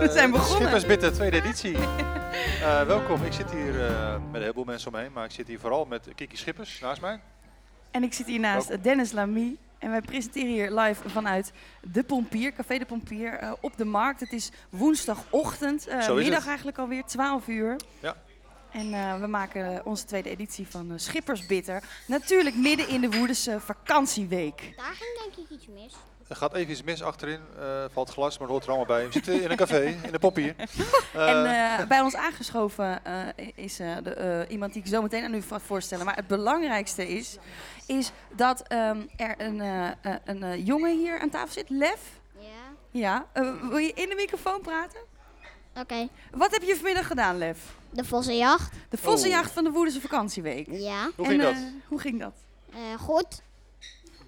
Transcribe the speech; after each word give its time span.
We 0.06 0.10
zijn 0.10 0.30
begonnen. 0.30 0.58
Schippersbitter, 0.58 1.12
tweede 1.12 1.36
editie. 1.36 1.76
Eh, 1.76 2.82
welkom, 2.82 3.22
ik 3.24 3.32
zit 3.32 3.50
hier 3.50 3.86
eh, 3.86 4.12
met 4.12 4.34
een 4.34 4.40
heleboel 4.40 4.64
mensen 4.64 4.92
omheen, 4.94 5.12
maar 5.12 5.24
ik 5.24 5.30
zit 5.30 5.46
hier 5.46 5.60
vooral 5.60 5.84
met 5.84 6.08
Kiki 6.14 6.36
Schippers 6.36 6.80
naast 6.80 7.00
mij. 7.00 7.20
En 7.90 8.02
ik 8.02 8.12
zit 8.12 8.26
hier 8.26 8.40
naast 8.40 8.82
Dennis 8.82 9.12
Lamy. 9.12 9.56
En 9.78 9.90
wij 9.90 10.00
presenteren 10.00 10.48
hier 10.48 10.70
live 10.70 11.08
vanuit 11.08 11.52
De 11.82 12.02
Pompier, 12.02 12.52
Café 12.52 12.78
De 12.78 12.84
Pompier, 12.84 13.32
eh, 13.32 13.52
op 13.60 13.76
de 13.76 13.84
markt. 13.84 14.20
Het 14.20 14.32
is 14.32 14.50
woensdagochtend, 14.70 15.86
eh, 15.86 16.14
middag 16.14 16.38
het. 16.38 16.46
eigenlijk 16.46 16.78
alweer, 16.78 17.04
12 17.04 17.46
uur. 17.46 17.76
Ja. 18.00 18.16
En 18.70 18.94
eh, 18.94 19.20
we 19.20 19.26
maken 19.26 19.84
onze 19.84 20.04
tweede 20.04 20.30
editie 20.30 20.66
van 20.66 20.90
eh, 20.92 20.98
Schippersbitter. 20.98 21.82
Natuurlijk 22.06 22.56
midden 22.56 22.88
in 22.88 23.00
de 23.00 23.10
Woerdense 23.10 23.60
vakantieweek. 23.60 24.72
Daar 24.76 24.94
ging 24.94 25.18
denk 25.18 25.48
ik 25.48 25.56
iets 25.56 25.66
mis. 25.66 25.94
Er 26.30 26.36
gaat 26.36 26.54
even 26.54 26.70
iets 26.70 26.82
mis 26.82 27.02
achterin, 27.02 27.40
eh, 27.58 27.84
valt 27.92 28.10
glas, 28.10 28.38
maar 28.38 28.46
dat 28.48 28.56
hoort 28.56 28.62
er 28.62 28.68
allemaal 28.68 28.96
bij. 28.96 29.06
We 29.06 29.12
zitten 29.12 29.42
in 29.42 29.50
een 29.50 29.56
café, 29.56 29.98
in 30.02 30.12
de 30.12 30.18
Pompier. 30.18 30.54
Eh, 31.14 31.30
En 31.30 31.46
eh, 31.80 31.86
bij 31.86 32.00
ons 32.00 32.16
aangeschoven 32.16 33.04
eh, 33.04 33.48
is 33.54 33.78
eh, 33.80 33.96
de, 34.02 34.10
eh, 34.14 34.50
iemand 34.52 34.72
die 34.72 34.82
ik 34.82 34.88
zo 34.88 35.02
meteen 35.02 35.24
aan 35.24 35.34
u 35.34 35.42
ga 35.42 35.60
voorstellen. 35.60 36.04
Maar 36.04 36.16
het 36.16 36.26
belangrijkste 36.26 37.08
is, 37.08 37.36
is 37.86 38.10
dat 38.36 38.62
ehm, 38.68 39.00
er 39.16 39.34
een, 39.38 39.60
eh, 39.60 39.86
eh, 39.88 39.94
een 40.24 40.42
eh, 40.42 40.66
jongen 40.66 40.98
hier 40.98 41.18
aan 41.20 41.30
tafel 41.30 41.52
zit, 41.52 41.70
Lef. 41.70 42.20
Ja. 42.38 42.48
Ja, 42.90 43.26
eh, 43.32 43.68
wil 43.68 43.76
je 43.78 43.92
in 43.92 44.08
de 44.08 44.14
microfoon 44.14 44.60
praten? 44.60 45.00
Oké. 45.74 46.08
Wat 46.30 46.50
heb 46.50 46.62
je 46.62 46.74
vanmiddag 46.74 47.06
gedaan, 47.06 47.38
Lef? 47.38 47.58
De 47.90 48.04
vossenjacht. 48.04 48.72
De 48.88 48.96
vossenjacht 48.96 49.52
van 49.52 49.64
de 49.64 49.70
Woerdense 49.70 50.00
vakantieweek. 50.00 50.66
Ja. 50.70 51.10
hoe 51.16 51.24
en, 51.26 51.30
ging 51.30 51.42
dat? 51.42 51.52
eh, 51.52 51.60
hoe 51.86 52.00
ging 52.00 52.20
dat? 52.20 52.34
Eh, 52.72 52.78
goed. 53.00 53.42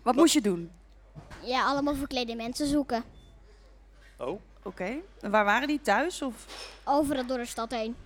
Wat 0.02 0.15
moest 0.15 0.34
je 0.34 0.41
doen? 0.41 0.71
Ja, 1.45 1.64
allemaal 1.64 1.95
verklede 1.95 2.34
mensen 2.34 2.66
zoeken. 2.66 3.04
Oh, 4.18 4.40
Oké. 4.65 4.96
En 5.21 5.30
Waar 5.30 5.45
waren 5.45 5.68
die? 5.68 5.80
Thuis? 5.80 6.23
Of? 6.23 6.46
Overal 6.85 7.26
door 7.26 7.38
de 7.38 7.46
stad 7.46 7.71
heen. 7.71 7.96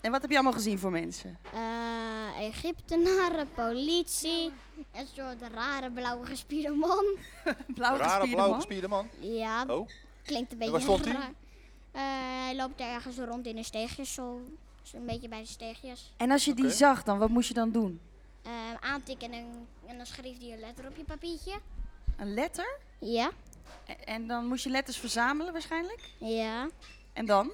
En 0.00 0.10
wat 0.10 0.20
heb 0.20 0.30
je 0.30 0.36
allemaal 0.36 0.52
gezien 0.54 0.78
voor 0.78 0.90
mensen? 0.90 1.38
Eh, 1.52 2.40
Egyptenaren, 2.46 3.48
politie. 3.54 4.52
Een 4.94 5.06
soort 5.16 5.42
rare 5.54 5.90
blauwe 5.90 6.26
gespierde 6.26 6.70
man. 6.74 7.04
Blauw 7.74 7.96
rare 7.96 8.02
gespierde 8.04 8.34
blauw 8.34 8.46
man? 8.48 8.56
gespierde 8.56 8.88
man. 8.88 9.08
Ja, 9.20 9.64
Oh, 9.68 9.88
klinkt 10.24 10.52
een 10.52 10.58
beetje 10.58 10.72
waar 10.72 10.80
stond 10.80 11.04
hij? 11.04 11.14
raar. 11.14 11.32
Eh, 11.92 12.02
hij 12.44 12.56
loopt 12.56 12.80
ergens 12.80 13.16
rond 13.18 13.46
in 13.46 13.56
de 13.56 13.62
steegjes, 13.64 14.14
zo, 14.14 14.40
zo 14.82 14.96
een 14.96 15.06
beetje 15.06 15.28
bij 15.28 15.40
de 15.40 15.46
steegjes. 15.46 16.12
En 16.16 16.30
als 16.30 16.44
je 16.44 16.54
die 16.54 16.70
zag, 16.70 17.02
dan 17.02 17.18
wat 17.18 17.28
moest 17.28 17.48
je 17.48 17.54
dan 17.54 17.70
doen? 17.70 18.00
Eh, 18.42 18.50
aantikken 18.80 19.32
en, 19.32 19.66
en 19.86 19.96
dan 19.96 20.06
schreef 20.06 20.38
hij 20.40 20.52
een 20.52 20.60
letter 20.60 20.86
op 20.86 20.96
je 20.96 21.04
papiertje. 21.04 21.52
Een 22.22 22.34
letter? 22.34 22.78
Ja, 22.98 23.30
En, 23.86 24.04
en 24.06 24.26
dan 24.26 24.46
moest 24.46 24.64
je 24.64 24.70
letters 24.70 24.98
verzamelen 24.98 25.52
waarschijnlijk? 25.52 26.00
ja. 26.18 26.68
En 27.12 27.26
dan? 27.26 27.52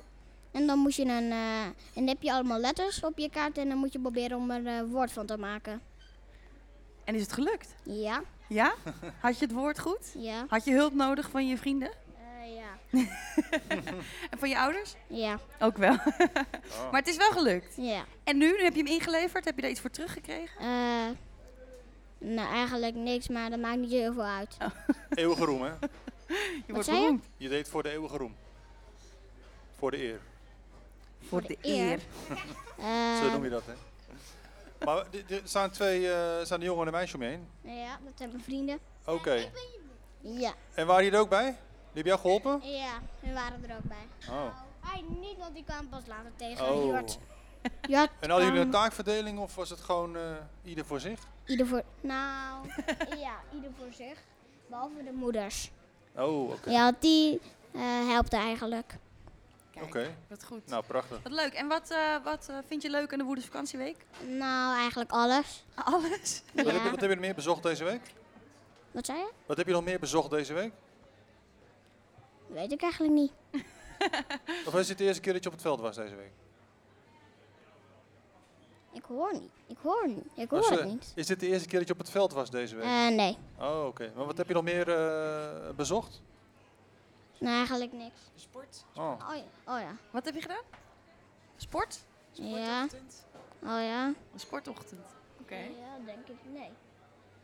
En 0.50 0.66
dan 0.66 0.78
moet 0.78 0.94
je 0.94 1.02
een, 1.04 1.30
eh, 1.32 1.62
en 1.64 1.74
dan 1.94 2.06
heb 2.06 2.22
je 2.22 2.32
allemaal 2.32 2.58
letters 2.58 3.04
op 3.04 3.18
je 3.18 3.30
kaart 3.30 3.58
en 3.58 3.68
dan 3.68 3.78
moet 3.78 3.92
je 3.92 3.98
proberen 4.00 4.36
om 4.36 4.50
er 4.50 4.66
een 4.66 4.86
woord 4.90 5.12
van 5.12 5.26
te 5.26 5.36
maken. 5.36 5.80
En 7.04 7.14
is 7.14 7.20
het 7.22 7.32
gelukt? 7.32 7.74
Ja, 7.82 8.22
Ja? 8.48 8.74
Had 9.20 9.38
je 9.38 9.44
het 9.44 9.54
woord 9.54 9.78
goed? 9.78 10.14
ja, 10.18 10.44
Had 10.48 10.64
je 10.64 10.72
hulp 10.72 10.94
nodig 10.94 11.30
van 11.30 11.46
je 11.48 11.56
vrienden? 11.58 11.90
eh, 12.40 12.54
ja, 12.54 12.68
En 14.30 14.38
van 14.38 14.48
je 14.48 14.58
ouders? 14.58 14.94
ja, 15.06 15.38
Ook 15.58 15.76
wel. 15.76 15.96
Maar 16.90 17.00
het 17.00 17.08
is 17.08 17.16
wel 17.16 17.30
gelukt. 17.30 17.74
ja. 17.76 18.04
En 18.24 18.36
nu? 18.38 18.46
Nu 18.56 18.62
heb 18.62 18.74
je 18.74 18.82
hem 18.82 18.92
ingeleverd? 18.92 19.44
Heb 19.44 19.54
je 19.56 19.62
daar 19.62 19.70
iets 19.70 19.80
voor 19.80 19.90
teruggekregen? 19.90 20.60
Nou, 22.18 22.48
eigenlijk 22.54 22.94
niks, 22.94 23.28
maar 23.28 23.50
dat 23.50 23.58
maakt 23.58 23.78
niet 23.78 23.90
heel 23.90 24.12
veel 24.12 24.22
uit. 24.24 24.56
eeuwige 25.10 25.44
roem 25.44 25.62
hè. 25.62 25.72
Je 26.66 26.72
wordt 26.72 26.86
je? 26.86 26.92
beroemd. 26.92 27.24
Je 27.36 27.48
deed 27.48 27.68
voor 27.68 27.82
de 27.82 27.90
eeuwige 27.90 28.16
roem. 28.16 28.36
Voor 29.78 29.90
de 29.90 30.02
eer, 30.04 30.20
Voor 31.28 31.42
de 31.42 31.56
eer. 31.60 31.90
eer. 31.90 32.00
Eh, 32.78 33.18
zo 33.22 33.30
noem 33.30 33.44
je 33.44 33.50
dat 33.50 33.62
hè. 33.66 33.72
Maar 34.84 35.04
er 35.28 35.40
staan 35.44 35.70
twee, 35.70 36.12
eh 36.12 36.44
staan 36.44 36.58
de 36.60 36.64
jongen 36.66 36.80
en 36.80 36.86
een 36.86 36.92
meisje 36.98 37.16
omheen. 37.16 37.48
Ja, 37.60 37.98
dat 38.04 38.18
hebben 38.18 38.40
vrienden. 38.40 38.78
Oké. 39.06 39.50
Ja, 40.20 40.52
En 40.74 40.86
waren 40.86 41.02
die 41.02 41.12
er 41.12 41.18
ook 41.18 41.28
bij? 41.28 41.44
Die 41.92 42.02
hebben 42.02 42.12
jou 42.12 42.18
geholpen? 42.20 42.70
ja, 42.70 43.00
we 43.20 43.32
waren 43.32 43.64
er 43.68 43.76
ook 43.76 43.82
bij. 43.82 44.06
Oh. 44.30 44.44
Hij 44.80 45.04
niet, 45.20 45.36
want 45.38 45.54
die 45.54 45.64
kwam 45.64 45.88
pas 45.88 46.06
later 46.06 46.30
tegen. 46.36 46.68
Oh. 46.72 46.98
Jort 47.88 48.10
En 48.20 48.30
hadden 48.30 48.46
jullie 48.48 48.62
een 48.62 48.70
taakverdeling 48.70 49.38
of 49.38 49.54
was 49.54 49.70
het 49.70 49.80
gewoon 49.80 50.16
eh, 50.16 50.22
ieder 50.64 50.84
voor 50.84 51.00
zich? 51.00 51.20
Ieder 51.44 51.66
voor... 51.66 51.82
Nou, 52.00 52.68
ja, 53.26 53.34
ieder 53.54 53.70
voor 53.78 53.92
zich. 53.92 54.18
Behalve 54.66 55.02
de 55.04 55.12
moeders. 55.12 55.70
Oh, 56.16 56.50
oké. 56.50 56.70
Ja, 56.70 56.92
die 56.98 57.40
eh 57.72 57.80
helpte 58.08 58.36
eigenlijk. 58.36 58.98
Kijk, 59.70 59.86
Oké. 59.86 60.16
wat 60.28 60.44
goed. 60.44 60.66
Nou, 60.66 60.84
prachtig. 60.84 61.22
Wat 61.22 61.32
leuk. 61.32 61.52
En 61.52 61.68
wat, 61.68 61.90
eh, 61.90 62.24
wat 62.24 62.48
eh, 62.48 62.56
vind 62.66 62.82
je 62.82 62.90
leuk 62.90 63.12
aan 63.12 63.18
de 63.18 63.24
Woeders 63.24 63.46
vakantieweek? 63.46 63.96
Nou, 64.26 64.76
eigenlijk 64.78 65.10
alles. 65.10 65.64
Alles. 65.74 66.42
Wat, 66.54 66.64
heb 66.66 66.74
je, 66.74 66.82
Ja. 66.82 66.90
wat 66.90 67.00
heb 67.00 67.08
je 67.08 67.14
nog 67.14 67.24
meer 67.24 67.34
bezocht 67.34 67.62
deze 67.62 67.84
week? 67.84 68.00
Wat 68.90 69.06
zei 69.06 69.18
je? 69.18 69.30
Wat 69.46 69.56
heb 69.56 69.66
je 69.66 69.72
nog 69.72 69.84
meer 69.84 69.98
bezocht 69.98 70.30
deze 70.30 70.54
week? 70.54 70.72
Weet 72.46 72.72
ik 72.72 72.82
eigenlijk 72.82 73.12
niet. 73.12 73.32
Of 74.66 74.74
is 74.74 74.88
het 74.88 74.98
de 74.98 75.04
eerste 75.04 75.20
keer 75.20 75.32
dat 75.32 75.42
je 75.42 75.48
op 75.48 75.54
het 75.54 75.64
veld 75.64 75.80
was 75.80 75.96
deze 75.96 76.14
week? 76.14 76.32
Ik 78.92 79.04
hoor 79.04 79.32
niet. 79.32 79.50
Ik 79.66 79.76
hoor 79.82 80.08
niet. 80.08 80.26
Ik 80.34 80.50
hoor 80.50 80.70
het 80.70 80.84
niet. 80.84 81.12
Is 81.14 81.26
dit 81.26 81.40
de 81.40 81.46
eerste 81.46 81.68
keer 81.68 81.78
dat 81.78 81.88
je 81.88 81.94
op 81.94 82.00
het 82.00 82.10
veld 82.10 82.32
was 82.32 82.50
deze 82.50 82.76
week? 82.76 82.84
Eh, 82.84 83.08
nee. 83.08 83.36
Oh, 83.58 83.86
oké. 83.86 84.12
Maar 84.16 84.26
wat 84.26 84.36
heb 84.36 84.48
je 84.48 84.54
nog 84.54 84.62
meer 84.62 84.88
eh, 84.88 85.74
bezocht? 85.74 86.22
Nou, 87.38 87.56
eigenlijk 87.56 87.92
niks. 87.92 88.20
Sport. 88.34 88.84
Oh. 88.96 89.02
Oh 89.30 89.36
ja. 89.36 89.72
Oh 89.72 89.80
ja. 89.80 89.96
Wat 90.10 90.24
heb 90.24 90.34
je 90.34 90.40
gedaan? 90.40 90.62
Sport? 91.56 91.98
Ja. 92.32 92.86
Oh 93.62 93.80
ja. 93.80 94.06
Een 94.06 94.40
sportochtend. 94.40 95.06
Oké. 95.40 95.56
Ja, 95.56 96.04
denk 96.04 96.26
ik. 96.28 96.36
Nee. 96.52 96.70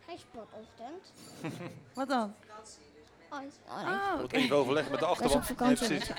Geen 0.06 0.18
sportochtend. 0.18 1.12
Wat 1.94 2.08
dan? 2.08 2.34
Oh, 3.34 3.40
oh 3.68 3.88
nee. 4.12 4.20
Moet 4.20 4.32
even 4.32 4.56
overleggen 4.56 4.90
met 4.90 5.00
de 5.00 5.06
Dat 5.06 5.14
is 5.16 5.22
achterban. 5.22 5.36
op 5.50 5.56
vakantie. 5.56 5.88
Nee, 5.88 5.98
precies. 5.98 6.14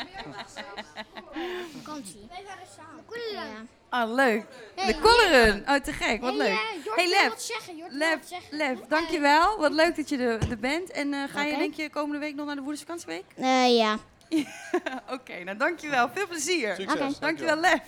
Vakantie. 1.84 2.26
Wij 2.30 2.44
waren 2.46 2.68
samen. 2.76 3.70
Ah, 3.90 4.14
leuk. 4.14 4.46
De 4.76 5.00
Coleren. 5.02 5.64
Oh, 5.68 5.76
te 5.76 5.94
gek. 5.94 6.22
Wat 6.22 6.34
leuk. 6.34 6.60
Jort 6.84 6.96
Hey, 6.96 7.08
wil 7.08 7.18
Lef. 7.20 7.30
wat 7.30 7.42
zeggen. 7.42 7.78
Jort 7.78 7.90
wil 7.92 8.00
Lef. 8.00 8.20
Lef, 8.52 8.80
dankjewel. 8.88 9.58
Wat 9.60 9.72
leuk 9.72 9.96
dat 9.96 10.10
je 10.10 10.18
er, 10.18 10.50
er 10.50 10.58
bent. 10.60 10.92
En 10.92 11.14
eh, 11.14 11.24
ga 11.30 11.44
je 11.44 11.58
denk 11.58 11.74
je 11.74 11.90
komende 11.90 12.20
week 12.20 12.36
nog 12.36 12.46
naar 12.46 12.56
de 12.56 12.62
Woeders 12.62 12.82
vakantieweek? 12.82 13.24
Eh, 13.36 13.78
ja. 13.78 13.98
Oké, 15.16 15.44
nou 15.44 15.58
dankjewel. 15.58 16.10
Veel 16.14 16.28
plezier. 16.28 16.76
Succes. 16.76 17.20
Dankjewel, 17.20 17.56
Lef. 17.58 17.80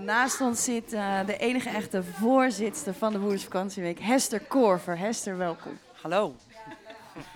Naast 0.00 0.40
ons 0.40 0.64
zit 0.64 0.92
eh, 0.92 1.26
de 1.26 1.36
enige 1.36 1.68
echte 1.68 2.02
voorzitter 2.02 2.94
van 2.94 3.12
de 3.12 3.18
Woeders 3.18 3.42
vakantieweek, 3.42 4.00
Hester 4.00 4.40
Korver. 4.40 4.98
Hester, 4.98 5.36
welkom. 5.36 5.78
Hallo. 6.00 6.36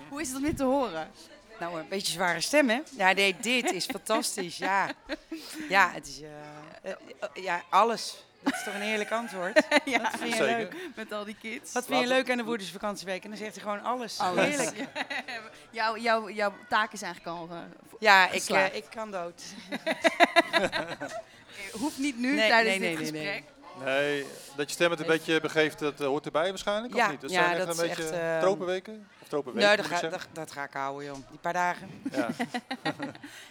Hoe 0.09 0.21
is 0.21 0.27
het 0.27 0.37
om 0.37 0.43
dit 0.43 0.57
te 0.57 0.63
horen? 0.63 1.11
Nou, 1.59 1.79
een 1.79 1.85
beetje 1.89 2.11
zware 2.11 2.41
stem, 2.41 2.69
hè? 2.69 2.79
Ja, 2.97 3.11
nee, 3.11 3.35
dit 3.41 3.71
is 3.71 3.85
fantastisch. 3.85 4.57
Ja, 4.57 4.89
ja 5.69 5.91
het 5.93 6.07
is... 6.07 6.21
eh, 6.21 6.91
eh, 6.91 7.43
ja, 7.43 7.61
alles. 7.69 8.23
Dat 8.43 8.53
is 8.53 8.63
toch 8.63 8.73
een 8.73 8.81
heerlijk 8.81 9.11
antwoord? 9.11 9.61
ja, 9.85 10.01
Wat 10.01 10.11
vind 10.17 10.29
je 10.29 10.43
Zeker. 10.43 10.57
leuk? 10.57 10.75
met 10.95 11.11
al 11.11 11.23
die 11.25 11.35
kids. 11.41 11.73
Wat 11.73 11.85
vind 11.85 12.01
je 12.01 12.07
leuk 12.07 12.31
aan 12.31 12.37
de 12.37 12.43
Woerdersvakantieweek? 12.43 13.23
En 13.23 13.29
dan 13.29 13.37
zegt 13.37 13.55
hij 13.55 13.63
gewoon 13.63 13.83
alles. 13.83 14.19
Alles. 14.19 14.45
Heerlijk. 14.45 14.87
Jouw, 15.71 15.97
jouw, 16.07 16.29
jouw 16.29 16.53
taak 16.69 16.93
is 16.93 17.01
eigenlijk 17.01 17.37
al... 17.37 17.49
Ja, 17.99 18.29
ik, 18.29 18.43
eh, 18.43 18.75
ik 18.75 18.85
kan 18.89 19.11
dood. 19.11 19.43
hoeft 21.71 21.97
niet 21.97 22.17
nu 22.17 22.35
Nee, 22.35 22.49
tijdens 22.49 22.77
nee, 22.77 22.89
dit 22.95 22.97
nee, 23.11 23.23
gesprek. 23.23 23.43
Nee, 23.85 24.25
dat 24.55 24.67
je 24.67 24.73
stem 24.73 24.91
het 24.91 24.99
een 24.99 25.05
beetje 25.05 25.39
begeeft, 25.41 25.79
dat 25.79 26.01
eh, 26.01 26.07
hoort 26.07 26.25
erbij 26.25 26.49
waarschijnlijk, 26.49 26.95
Ja, 26.95 27.05
of 27.05 27.11
niet? 27.11 27.21
Dat 27.21 27.29
ja, 27.31 27.43
zijn 27.43 27.57
echt 27.57 27.65
dat 27.65 27.77
een 27.77 27.83
is 27.83 27.89
beetje 27.89 28.03
echt, 28.03 28.21
eh, 28.21 28.39
tropenweken? 28.39 29.07
Of 29.21 29.27
tropenweken, 29.27 29.67
Nee, 29.67 29.77
dat 29.77 29.85
moet 29.85 29.95
ik 29.95 30.03
ga, 30.03 30.09
dat, 30.17 30.27
dat 30.33 30.51
ga 30.51 30.63
ik 30.63 30.73
houden, 30.73 31.05
joh. 31.05 31.15
Die 31.29 31.39
paar 31.39 31.53
dagen. 31.53 31.89
Ja. 32.11 32.27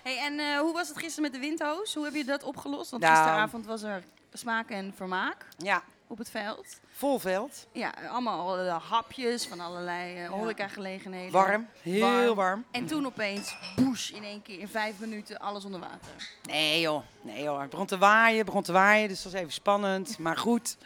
Hey, 0.02 0.18
en 0.18 0.38
eh, 0.38 0.58
hoe 0.58 0.72
was 0.72 0.88
het 0.88 0.98
gisteren 0.98 1.22
met 1.22 1.32
de 1.32 1.38
windhoos? 1.46 1.94
Hoe 1.94 2.04
heb 2.04 2.14
je 2.14 2.24
dat 2.24 2.42
opgelost? 2.42 2.90
Want 2.90 3.02
Nou. 3.02 3.16
gisteravond 3.16 3.66
was 3.66 3.82
er 3.82 4.02
smaak 4.32 4.70
en 4.70 4.92
vermaak 4.96 5.46
Ja, 5.56 5.82
op 6.08 6.18
het 6.18 6.30
veld. 6.30 6.80
vol 6.90 7.18
veld. 7.18 7.66
Ja, 7.72 7.94
allemaal 8.10 8.58
eh, 8.58 8.90
hapjes 8.90 9.46
van 9.46 9.60
allerlei 9.60 10.22
uh, 10.24 10.30
horecagelegenheden. 10.30 11.32
Warm. 11.32 11.66
Heel 11.82 12.34
warm. 12.34 12.64
En 12.70 12.86
toen 12.86 13.06
opeens, 13.06 13.56
boes, 13.76 14.10
in 14.10 14.24
één 14.24 14.42
keer, 14.42 14.58
in 14.58 14.68
vijf 14.68 14.98
minuten, 14.98 15.38
alles 15.38 15.64
onder 15.64 15.80
water. 15.80 16.30
Nee 16.42 16.80
joh, 16.80 17.02
nee 17.20 17.42
joh. 17.42 17.60
Het 17.60 17.70
begon 17.70 17.86
te 17.86 17.98
waaien, 17.98 18.44
begon 18.44 18.62
te 18.62 18.72
waaien, 18.72 19.08
dus 19.08 19.22
dat 19.22 19.32
was 19.32 19.40
even 19.40 19.52
spannend. 19.52 20.18
Maar 20.18 20.36
goed, 20.36 20.76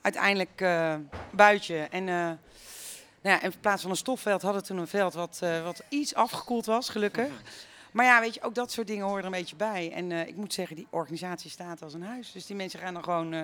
uiteindelijk 0.00 0.60
eh 0.60 0.94
buitje. 1.30 1.76
En, 1.76 2.08
eh, 2.08 2.14
nou 3.22 3.40
ja, 3.40 3.42
in 3.42 3.52
plaats 3.60 3.82
van 3.82 3.90
een 3.90 3.96
stofveld 3.96 4.42
hadden 4.42 4.60
we 4.60 4.66
toen 4.66 4.78
een 4.78 4.86
veld 4.86 5.14
wat, 5.14 5.38
eh, 5.42 5.64
wat 5.64 5.82
iets 5.88 6.14
afgekoeld 6.14 6.66
was, 6.66 6.88
gelukkig. 6.88 7.42
Maar 7.92 8.04
ja, 8.04 8.20
weet 8.20 8.34
je, 8.34 8.42
ook 8.42 8.54
dat 8.54 8.72
soort 8.72 8.86
dingen 8.86 9.04
horen 9.04 9.18
er 9.18 9.24
een 9.24 9.30
beetje 9.30 9.56
bij. 9.56 9.92
En 9.92 10.12
eh, 10.12 10.26
ik 10.26 10.36
moet 10.36 10.52
zeggen, 10.52 10.76
die 10.76 10.86
organisatie 10.90 11.50
staat 11.50 11.82
als 11.82 11.94
een 11.94 12.02
huis. 12.02 12.32
Dus 12.32 12.46
die 12.46 12.56
mensen 12.56 12.80
gaan 12.80 12.94
dan 12.94 13.04
gewoon... 13.04 13.34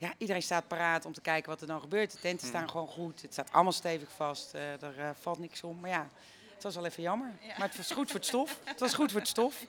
ja, 0.00 0.12
iedereen 0.18 0.42
staat 0.42 0.68
paraat 0.68 1.04
om 1.04 1.12
te 1.12 1.20
kijken 1.20 1.50
wat 1.50 1.60
er 1.60 1.66
dan 1.66 1.80
gebeurt. 1.80 2.10
De 2.12 2.18
tenten 2.18 2.46
Mhm. 2.48 2.56
staan 2.56 2.70
gewoon 2.70 2.86
goed. 2.88 3.22
Het 3.22 3.32
staat 3.32 3.52
allemaal 3.52 3.72
stevig 3.72 4.08
vast. 4.16 4.54
eh, 4.54 4.82
er 4.82 4.98
eh, 4.98 5.10
valt 5.20 5.38
niks 5.38 5.62
om. 5.62 5.80
Maar 5.80 5.90
ja, 5.90 6.08
het 6.54 6.62
was 6.62 6.74
wel 6.74 6.84
even 6.84 7.02
jammer. 7.02 7.30
Maar 7.58 7.68
het 7.68 7.76
was 7.76 7.90
goed 7.90 8.06
voor 8.10 8.20
het 8.20 8.28
stof. 8.28 8.58
Het 8.64 8.80
was 8.80 8.94
goed 8.94 9.10
voor 9.10 9.20
het 9.20 9.28
stof. 9.28 9.66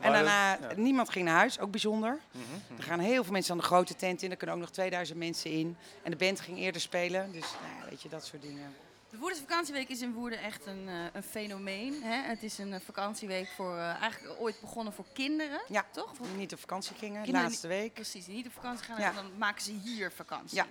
En 0.00 0.12
daarna, 0.12 0.52
ja. 0.52 0.58
niemand 0.76 1.10
ging 1.10 1.24
naar 1.24 1.36
huis. 1.36 1.58
Ook 1.58 1.70
bijzonder. 1.70 2.18
Mhm, 2.30 2.44
mhm. 2.44 2.76
Er 2.76 2.82
gaan 2.82 2.98
heel 2.98 3.22
veel 3.24 3.32
mensen 3.32 3.52
aan 3.52 3.58
de 3.58 3.64
grote 3.64 3.96
tent 3.96 4.22
in. 4.22 4.30
Er 4.30 4.36
kunnen 4.36 4.56
ook 4.56 4.62
nog 4.62 4.70
2000 4.70 5.18
mensen 5.18 5.50
in. 5.50 5.76
En 6.02 6.10
de 6.10 6.16
band 6.16 6.40
ging 6.40 6.58
eerder 6.58 6.80
spelen. 6.80 7.32
Dus 7.32 7.46
nou 7.76 7.90
weet 7.90 8.02
je, 8.02 8.08
dat 8.08 8.24
soort 8.26 8.42
dingen. 8.42 8.74
De 9.10 9.16
Woerders 9.18 9.40
vakantieweek 9.40 9.88
is 9.88 10.00
in 10.02 10.12
Woerden 10.12 10.40
echt 10.42 10.66
een, 10.66 10.88
eh, 10.88 10.94
een 11.12 11.22
fenomeen. 11.22 12.02
Hè? 12.02 12.22
Het 12.28 12.42
is 12.42 12.58
een 12.58 12.72
eh, 12.72 12.80
vakantieweek 12.84 13.48
voor, 13.56 13.76
eh, 13.76 14.02
eigenlijk 14.02 14.40
ooit 14.40 14.60
begonnen 14.60 14.92
voor 14.92 15.04
kinderen. 15.12 15.60
Ja. 15.68 15.86
Toch? 15.90 16.10
Voor 16.16 16.26
Die 16.26 16.36
niet 16.36 16.52
op 16.52 16.60
vakantie 16.60 16.96
gingen, 16.96 17.16
de 17.18 17.22
Kinderen 17.24 17.48
laatste 17.48 17.68
week. 17.68 17.92
Precies, 17.94 18.24
die 18.24 18.34
niet 18.34 18.46
op 18.46 18.52
vakantie 18.52 18.84
gaan, 18.84 19.00
Ja. 19.00 19.12
dan 19.12 19.38
maken 19.38 19.62
ze 19.62 19.72
hier 19.72 20.12
vakantie. 20.12 20.56
Ja. 20.56 20.66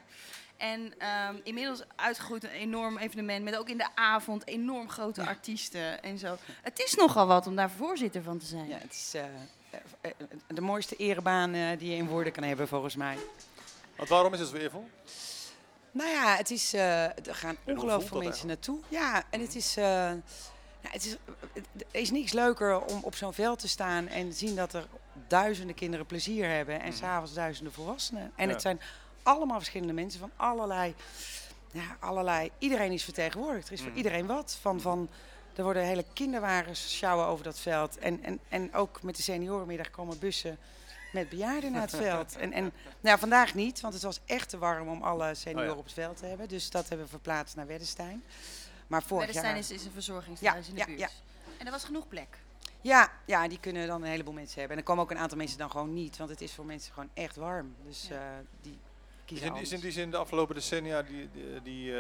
En 0.58 1.00
ehm, 1.00 1.36
inmiddels 1.44 1.84
uitgegroeid 1.96 2.44
een 2.44 2.50
enorm 2.50 2.98
evenement 2.98 3.44
met 3.44 3.58
ook 3.58 3.70
in 3.70 3.78
de 3.78 3.96
avond 3.96 4.48
enorm 4.48 4.90
grote 4.90 5.22
Ja. 5.22 5.28
artiesten 5.28 6.04
en 6.04 6.18
zo. 6.18 6.38
Het 6.62 6.80
is 6.80 6.94
nogal 6.96 7.28
wat 7.28 7.48
om 7.48 7.56
daar 7.56 7.72
voorzitter 7.72 8.22
van 8.24 8.38
te 8.38 8.46
zijn. 8.46 8.68
Ja, 8.68 8.78
het 8.78 8.94
is 8.94 9.14
de 10.48 10.62
mooiste 10.62 10.96
erebaan 10.96 11.54
eh, 11.54 11.78
die 11.80 11.90
je 11.90 11.96
in 11.96 12.08
woorden 12.08 12.34
kan 12.34 12.44
hebben, 12.44 12.68
volgens 12.68 12.96
mij. 12.96 13.18
Want 13.96 14.10
waarom 14.10 14.34
is 14.34 14.40
het 14.40 14.50
zo 14.50 14.56
eervol? 14.56 14.90
Nou 15.98 16.10
ja, 16.10 16.36
het 16.36 16.52
is, 16.52 16.74
eh, 16.74 17.04
er 17.04 17.36
gaan 17.36 17.58
ongelooflijk 17.64 18.08
veel 18.08 18.22
mensen 18.22 18.48
naartoe. 18.48 18.80
Ja, 18.90 19.24
en 19.30 19.42
het 19.42 19.56
is, 19.56 19.78
eh, 19.78 19.84
ja, 19.84 20.90
het 20.90 21.06
is, 21.06 21.18
er 21.92 22.00
is 22.02 22.12
niks 22.12 22.32
leuker 22.32 22.82
om 22.86 23.00
op 23.04 23.16
zo'n 23.16 23.34
veld 23.34 23.60
te 23.60 23.68
staan 23.68 24.08
en 24.08 24.34
zien 24.34 24.56
dat 24.56 24.74
er 24.74 24.88
duizenden 25.28 25.76
kinderen 25.76 26.06
plezier 26.06 26.50
hebben 26.50 26.80
en 26.82 26.88
Mhm. 26.88 26.98
s'avonds 26.98 27.34
duizenden 27.34 27.74
volwassenen. 27.74 28.32
En 28.36 28.48
Ja. 28.48 28.54
het 28.54 28.62
zijn 28.62 28.80
allemaal 29.24 29.58
verschillende 29.58 29.94
mensen 29.94 30.20
van 30.20 30.32
allerlei, 30.36 30.96
ja, 31.72 31.98
allerlei, 32.00 32.52
iedereen 32.58 32.92
is 32.92 33.04
vertegenwoordigd. 33.04 33.68
Er 33.68 33.74
is 33.74 33.80
Mhm. 33.80 33.88
voor 33.90 33.98
iedereen 33.98 34.26
wat. 34.26 34.58
Van, 34.62 34.82
van, 34.82 35.10
er 35.56 35.64
worden 35.64 35.84
hele 35.84 36.06
kinderwagens 36.14 36.96
sjouwen 36.98 37.26
over 37.26 37.44
dat 37.44 37.60
veld. 37.60 37.98
En, 37.98 38.24
en, 38.24 38.40
en 38.50 38.74
ook 38.74 39.02
met 39.04 39.16
de 39.16 39.22
seniorenmiddag 39.22 39.90
komen 39.92 40.20
bussen 40.20 40.58
met 41.12 41.30
bejaarden 41.30 41.72
naar 41.72 41.82
het 41.82 41.96
veld. 42.06 42.36
En, 42.36 42.52
en 42.54 42.64
nou 42.64 42.74
ja, 43.02 43.18
vandaag 43.18 43.54
niet, 43.56 43.82
want 43.82 43.94
het 43.94 44.04
was 44.04 44.20
echt 44.26 44.50
te 44.50 44.58
warm 44.58 44.88
om 44.88 45.02
alle 45.04 45.36
senioren 45.36 45.68
Oh 45.68 45.74
ja. 45.74 45.80
op 45.80 45.84
het 45.86 45.94
veld 45.94 46.18
te 46.18 46.26
hebben. 46.26 46.48
Dus 46.48 46.70
dat 46.70 46.88
hebben 46.88 47.06
we 47.06 47.12
verplaatst 47.12 47.56
naar 47.56 47.68
Weddestein. 47.68 48.24
Maar 48.88 49.04
vorig 49.04 49.26
Weddestein 49.26 49.54
jaar... 49.56 49.64
is, 49.64 49.72
is 49.72 49.86
een 49.86 49.92
verzorgingstehuis 49.92 50.66
Ja, 50.66 50.70
in 50.70 50.76
de 50.76 50.80
ja, 50.80 50.86
buurt. 50.88 51.00
ja. 51.00 51.10
En 51.58 51.66
er 51.66 51.72
was 51.72 51.84
genoeg 51.84 52.08
plek. 52.08 52.38
Ja, 52.82 53.12
ja, 53.26 53.48
die 53.48 53.60
kunnen 53.60 53.88
dan 53.88 54.02
een 54.04 54.10
heleboel 54.10 54.34
mensen 54.34 54.60
hebben. 54.60 54.78
En 54.78 54.84
er 54.84 54.88
komen 54.90 55.04
ook 55.04 55.12
een 55.12 55.18
aantal 55.18 55.38
mensen 55.38 55.58
dan 55.58 55.72
gewoon 55.72 55.94
niet, 55.94 56.18
want 56.18 56.30
het 56.30 56.42
is 56.42 56.54
voor 56.54 56.66
mensen 56.66 56.94
gewoon 56.94 57.10
echt 57.14 57.36
warm. 57.36 57.76
Dus 57.86 58.08
Ja. 58.08 58.16
eh, 58.16 58.22
die 58.62 58.72
Is 58.72 59.26
kiezen 59.26 59.48
in, 59.48 59.56
is 59.62 59.72
in 59.72 59.80
die 59.80 59.92
zin 59.92 60.12
de 60.12 60.18
afgelopen 60.18 60.56
decennia 60.56 61.02
die, 61.02 61.30
die, 61.32 61.62
die, 61.62 61.90
eh, 61.92 61.98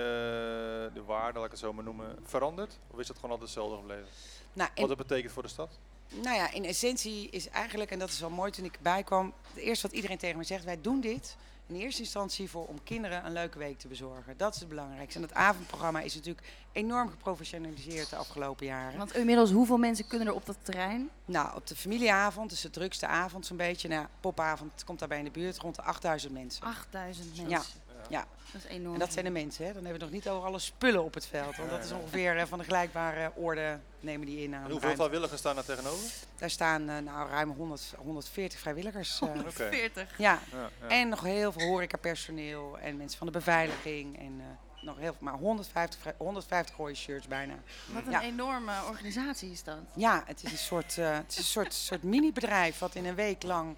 de 0.93 1.03
waarde, 1.05 1.35
laat 1.37 1.45
ik 1.45 1.51
het 1.51 1.59
zo 1.59 1.73
maar 1.73 1.83
noemen, 1.83 2.17
veranderd? 2.23 2.77
Of 2.91 2.99
is 2.99 3.07
dat 3.07 3.15
gewoon 3.15 3.31
altijd 3.31 3.49
hetzelfde 3.49 3.77
gebleven? 3.77 4.07
Nou, 4.53 4.69
Wat 4.75 4.87
dat 4.87 4.97
betekent 4.97 5.31
voor 5.33 5.43
de 5.43 5.49
stad? 5.49 5.77
Nou 6.09 6.35
ja, 6.35 6.51
in 6.51 6.65
essentie 6.65 7.29
is 7.29 7.49
eigenlijk, 7.49 7.91
en 7.91 7.99
dat 7.99 8.09
is 8.09 8.19
wel 8.19 8.29
mooi 8.29 8.51
toen 8.51 8.65
ik 8.65 8.75
erbij 8.75 9.03
kwam, 9.03 9.33
het 9.53 9.63
eerste 9.63 9.87
wat 9.87 9.95
iedereen 9.95 10.17
tegen 10.17 10.37
me 10.37 10.43
zegt, 10.43 10.63
wij 10.63 10.81
doen 10.81 11.01
dit 11.01 11.35
in 11.67 11.75
eerste 11.75 12.01
instantie 12.01 12.49
voor 12.49 12.65
om 12.65 12.83
kinderen 12.83 13.25
een 13.25 13.33
leuke 13.33 13.57
week 13.57 13.79
te 13.79 13.87
bezorgen. 13.87 14.37
Dat 14.37 14.53
is 14.53 14.59
het 14.59 14.69
belangrijkste. 14.69 15.19
En 15.19 15.25
het 15.25 15.33
avondprogramma 15.33 16.01
is 16.01 16.15
natuurlijk 16.15 16.47
enorm 16.71 17.09
geprofessionaliseerd 17.09 18.09
de 18.09 18.15
afgelopen 18.15 18.65
jaren. 18.65 18.97
Want 18.97 19.15
inmiddels, 19.15 19.51
hoeveel 19.51 19.77
mensen 19.77 20.07
kunnen 20.07 20.27
er 20.27 20.33
op 20.33 20.45
dat 20.45 20.57
terrein? 20.61 21.09
Nou, 21.25 21.55
op 21.55 21.67
de 21.67 21.75
familieavond, 21.75 22.49
dus 22.49 22.61
de 22.61 22.69
drukste 22.69 23.07
avond 23.07 23.45
zo'n 23.45 23.57
beetje, 23.57 23.87
nou, 23.87 24.05
popavond 24.19 24.83
komt 24.83 24.99
daarbij 24.99 25.17
in 25.17 25.23
de 25.23 25.31
buurt, 25.31 25.57
rond 25.57 25.75
de 25.75 25.81
8000 25.81 26.33
mensen. 26.33 26.63
8000 26.63 27.27
mensen. 27.27 27.49
Ja. 27.49 27.61
Ja. 28.09 28.25
Dat 28.51 28.61
is 28.63 28.69
enorm. 28.69 28.93
En 28.93 28.99
dat 28.99 29.13
zijn 29.13 29.25
de 29.25 29.31
mensen, 29.31 29.65
hè. 29.65 29.73
Dan 29.73 29.83
hebben 29.85 29.99
we 29.99 30.05
het 30.05 30.13
nog 30.13 30.23
niet 30.23 30.33
over 30.35 30.47
alle 30.47 30.59
spullen 30.59 31.03
op 31.03 31.13
het 31.13 31.25
veld. 31.25 31.55
Want 31.55 31.69
dat 31.69 31.83
is 31.83 31.91
ongeveer 31.91 32.37
eh, 32.37 32.45
van 32.45 32.57
de 32.57 32.63
gelijkbare 32.63 33.31
orde 33.35 33.79
nemen 33.99 34.25
die 34.25 34.43
in 34.43 34.55
aan 34.55 34.63
En 34.65 34.71
hoeveel 34.71 34.95
vrijwilligers 34.95 35.39
staan 35.39 35.55
daar 35.55 35.65
tegenover? 35.65 36.09
Daar 36.37 36.49
staan 36.49 36.89
eh, 36.89 36.97
nou, 36.97 37.29
ruim 37.29 37.49
100, 37.49 37.93
140 37.97 38.59
vrijwilligers. 38.59 39.21
eh, 39.21 39.29
Oké. 39.39 39.51
40. 39.51 40.17
ja, 40.17 40.39
Ja, 40.51 40.69
ja. 40.81 40.87
En 40.87 41.09
nog 41.09 41.21
heel 41.21 41.51
veel 41.51 41.67
horecapersoneel 41.67 42.77
en 42.79 42.97
mensen 42.97 43.17
van 43.17 43.27
de 43.27 43.33
beveiliging. 43.33 44.19
En 44.19 44.35
eh, 44.39 44.45
nog 44.85 44.97
heel 44.97 45.13
veel, 45.13 45.17
maar 45.19 45.33
150, 45.33 45.99
vrij- 45.99 46.13
150 46.17 46.75
rode 46.77 46.95
shirts 46.95 47.27
bijna. 47.27 47.53
Wat 47.85 48.05
een 48.05 48.11
Ja. 48.11 48.21
enorme 48.21 48.73
organisatie 48.89 49.51
is 49.51 49.63
dat. 49.63 49.77
Ja, 49.95 50.23
het 50.25 50.43
is 50.43 50.51
een 50.51 50.57
soort, 50.57 50.97
eh, 50.97 51.13
het 51.15 51.31
is 51.31 51.37
een 51.37 51.43
soort, 51.43 51.73
soort 51.73 52.03
mini-bedrijf 52.03 52.79
wat 52.79 52.95
in 52.95 53.05
een 53.05 53.15
week 53.15 53.43
lang 53.43 53.75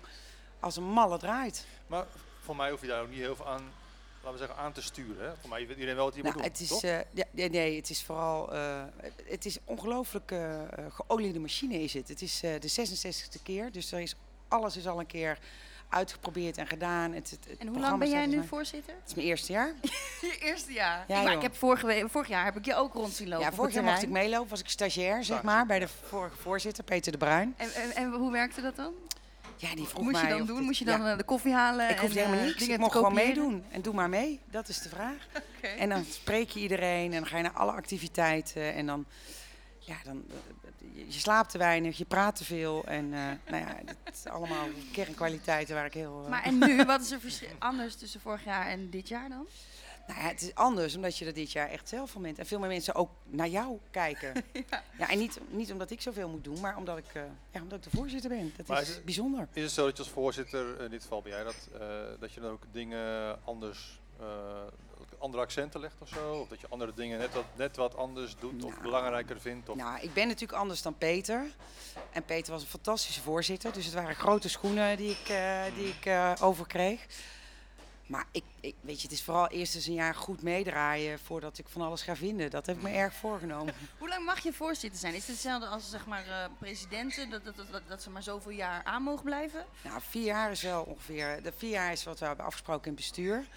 als 0.60 0.76
een 0.78 0.84
malle 0.84 1.18
draait. 1.18 1.66
Maar 1.88 2.06
voor 2.44 2.56
mij 2.56 2.72
hoef 2.72 2.82
je 2.82 2.88
daar 2.88 3.02
ook 3.02 3.10
niet 3.10 3.20
heel 3.20 3.36
veel 3.36 3.48
aan, 3.48 3.72
laten 4.32 4.40
we 4.42 4.46
zeggen, 4.48 4.66
aan 4.66 4.74
te 4.74 4.82
sturen. 4.82 5.26
Hè? 5.30 5.36
Voor 5.40 5.50
mij 5.50 5.60
weet 5.60 5.70
iedereen 5.70 5.96
wel 5.96 6.06
wat 6.06 6.14
hij 6.14 6.24
Nou, 6.24 6.34
moet 6.36 6.44
doen, 6.44 6.52
het 6.54 6.62
is, 6.62 6.68
toch? 6.68 6.84
eh, 6.84 6.98
ja, 7.14 7.24
nee, 7.32 7.50
nee, 7.50 7.76
het 7.76 7.90
is 7.90 8.04
vooral, 8.04 8.54
eh, 8.54 8.84
het 9.26 9.46
is 9.46 9.58
ongelooflijk 9.66 10.32
eh, 10.32 10.60
geoliede 10.90 11.40
machine 11.40 11.82
is 11.84 11.94
het. 11.94 12.08
Het 12.08 12.22
is 12.22 12.44
eh, 12.44 12.52
de 12.60 12.70
66e 12.70 13.42
keer, 13.44 13.72
dus 13.72 13.92
er 13.92 14.00
is, 14.00 14.16
alles 14.48 14.78
is 14.78 14.88
al 14.88 15.00
een 15.00 15.06
keer 15.06 15.40
uitgeprobeerd 15.90 16.58
en 16.58 16.68
gedaan. 16.68 17.12
Het, 17.14 17.30
het, 17.30 17.46
het 17.50 17.58
En 17.60 17.68
hoe 17.68 17.80
lang 17.80 18.00
ben 18.00 18.10
jij 18.10 18.26
nu 18.26 18.38
er- 18.38 18.46
voorzitter? 18.46 18.94
Het 19.00 19.08
is 19.10 19.16
mijn 19.16 19.28
eerste 19.28 19.52
jaar. 19.52 19.74
Je 20.22 20.38
eerste 20.42 20.74
jaar. 20.74 21.06
Ja, 21.08 21.22
maar 21.24 21.34
ik 21.34 21.42
heb 21.42 21.56
vorige 21.56 21.86
week, 21.86 22.10
vorig 22.10 22.28
jaar 22.28 22.46
heb 22.46 22.58
ik 22.58 22.66
je 22.66 22.76
ook 22.76 22.94
rond 22.94 23.14
zien 23.14 23.28
lopen. 23.28 23.46
Ja, 23.46 23.54
vorig 23.54 23.74
jaar 23.74 23.84
mocht 23.84 24.02
ik 24.04 24.10
meelopen, 24.10 24.50
was 24.50 24.60
ik 24.60 24.70
stagiair, 24.70 25.24
zeg 25.24 25.42
maar, 25.44 25.66
bij 25.66 25.80
de 25.80 25.88
vorige 25.88 26.38
voorzitter, 26.38 26.84
Peter 26.84 27.12
de 27.12 27.18
Bruin. 27.18 27.54
En, 27.58 27.74
en, 27.74 27.96
en 27.96 28.12
hoe 28.12 28.32
werkte 28.32 28.62
dat 28.62 28.76
dan? 28.76 28.94
Ja, 29.60 29.76
die 29.76 29.86
vroeg 29.88 30.04
Moest 30.04 30.22
je 30.22 30.28
dan 30.28 30.46
doen? 30.46 30.64
Moest 30.64 30.80
je 30.80 30.86
dan 30.86 31.06
eh, 31.06 31.18
de 31.18 31.24
koffie 31.24 31.54
halen? 31.54 31.90
ik 31.90 31.96
en 31.96 32.02
hoefde 32.02 32.20
helemaal 32.20 32.40
eh, 32.40 32.46
niks. 32.46 32.68
Ik 32.68 32.78
mocht 32.78 32.92
gewoon 32.92 33.14
meedoen. 33.14 33.64
En 33.72 33.82
doe 33.82 33.94
maar 33.94 34.10
mee. 34.10 34.40
Dat 34.52 34.70
is 34.70 34.82
de 34.82 34.90
vraag. 34.90 35.28
En 35.78 35.90
dan 35.90 36.06
spreek 36.06 36.50
je 36.50 36.60
iedereen 36.60 37.06
en 37.14 37.20
dan 37.20 37.26
ga 37.28 37.38
je 37.38 37.44
naar 37.44 37.52
alle 37.52 37.72
activiteiten. 37.72 38.74
En 38.74 38.86
dan, 38.86 39.06
ja, 39.80 39.96
dan, 40.04 40.24
eh, 40.30 41.06
je- 41.08 41.20
slaapt 41.20 41.50
te 41.52 41.58
weinig, 41.58 41.98
je 41.98 42.06
praat 42.06 42.36
te 42.36 42.46
veel. 42.46 42.84
En 42.86 43.14
eh, 43.14 43.20
nou 43.52 43.64
ja, 43.66 43.76
dat 43.86 44.14
is 44.14 44.32
allemaal 44.32 44.68
kernkwaliteiten 44.94 45.76
waar 45.76 45.86
ik 45.86 45.94
heel... 45.94 46.26
Maar 46.30 46.44
en 46.44 46.58
nu, 46.58 46.84
wat 46.86 47.02
is 47.02 47.12
er 47.12 47.20
verschil 47.20 47.50
anders 47.60 47.96
tussen 47.96 48.22
vorig 48.22 48.44
jaar 48.46 48.68
en 48.68 48.90
dit 48.90 49.08
jaar 49.08 49.30
dan? 49.30 49.48
Nou 50.10 50.22
ja, 50.22 50.28
het 50.28 50.42
is 50.42 50.56
anders 50.56 50.96
omdat 50.96 51.18
je 51.18 51.26
er 51.26 51.34
dit 51.34 51.52
jaar 51.52 51.70
echt 51.70 51.90
zelf 51.90 52.12
van 52.12 52.22
bent. 52.22 52.40
En 52.40 52.46
veel 52.46 52.60
meer 52.60 52.68
mensen 52.68 52.96
ook 52.96 53.10
naar 53.26 53.48
jou 53.48 53.80
kijken. 53.92 54.34
ja. 55.00 55.10
en 55.10 55.18
niet, 55.18 55.40
niet 55.50 55.72
omdat 55.72 55.92
ik 55.92 56.02
zoveel 56.02 56.30
moet 56.30 56.44
doen, 56.44 56.60
maar 56.60 56.78
omdat 56.78 56.98
ik, 56.98 57.06
eh, 57.14 57.22
ja, 57.52 57.62
omdat 57.62 57.78
ik 57.86 57.92
de 57.92 57.98
voorzitter 57.98 58.30
ben. 58.30 58.54
Dat 58.58 58.68
Maar 58.68 58.82
is 58.82 58.88
is 58.90 58.96
het- 58.96 59.06
bijzonder. 59.06 59.48
Is 59.54 59.64
het 59.64 59.72
zo 59.72 59.86
dat 59.86 59.98
je 59.98 60.04
als 60.04 60.12
voorzitter, 60.12 60.82
in 60.82 60.90
dit 60.90 61.02
geval 61.02 61.22
ben 61.22 61.32
jij 61.32 61.44
dat, 61.44 61.68
eh, 61.80 61.88
dat 62.20 62.34
je 62.34 62.40
dan 62.42 62.52
ook 62.52 62.64
dingen 62.72 63.38
anders, 63.46 64.00
eh, 64.20 64.26
andere 65.20 65.44
accenten 65.44 65.80
legt 65.80 65.96
of 66.00 66.10
zo? 66.10 66.32
Of 66.34 66.48
dat 66.48 66.60
je 66.60 66.68
andere 66.70 66.94
dingen 66.96 67.20
net 67.20 67.34
wat, 67.34 67.46
net 67.56 67.76
wat 67.76 67.96
anders 67.96 68.36
doet 68.40 68.64
of 68.64 68.72
Nou, 68.72 68.82
belangrijker 68.82 69.42
vindt? 69.42 69.70
Of, 69.70 69.76
Nou, 69.78 70.00
ik 70.02 70.14
ben 70.14 70.28
natuurlijk 70.28 70.60
anders 70.60 70.82
dan 70.82 70.98
Peter. 70.98 71.46
En 72.12 72.24
Peter 72.26 72.52
was 72.54 72.62
een 72.62 72.68
fantastische 72.68 73.22
voorzitter. 73.22 73.74
Dus 73.74 73.86
het 73.86 73.94
waren 73.94 74.16
grote 74.16 74.50
schoenen 74.50 74.98
die 74.98 75.12
ik, 75.12 75.30
eh, 75.30 75.64
die 75.76 75.88
ik 75.88 76.06
eh, 76.06 76.34
overkreeg. 76.42 77.06
Maar 78.10 78.26
ik, 78.32 78.44
ik, 78.60 78.76
weet 78.82 78.96
je, 79.02 79.08
het 79.08 79.12
is 79.12 79.24
vooral 79.24 79.48
eerst 79.48 79.76
eens 79.76 79.86
een 79.86 79.94
jaar 79.94 80.16
goed 80.16 80.42
meedraaien 80.42 81.20
voordat 81.20 81.58
ik 81.58 81.68
van 81.68 81.82
alles 81.82 82.02
ga 82.02 82.16
vinden. 82.16 82.50
Dat 82.50 82.66
heb 82.66 82.76
ik 82.76 82.82
me 82.82 82.90
erg 82.90 83.14
voorgenomen. 83.14 83.74
Hoe 84.00 84.08
lang 84.10 84.26
mag 84.26 84.40
je 84.40 84.54
voorzitter 84.54 85.00
zijn? 85.00 85.14
Is 85.14 85.20
het 85.20 85.28
hetzelfde 85.30 85.68
als 85.68 85.90
zeg 85.90 86.06
maar 86.06 86.28
eh, 86.28 86.46
presidenten, 86.60 87.30
dat, 87.30 87.46
dat, 87.46 87.56
dat, 87.72 87.82
dat, 87.88 88.04
ze 88.04 88.10
maar 88.10 88.24
zoveel 88.24 88.52
jaar 88.52 88.84
aan 88.84 89.04
mogen 89.04 89.24
blijven? 89.24 89.66
nou, 89.84 90.02
vier 90.02 90.24
jaar 90.24 90.52
is 90.52 90.62
wel 90.62 90.84
ongeveer. 90.84 91.44
De 91.44 91.52
vier 91.58 91.70
jaar 91.70 91.92
is 91.92 92.04
wat 92.04 92.20
we 92.20 92.26
hebben 92.26 92.46
afgesproken 92.46 92.84
in 92.84 92.92
het 92.92 93.00
bestuur. 93.00 93.48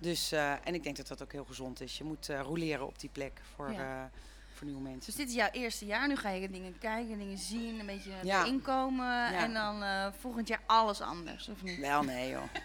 Dus, 0.00 0.32
eh, 0.32 0.52
en 0.66 0.74
ik 0.74 0.82
denk 0.82 0.96
dat 0.96 1.06
dat 1.08 1.22
ook 1.22 1.32
heel 1.32 1.44
gezond 1.44 1.80
is. 1.80 1.98
Je 1.98 2.04
moet 2.04 2.26
roleren 2.28 2.86
op 2.86 2.98
die 2.98 3.10
plek 3.12 3.40
voor, 3.54 3.72
Ja. 3.72 4.10
voor 4.54 4.66
nieuwe 4.66 4.82
mensen. 4.82 5.04
Dus 5.06 5.14
dit 5.14 5.28
is 5.28 5.34
jouw 5.34 5.50
eerste 5.50 5.86
jaar, 5.86 6.08
nu 6.08 6.16
ga 6.16 6.28
je 6.30 6.50
dingen 6.50 6.78
kijken, 6.78 7.18
dingen 7.18 7.38
zien, 7.38 7.78
een 7.80 7.86
beetje 7.86 8.12
Ja. 8.22 8.40
erin 8.44 8.62
komen 8.62 9.06
Ja. 9.06 9.32
en 9.32 9.52
dan 9.52 10.12
volgend 10.20 10.48
jaar 10.48 10.62
alles 10.66 11.00
anders, 11.00 11.48
of 11.48 11.62
niet? 11.62 11.78
Wel, 11.78 12.02
nee 12.02 12.30
joh. 12.30 12.42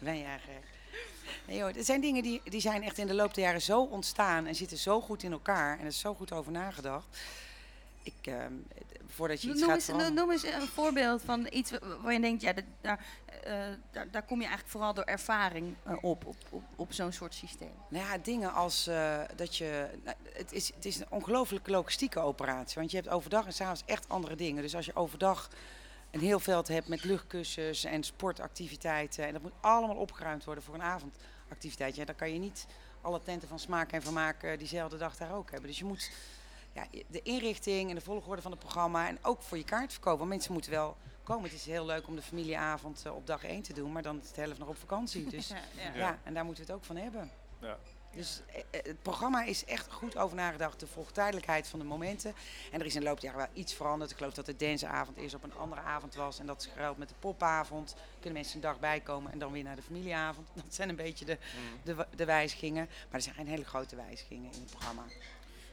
Ben 0.00 0.18
jij 0.18 0.38
gek? 0.38 0.64
Nee 1.46 1.56
joh, 1.58 1.76
er 1.76 1.84
zijn 1.84 2.00
dingen 2.00 2.22
die, 2.22 2.40
die 2.44 2.60
zijn 2.60 2.82
echt 2.82 2.98
in 2.98 3.06
de 3.06 3.14
loop 3.14 3.34
der 3.34 3.44
jaren 3.44 3.62
zo 3.62 3.82
ontstaan 3.82 4.46
en 4.46 4.54
zitten 4.54 4.78
zo 4.78 5.00
goed 5.00 5.22
in 5.22 5.32
elkaar 5.32 5.72
en 5.74 5.80
er 5.80 5.86
is 5.86 5.98
zo 5.98 6.14
goed 6.14 6.32
over 6.32 6.52
nagedacht. 6.52 7.06
Ik, 8.02 8.14
ehm, 8.22 8.52
voordat 9.06 9.42
je 9.42 9.48
iets 9.48 9.60
Noem 9.60 9.68
gaat 9.70 9.88
eens, 9.88 10.12
noem 10.14 10.30
eens 10.30 10.42
een 10.44 10.68
voorbeeld 10.68 11.22
van 11.24 11.46
iets 11.50 11.70
wa- 11.70 11.78
waar 12.02 12.12
je 12.12 12.20
denkt, 12.20 12.42
ja, 12.42 12.52
dat- 12.52 12.64
daar, 12.80 13.04
eh, 13.42 13.52
daar, 13.90 14.10
daar 14.10 14.22
kom 14.22 14.36
je 14.36 14.42
eigenlijk 14.46 14.70
vooral 14.72 14.94
door 14.94 15.04
ervaring 15.04 15.74
eh, 15.82 15.92
op, 16.00 16.26
op, 16.26 16.36
op, 16.50 16.62
op 16.76 16.92
zo'n 16.92 17.12
soort 17.12 17.34
systeem. 17.34 17.72
Nou 17.88 18.04
ja, 18.06 18.18
dingen 18.18 18.52
als 18.52 18.86
eh, 18.86 19.20
dat 19.36 19.56
je. 19.56 19.86
nou, 20.04 20.16
het, 20.32 20.52
is, 20.52 20.72
het 20.74 20.84
is 20.84 20.98
een 20.98 21.06
ongelooflijke 21.10 21.70
logistieke 21.70 22.20
operatie. 22.20 22.78
Want 22.78 22.90
je 22.90 22.96
hebt 22.96 23.08
overdag 23.08 23.46
en 23.46 23.52
s'avonds 23.52 23.82
echt 23.86 24.08
andere 24.08 24.36
dingen. 24.36 24.62
Dus 24.62 24.74
als 24.74 24.86
je 24.86 24.96
overdag 24.96 25.48
een 26.10 26.20
heel 26.20 26.40
veld 26.40 26.68
hebt 26.68 26.88
met 26.88 27.04
luchtkussens 27.04 27.84
en 27.84 28.02
sportactiviteiten. 28.02 29.26
En 29.26 29.32
dat 29.32 29.42
moet 29.42 29.52
allemaal 29.60 29.96
opgeruimd 29.96 30.44
worden 30.44 30.64
voor 30.64 30.74
een 30.74 30.82
avondactiviteit. 30.82 31.96
Ja, 31.96 32.04
dan 32.04 32.14
kan 32.14 32.32
je 32.32 32.38
niet 32.38 32.66
alle 33.00 33.22
tenten 33.22 33.48
van 33.48 33.58
smaak 33.58 33.92
en 33.92 34.02
vermaak 34.02 34.42
eh, 34.42 34.58
diezelfde 34.58 34.96
dag 34.96 35.16
daar 35.16 35.34
ook 35.34 35.50
hebben. 35.50 35.68
Dus 35.68 35.78
je 35.78 35.84
moet 35.84 36.10
ja, 36.72 36.86
de 37.06 37.22
inrichting 37.22 37.88
en 37.88 37.94
de 37.94 38.00
volgorde 38.00 38.42
van 38.42 38.50
het 38.50 38.60
programma. 38.60 39.08
En 39.08 39.18
ook 39.22 39.42
voor 39.42 39.56
je 39.56 39.64
kaartverkoop. 39.64 40.18
Want 40.18 40.30
mensen 40.30 40.52
moeten 40.52 40.70
wel 40.70 40.96
komen. 41.22 41.44
Het 41.44 41.52
is 41.52 41.66
heel 41.66 41.86
leuk 41.86 42.06
om 42.06 42.16
de 42.16 42.22
familieavond 42.22 43.02
eh, 43.06 43.14
op 43.14 43.26
dag 43.26 43.44
1 43.44 43.62
te 43.62 43.72
doen, 43.72 43.92
maar 43.92 44.02
dan 44.02 44.20
is 44.22 44.32
de 44.32 44.40
helft 44.40 44.58
nog 44.58 44.68
op 44.68 44.76
vakantie. 44.76 45.26
Dus 45.26 45.48
Ja, 45.48 45.56
ja. 45.74 45.94
ja. 45.94 46.18
en 46.24 46.34
daar 46.34 46.44
moeten 46.44 46.64
we 46.64 46.72
het 46.72 46.80
ook 46.80 46.86
van 46.86 46.96
hebben. 46.96 47.30
Ja. 47.60 47.78
Dus 48.18 48.40
eh, 48.52 48.58
eh, 48.70 48.84
het 48.84 49.02
programma 49.02 49.44
is 49.44 49.64
echt 49.64 49.92
goed 49.92 50.16
over 50.16 50.36
nagedacht. 50.36 50.80
De 50.80 50.86
volgtijdelijkheid 50.86 51.68
van 51.68 51.78
de 51.78 51.84
momenten. 51.84 52.34
En 52.72 52.80
er 52.80 52.86
is 52.86 52.94
in 52.94 53.00
de 53.00 53.06
loop 53.06 53.20
der 53.20 53.30
jaren 53.30 53.46
wel 53.46 53.62
iets 53.62 53.74
veranderd. 53.74 54.10
Ik 54.10 54.16
geloof 54.16 54.34
dat 54.34 54.46
de 54.46 54.56
danceavond 54.56 55.16
eerst 55.16 55.34
op 55.34 55.42
een 55.42 55.54
andere 55.54 55.80
avond 55.80 56.14
was. 56.14 56.38
En 56.38 56.46
dat 56.46 56.60
is 56.60 56.66
geruild 56.72 56.98
met 56.98 57.08
de 57.08 57.14
popavond. 57.18 57.94
Kunnen 58.14 58.32
mensen 58.32 58.54
een 58.56 58.60
dag 58.62 58.78
bijkomen 58.80 59.32
en 59.32 59.38
dan 59.38 59.52
weer 59.52 59.62
naar 59.62 59.76
de 59.76 59.82
familieavond. 59.82 60.48
Dat 60.64 60.74
zijn 60.74 60.88
een 60.88 60.96
beetje 60.96 61.24
de, 61.24 61.38
Mm. 61.56 61.80
de, 61.96 62.06
de 62.16 62.24
wijzigingen. 62.24 62.84
Maar 62.86 63.06
er 63.10 63.20
zijn 63.22 63.34
geen 63.34 63.46
hele 63.48 63.64
grote 63.64 63.96
wijzigingen 63.96 64.52
in 64.52 64.60
het 64.60 64.70
programma. 64.70 65.02
We 65.06 65.14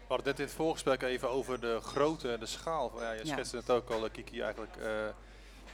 hadden 0.08 0.26
net 0.28 0.40
in 0.40 0.46
het 0.46 0.54
voorgesprek 0.54 1.02
even 1.02 1.30
over 1.30 1.60
de 1.60 1.80
grootte 1.82 2.34
en 2.34 2.40
de 2.40 2.46
schaal. 2.46 3.02
Ja, 3.02 3.12
je 3.12 3.26
Ja. 3.26 3.32
schetste 3.34 3.58
het 3.58 3.70
ook 3.70 3.90
al, 3.90 4.06
eh, 4.06 4.12
Kiki, 4.12 4.42
eigenlijk. 4.42 4.76
eh, 4.78 4.88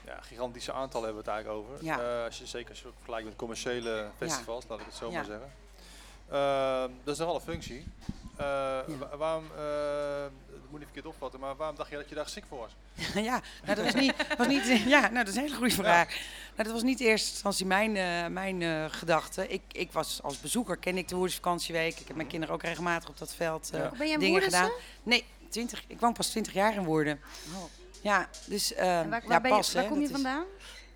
ja, 0.05 0.21
gigantische 0.21 0.71
aantallen 0.73 1.05
hebben 1.07 1.23
we 1.25 1.31
het 1.31 1.39
eigenlijk 1.39 1.69
over. 1.71 1.85
Ja. 1.85 2.23
Als 2.25 2.37
je, 2.37 2.45
zeker 2.45 2.69
als 2.69 2.81
je 2.81 2.87
vergelijkt 2.95 3.25
met 3.27 3.35
commerciële 3.35 4.09
festivals, 4.17 4.65
laat 4.67 4.79
ik 4.79 4.85
het 4.85 4.95
zo 4.95 5.11
maar 5.11 5.25
zeggen. 5.25 5.51
Eh, 6.31 6.83
dat 7.03 7.13
is 7.13 7.19
nogal 7.19 7.35
een 7.35 7.41
functie. 7.41 7.83
Eh, 8.37 8.45
wa- 8.99 9.17
waarom, 9.17 9.43
eh, 9.57 9.61
dat 10.51 10.69
moet 10.69 10.79
niet 10.79 10.89
verkeerd 10.91 11.05
opvatten, 11.05 11.39
maar 11.39 11.55
waarom 11.55 11.75
dacht 11.75 11.89
je 11.89 11.95
dat 11.95 12.09
je 12.09 12.15
daar 12.15 12.23
geschikt 12.23 12.47
voor 12.49 12.57
was? 12.59 12.71
ja, 13.23 13.41
nou, 13.63 13.75
dat 13.75 13.85
was 13.85 13.93
niet, 13.93 14.13
was 14.37 14.47
niet, 14.47 14.65
ja, 14.85 14.99
nou, 14.99 15.13
dat 15.13 15.27
is 15.27 15.35
een 15.35 15.41
hele 15.41 15.55
goede 15.55 15.73
vraag. 15.73 16.07
Nou, 16.55 16.63
dat 16.63 16.71
was 16.71 16.83
niet 16.83 16.99
eerst 16.99 17.29
instantie 17.29 17.65
mijn, 17.65 17.95
eh, 17.97 18.27
mijn 18.27 18.61
eh, 18.61 18.85
gedachte. 18.89 19.47
Ik, 19.47 19.61
ik 19.71 19.91
was 19.91 20.19
als 20.23 20.39
bezoeker, 20.39 20.77
ken 20.77 20.97
ik 20.97 21.07
de 21.07 21.15
Woerdersvakantieweek. 21.15 21.99
Ik 21.99 22.07
heb 22.07 22.15
mijn 22.15 22.27
kinderen 22.27 22.55
ook 22.55 22.61
regelmatig 22.63 23.09
op 23.09 23.17
dat 23.17 23.33
veld 23.33 23.69
eh, 23.73 23.79
Ja. 23.79 23.89
Ben 23.89 24.05
jij 24.05 24.13
een 24.13 24.19
dingen 24.19 24.39
Woerdense? 24.41 24.63
gedaan. 24.63 24.77
Nee, 25.03 25.25
20, 25.49 25.83
ik 25.87 25.99
woon 25.99 26.13
pas 26.13 26.27
20 26.27 26.53
jaar 26.53 26.73
in 26.75 26.83
Woerden. 26.83 27.19
Ja, 28.01 28.29
dus 28.45 28.73
eh, 28.73 28.99
En 28.99 29.09
waar, 29.09 29.23
ja, 29.27 29.39
pas, 29.39 29.71
je, 29.71 29.77
waar 29.77 29.87
kom 29.87 29.97
je 30.01 30.03
is- 30.03 30.11
vind 30.11 30.23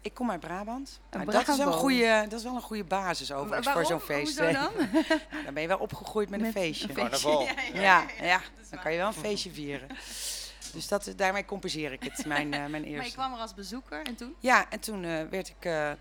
Ik 0.05 0.13
kom 0.13 0.31
uit 0.31 0.39
Brabant. 0.39 0.99
Nou, 1.11 1.25
dat, 1.25 1.47
is 1.47 1.57
wel 1.57 1.67
een 1.67 1.73
goede, 1.73 2.25
dat 2.29 2.39
is 2.39 2.43
wel 2.43 2.55
een 2.55 2.61
goede 2.61 2.83
basis 2.83 3.31
overigens 3.31 3.69
voor 3.69 3.85
zo'n 3.85 3.99
feest. 3.99 4.39
Hoezo 4.39 4.53
dan? 4.53 4.71
Dan 5.45 5.53
ben 5.53 5.61
je 5.61 5.67
wel 5.67 5.77
opgegroeid 5.77 6.29
met, 6.29 6.41
een 6.41 6.51
feestje. 6.51 6.87
Carnaval. 6.87 7.41
Ja, 7.41 7.53
ja. 7.73 7.81
Ja, 7.81 8.05
ja, 8.21 8.41
dan 8.69 8.79
kan 8.79 8.91
je 8.91 8.97
wel 8.97 9.07
een 9.07 9.13
feestje 9.13 9.51
vieren. 9.51 9.87
Dus 10.73 10.87
dat, 10.87 11.13
daarmee 11.15 11.45
compenseer 11.45 11.91
ik 11.91 12.03
het, 12.03 12.25
mijn, 12.25 12.53
eh, 12.53 12.59
mijn 12.59 12.71
Maar 12.71 12.81
je 12.81 12.87
eerste. 12.87 13.13
kwam 13.13 13.33
er 13.33 13.39
als 13.39 13.53
bezoeker 13.53 14.01
en 14.01 14.15
toen? 14.15 14.35
Ja, 14.39 14.69
en 14.69 14.79
toen 14.79 15.03
eh, 15.03 15.23
werd 15.29 15.49
ik, 15.49 15.65
eh, 15.65 15.91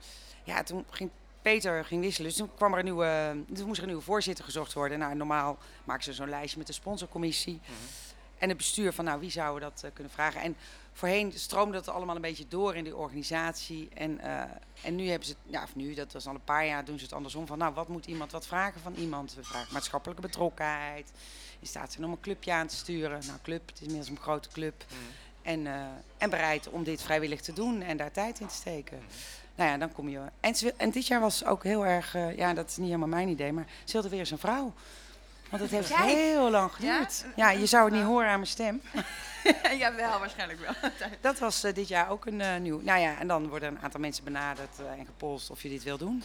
ja, 0.44 0.62
toen 0.62 0.84
ging 0.90 1.10
Peter 1.42 1.84
ging 1.84 2.00
wisselen. 2.00 2.28
Dus 2.28 2.38
toen 2.38 2.54
kwam 2.54 2.72
er 2.72 2.78
een 2.78 2.84
nieuwe, 2.84 3.36
toen 3.54 3.66
moest 3.66 3.76
er 3.76 3.82
een 3.82 3.88
nieuwe 3.88 4.04
voorzitter 4.04 4.44
gezocht 4.44 4.72
worden. 4.72 4.98
Nou, 4.98 5.14
normaal 5.14 5.58
maken 5.84 6.04
ze 6.04 6.12
zo'n 6.12 6.28
lijstje 6.28 6.58
met 6.58 6.66
de 6.66 6.72
sponsorcommissie. 6.72 7.60
En 8.38 8.48
het 8.48 8.58
bestuur 8.58 8.92
van, 8.92 9.04
nou, 9.04 9.20
wie 9.20 9.30
zouden 9.30 9.70
dat 9.70 9.82
eh, 9.82 9.90
kunnen 9.92 10.12
vragen? 10.12 10.40
En 10.40 10.56
voorheen 10.94 11.32
stroomde 11.34 11.72
dat 11.72 11.88
allemaal 11.88 12.16
een 12.16 12.20
beetje 12.22 12.48
door 12.48 12.74
in 12.74 12.84
die 12.84 12.96
organisatie. 12.96 13.88
En, 13.94 14.20
eh, 14.20 14.42
en 14.82 14.96
nu 14.96 15.08
hebben 15.08 15.28
ze, 15.28 15.34
het, 15.42 15.52
ja, 15.52 15.62
of 15.62 15.74
nu, 15.74 15.94
dat 15.94 16.12
was 16.12 16.26
al 16.26 16.34
een 16.34 16.44
paar 16.44 16.66
jaar, 16.66 16.84
doen 16.84 16.98
ze 16.98 17.04
het 17.04 17.12
andersom. 17.12 17.46
Van, 17.46 17.58
nou, 17.58 17.74
wat 17.74 17.88
moet 17.88 18.06
iemand 18.06 18.32
wat 18.32 18.46
vragen 18.46 18.80
van 18.80 18.94
iemand? 18.94 19.34
We 19.34 19.44
vragen 19.44 19.72
maatschappelijke 19.72 20.22
betrokkenheid. 20.22 21.12
In 21.60 21.66
staat 21.66 21.92
zijn 21.92 22.04
om 22.04 22.10
een 22.12 22.20
clubje 22.20 22.52
aan 22.52 22.66
te 22.66 22.76
sturen. 22.76 23.20
Nou, 23.26 23.38
club, 23.42 23.66
het 23.66 23.76
is 23.76 23.80
inmiddels 23.82 24.08
een 24.10 24.22
grote 24.22 24.48
club. 24.48 24.84
En, 25.42 25.66
eh, 25.66 25.74
en 26.18 26.30
bereid 26.30 26.68
om 26.68 26.84
dit 26.84 27.02
vrijwillig 27.02 27.40
te 27.40 27.52
doen 27.52 27.82
en 27.82 27.96
daar 27.96 28.10
tijd 28.10 28.40
in 28.40 28.46
te 28.46 28.54
steken. 28.54 28.98
Nou 29.54 29.70
ja, 29.70 29.76
dan 29.78 29.92
kom 29.92 30.08
je. 30.08 30.20
En, 30.40 30.54
ze 30.54 30.74
en 30.76 30.90
dit 30.90 31.06
jaar 31.06 31.20
was 31.20 31.44
ook 31.44 31.64
heel 31.64 31.86
erg, 31.86 32.14
eh, 32.14 32.36
ja, 32.36 32.54
dat 32.54 32.68
is 32.70 32.76
niet 32.76 32.86
helemaal 32.86 33.08
mijn 33.08 33.28
idee, 33.28 33.52
maar 33.52 33.66
ze 33.84 33.92
wilde 33.92 34.08
weer 34.08 34.18
eens 34.18 34.30
een 34.30 34.38
vrouw. 34.38 34.72
Want 35.50 35.62
het 35.62 35.70
heeft 35.70 35.88
Jij? 35.88 36.14
heel 36.14 36.50
lang 36.50 36.70
Ja? 36.78 36.92
geduurd. 36.92 37.24
Ja, 37.36 37.50
je 37.50 37.66
zou 37.66 37.84
het 37.84 37.94
niet 37.94 38.04
horen 38.04 38.28
aan 38.28 38.38
mijn 38.38 38.46
stem. 38.46 38.82
ja, 39.82 39.94
wel, 39.94 40.18
waarschijnlijk 40.18 40.60
wel. 40.60 40.90
Dat 41.20 41.38
was 41.38 41.64
eh, 41.64 41.74
dit 41.74 41.88
jaar 41.88 42.10
ook 42.10 42.26
een 42.26 42.40
eh, 42.40 42.56
nieuw. 42.56 42.80
Nou 42.82 43.00
ja, 43.00 43.18
en 43.18 43.26
dan 43.28 43.48
worden 43.48 43.68
een 43.68 43.78
aantal 43.82 44.00
mensen 44.00 44.24
benaderd 44.24 44.78
eh, 44.80 44.98
en 44.98 45.06
gepolst 45.06 45.50
of 45.50 45.62
je 45.62 45.68
dit 45.68 45.82
wil 45.82 45.98
doen. 45.98 46.22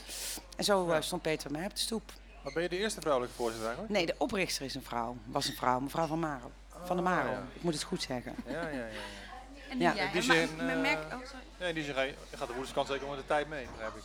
En 0.58 0.64
zo 0.64 0.90
eh, 0.90 1.02
stond 1.02 1.22
Peter 1.22 1.50
bij 1.50 1.58
mij 1.60 1.70
op 1.70 1.76
de 1.76 1.82
stoep. 1.82 2.12
Maar 2.44 2.54
ben 2.54 2.64
je 2.64 2.70
de 2.70 2.78
eerste 2.78 3.02
vrouwelijke 3.02 3.36
voorzitter 3.38 3.66
eigenlijk? 3.68 3.98
Nee, 3.98 4.06
de 4.06 4.16
oprichter 4.18 4.66
is 4.66 4.76
een 4.76 4.84
vrouw. 4.84 5.18
Was 5.26 5.48
een 5.48 5.56
vrouw, 5.56 5.80
mevrouw 5.80 6.08
van 6.08 6.20
Maro. 6.20 6.52
Van 6.86 6.98
de 6.98 7.04
Oh, 7.04 7.10
Maro. 7.10 7.30
ja. 7.32 7.44
Ik 7.54 7.62
moet 7.64 7.74
het 7.74 7.84
goed 7.84 8.02
zeggen. 8.02 8.36
Ja, 8.46 8.52
ja, 8.62 8.68
ja. 8.70 8.78
ja. 8.78 8.84
En 9.70 9.78
nu 9.78 9.84
Ja. 9.84 9.94
die 10.12 10.22
zin, 10.22 10.50
merk- 10.82 11.14
oh, 11.14 11.68
in 11.68 11.74
die 11.74 11.84
zin 11.84 11.94
ga 11.94 12.02
je, 12.02 12.14
je 12.32 12.38
gaat 12.38 12.48
de 12.48 12.54
woedenskant 12.54 12.88
zeker 12.88 13.08
met 13.08 13.18
de 13.18 13.26
tijd 13.26 13.48
mee, 13.50 13.68
begrijp 13.72 13.96
ik. 13.96 14.04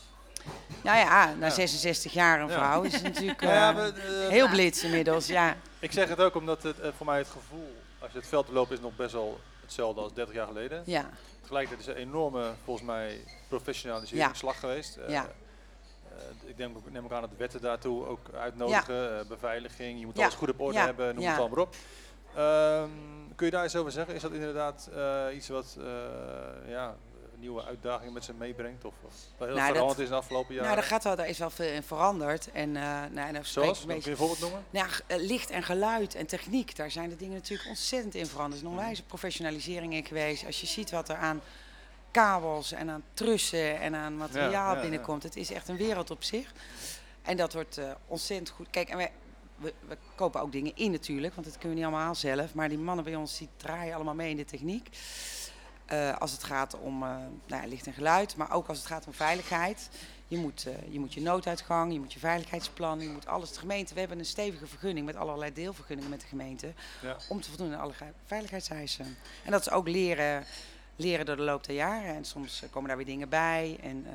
Nou 0.83 0.99
ja, 0.99 1.35
na 1.35 1.47
Ja. 1.47 1.52
66 1.52 2.12
jaar 2.12 2.40
een 2.40 2.49
Ja. 2.49 2.54
vrouw 2.54 2.83
is 2.83 2.92
het 2.94 3.02
natuurlijk 3.02 3.40
heel 4.30 4.49
blitz 4.49 4.83
inmiddels. 4.83 5.26
Ja. 5.26 5.56
Ik 5.78 5.92
zeg 5.92 6.09
het 6.09 6.21
ook 6.21 6.35
omdat 6.35 6.62
het 6.62 6.76
voor 6.97 7.06
mij 7.06 7.18
het 7.18 7.28
gevoel, 7.28 7.76
als 8.04 8.12
je 8.12 8.18
het 8.18 8.28
veld 8.28 8.49
loopt, 8.49 8.70
is 8.70 8.80
nog 8.80 8.96
best 8.96 9.12
wel 9.12 9.40
hetzelfde 9.61 10.00
als 10.00 10.12
30 10.12 10.34
jaar 10.34 10.46
geleden. 10.46 10.82
Ja. 10.87 11.11
Tegelijkertijd 11.40 11.80
is 11.80 11.94
er 11.94 12.00
een 12.00 12.08
enorme, 12.08 12.52
volgens 12.64 12.87
mij, 12.87 13.25
professionalisering 13.49 14.26
Ja. 14.28 14.34
slag 14.34 14.61
geweest. 14.61 14.96
Eh, 14.96 15.08
Ja. 15.08 15.26
eh, 16.08 16.49
ik 16.49 16.66
ook- 16.76 16.90
neem 16.90 17.04
ook 17.04 17.12
aan 17.12 17.20
dat 17.20 17.30
de 17.30 17.37
wetten 17.37 17.61
daartoe 17.61 18.06
ook 18.06 18.20
uitnodigen. 18.34 19.18
eh, 19.20 19.26
beveiliging, 19.26 19.99
je 20.00 20.06
moet 20.06 20.16
Ja. 20.16 20.23
alles 20.23 20.34
goed 20.34 20.50
op 20.50 20.61
orde 20.61 20.78
Ja. 20.78 20.84
hebben, 20.84 21.14
noem 21.14 21.25
Ja. 21.25 21.30
het 21.30 21.40
allemaal 21.40 21.64
op. 21.64 21.75
Ehm, 22.37 22.88
kun 23.37 23.46
je 23.46 23.52
daar 23.52 23.64
iets 23.64 23.76
over 23.76 23.92
zeggen? 23.92 24.14
Is 24.14 24.23
dat 24.23 24.32
inderdaad 24.32 24.90
iets 25.34 25.49
wat 25.49 25.76
ja, 26.66 26.96
nieuwe 27.38 27.64
uitdagingen 27.64 28.12
met 28.12 28.25
zich 28.25 28.35
meebrengt? 28.35 28.85
Of, 28.85 28.93
of 29.05 29.12
wat 29.38 29.49
heel 29.49 29.57
Nou, 29.57 29.67
dat- 29.67 29.67
veranderd 29.67 29.99
is 29.99 30.05
in 30.05 30.11
de 30.11 30.17
afgelopen 30.17 30.55
jaren? 30.55 30.69
Nou, 30.71 30.81
daar, 30.81 30.91
gaat 30.91 31.05
wel, 31.05 31.17
daar 31.17 31.29
is 31.29 31.38
wel 31.38 31.50
veel 31.50 31.73
in 31.73 31.83
veranderd. 31.83 32.50
En, 32.53 32.76
eh 32.76 32.83
nou, 33.12 33.35
en 33.35 33.47
Zoals? 33.47 33.81
een 33.81 33.87
Kun 33.87 33.88
je 33.88 33.95
beetje 33.95 34.11
een 34.11 34.17
voorbeeld 34.17 34.41
noemen? 34.41 34.64
Nou 34.71 34.88
eh, 35.07 35.17
licht 35.19 35.50
en 35.50 35.62
geluid 35.62 36.14
en 36.14 36.26
techniek, 36.26 36.76
daar 36.76 36.91
zijn 36.91 37.09
de 37.09 37.17
dingen 37.17 37.35
natuurlijk 37.35 37.69
ontzettend 37.69 38.14
in 38.14 38.26
veranderd. 38.26 38.61
Er 38.62 38.67
is 38.69 38.73
een 38.73 38.79
onwijze 38.79 39.03
professionalisering 39.03 39.93
in 39.95 40.05
geweest. 40.05 40.47
Als 40.47 40.61
je 40.61 40.67
ziet 40.67 40.91
wat 40.91 41.09
er 41.09 41.17
aan 41.17 41.41
kabels 42.11 42.73
en 42.73 42.91
aan 42.91 43.03
trussen 43.14 43.81
en 43.81 43.95
aan 43.95 44.17
materiaal 44.17 44.50
Ja, 44.50 44.75
ja, 44.75 44.81
binnenkomt, 44.81 45.23
het 45.23 45.37
is 45.37 45.50
echt 45.53 45.69
een 45.69 45.76
wereld 45.76 46.11
op 46.11 46.23
zich. 46.23 46.53
En 47.23 47.37
dat 47.37 47.53
wordt 47.53 47.79
eh, 47.79 47.91
ontzettend 48.07 48.49
goed. 48.50 48.67
Kijk, 48.71 48.88
en 48.88 48.97
wij, 48.97 49.12
we, 49.57 49.73
we 49.88 49.97
kopen 50.14 50.41
ook 50.41 50.53
dingen 50.53 50.73
in 50.75 50.91
natuurlijk, 50.91 51.35
want 51.35 51.47
dat 51.47 51.59
kunnen 51.59 51.79
we 51.79 51.85
niet 51.85 51.93
allemaal 51.93 52.14
zelf. 52.14 52.55
Maar 52.55 52.69
die 52.69 52.79
mannen 52.79 53.05
bij 53.05 53.14
ons 53.14 53.38
die 53.38 53.49
draaien 53.57 53.95
allemaal 53.95 54.14
mee 54.14 54.31
in 54.31 54.37
de 54.37 54.45
techniek. 54.45 54.88
Eh, 55.87 56.17
als 56.19 56.33
het 56.33 56.45
gaat 56.45 56.79
om 56.79 57.03
eh, 57.03 57.09
nou 57.47 57.62
ja, 57.62 57.69
licht 57.69 57.87
en 57.87 57.93
geluid, 57.93 58.37
maar 58.37 58.53
ook 58.53 58.67
als 58.67 58.79
het 58.79 58.87
gaat 58.87 59.07
om 59.07 59.12
veiligheid. 59.12 59.88
Je 60.29 60.38
moet, 60.38 60.67
eh, 60.67 60.93
je 60.93 61.00
moet 61.00 61.14
je 61.14 61.21
nooduitgang, 61.21 61.93
je 61.93 61.99
moet 61.99 62.12
je 62.12 62.19
veiligheidsplan, 62.19 63.00
je 63.00 63.09
moet 63.09 63.26
alles. 63.26 63.53
De 63.53 63.59
gemeente, 63.59 63.95
we 63.95 64.00
hebben 64.00 64.19
een 64.19 64.25
stevige 64.25 64.67
vergunning 64.67 65.07
met 65.07 65.17
allerlei 65.17 65.53
deelvergunningen 65.53 66.11
met 66.11 66.21
de 66.21 66.26
gemeente. 66.26 66.73
Ja. 67.03 67.17
Om 67.29 67.41
te 67.41 67.49
voldoen 67.49 67.75
aan 67.75 67.81
alle 67.81 67.93
veiligheidseisen. 68.26 69.17
En 69.45 69.50
dat 69.50 69.61
is 69.61 69.71
ook 69.71 69.88
leren, 69.88 70.45
leren 70.96 71.26
door 71.26 71.36
de 71.36 71.42
loop 71.42 71.64
der 71.66 71.74
jaren. 71.74 72.14
En 72.14 72.24
soms 72.24 72.62
eh, 72.62 72.70
komen 72.70 72.88
daar 72.88 72.96
weer 72.96 73.06
dingen 73.06 73.28
bij. 73.28 73.78
En, 73.82 74.04
eh, 74.06 74.12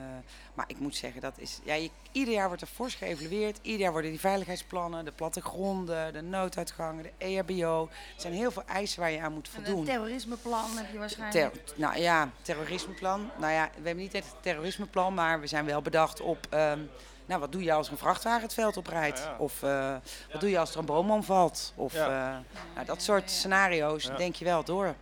maar 0.54 0.66
ik 0.68 0.80
moet 0.80 0.96
zeggen, 0.96 1.22
dat 1.22 1.34
is, 1.38 1.60
ja, 1.64 1.74
je, 1.74 1.90
ieder 2.12 2.34
jaar 2.34 2.48
wordt 2.48 2.62
er 2.62 2.68
fors 2.68 2.96
geëvalueerd. 2.96 3.60
Ieder 3.62 3.82
jaar 3.82 3.92
worden 3.92 4.12
die 4.12 4.20
veiligheidsplannen, 4.20 5.06
de 5.06 5.12
plattegronden, 5.12 6.14
de 6.14 6.22
nooduitgangen, 6.22 7.04
de 7.04 7.12
E 7.18 7.36
EHBO. 7.38 7.84
Er 8.16 8.22
zijn 8.22 8.34
heel 8.34 8.52
veel 8.52 8.64
eisen 8.66 9.00
waar 9.00 9.12
je 9.12 9.20
aan 9.22 9.34
moet 9.34 9.48
En 9.48 9.54
voldoen. 9.54 9.80
een 9.80 9.86
terrorismeplan 9.86 10.78
heb 10.78 10.92
je 10.92 10.98
waarschijnlijk. 11.00 11.54
Ter, 11.66 11.74
nou 11.76 11.98
ja, 12.00 12.30
terrorismeplan. 12.42 13.30
Nou 13.40 13.54
ja, 13.54 13.70
we 13.78 13.86
hebben 13.86 14.04
niet 14.04 14.14
echt 14.14 14.26
een 14.26 14.42
terrorismeplan, 14.42 15.14
maar 15.14 15.40
we 15.40 15.48
zijn 15.48 15.66
wel 15.66 15.82
bedacht 15.82 16.22
op. 16.22 16.48
ehm, 16.50 16.80
nou, 17.26 17.42
wat 17.42 17.52
doe 17.52 17.64
je 17.64 17.74
als 17.74 17.90
een 17.90 17.98
vrachtwagen 17.98 18.42
het 18.42 18.54
veld 18.54 18.78
oprijdt? 18.78 19.18
Ja, 19.20 19.24
ja. 19.26 19.36
Of 19.38 19.64
eh, 19.64 19.96
wat 20.32 20.42
doe 20.42 20.50
je 20.50 20.60
als 20.60 20.72
er 20.72 20.80
een 20.80 20.86
boom 20.86 21.12
omvalt? 21.12 21.74
Of 21.76 21.94
Ja. 21.94 22.06
eh, 22.38 22.38
nou, 22.76 22.86
dat 22.86 23.02
soort 23.02 23.32
scenario's 23.32 24.04
Ja. 24.04 24.16
denk 24.16 24.36
je 24.36 24.46
wel 24.46 24.64
door. 24.64 24.96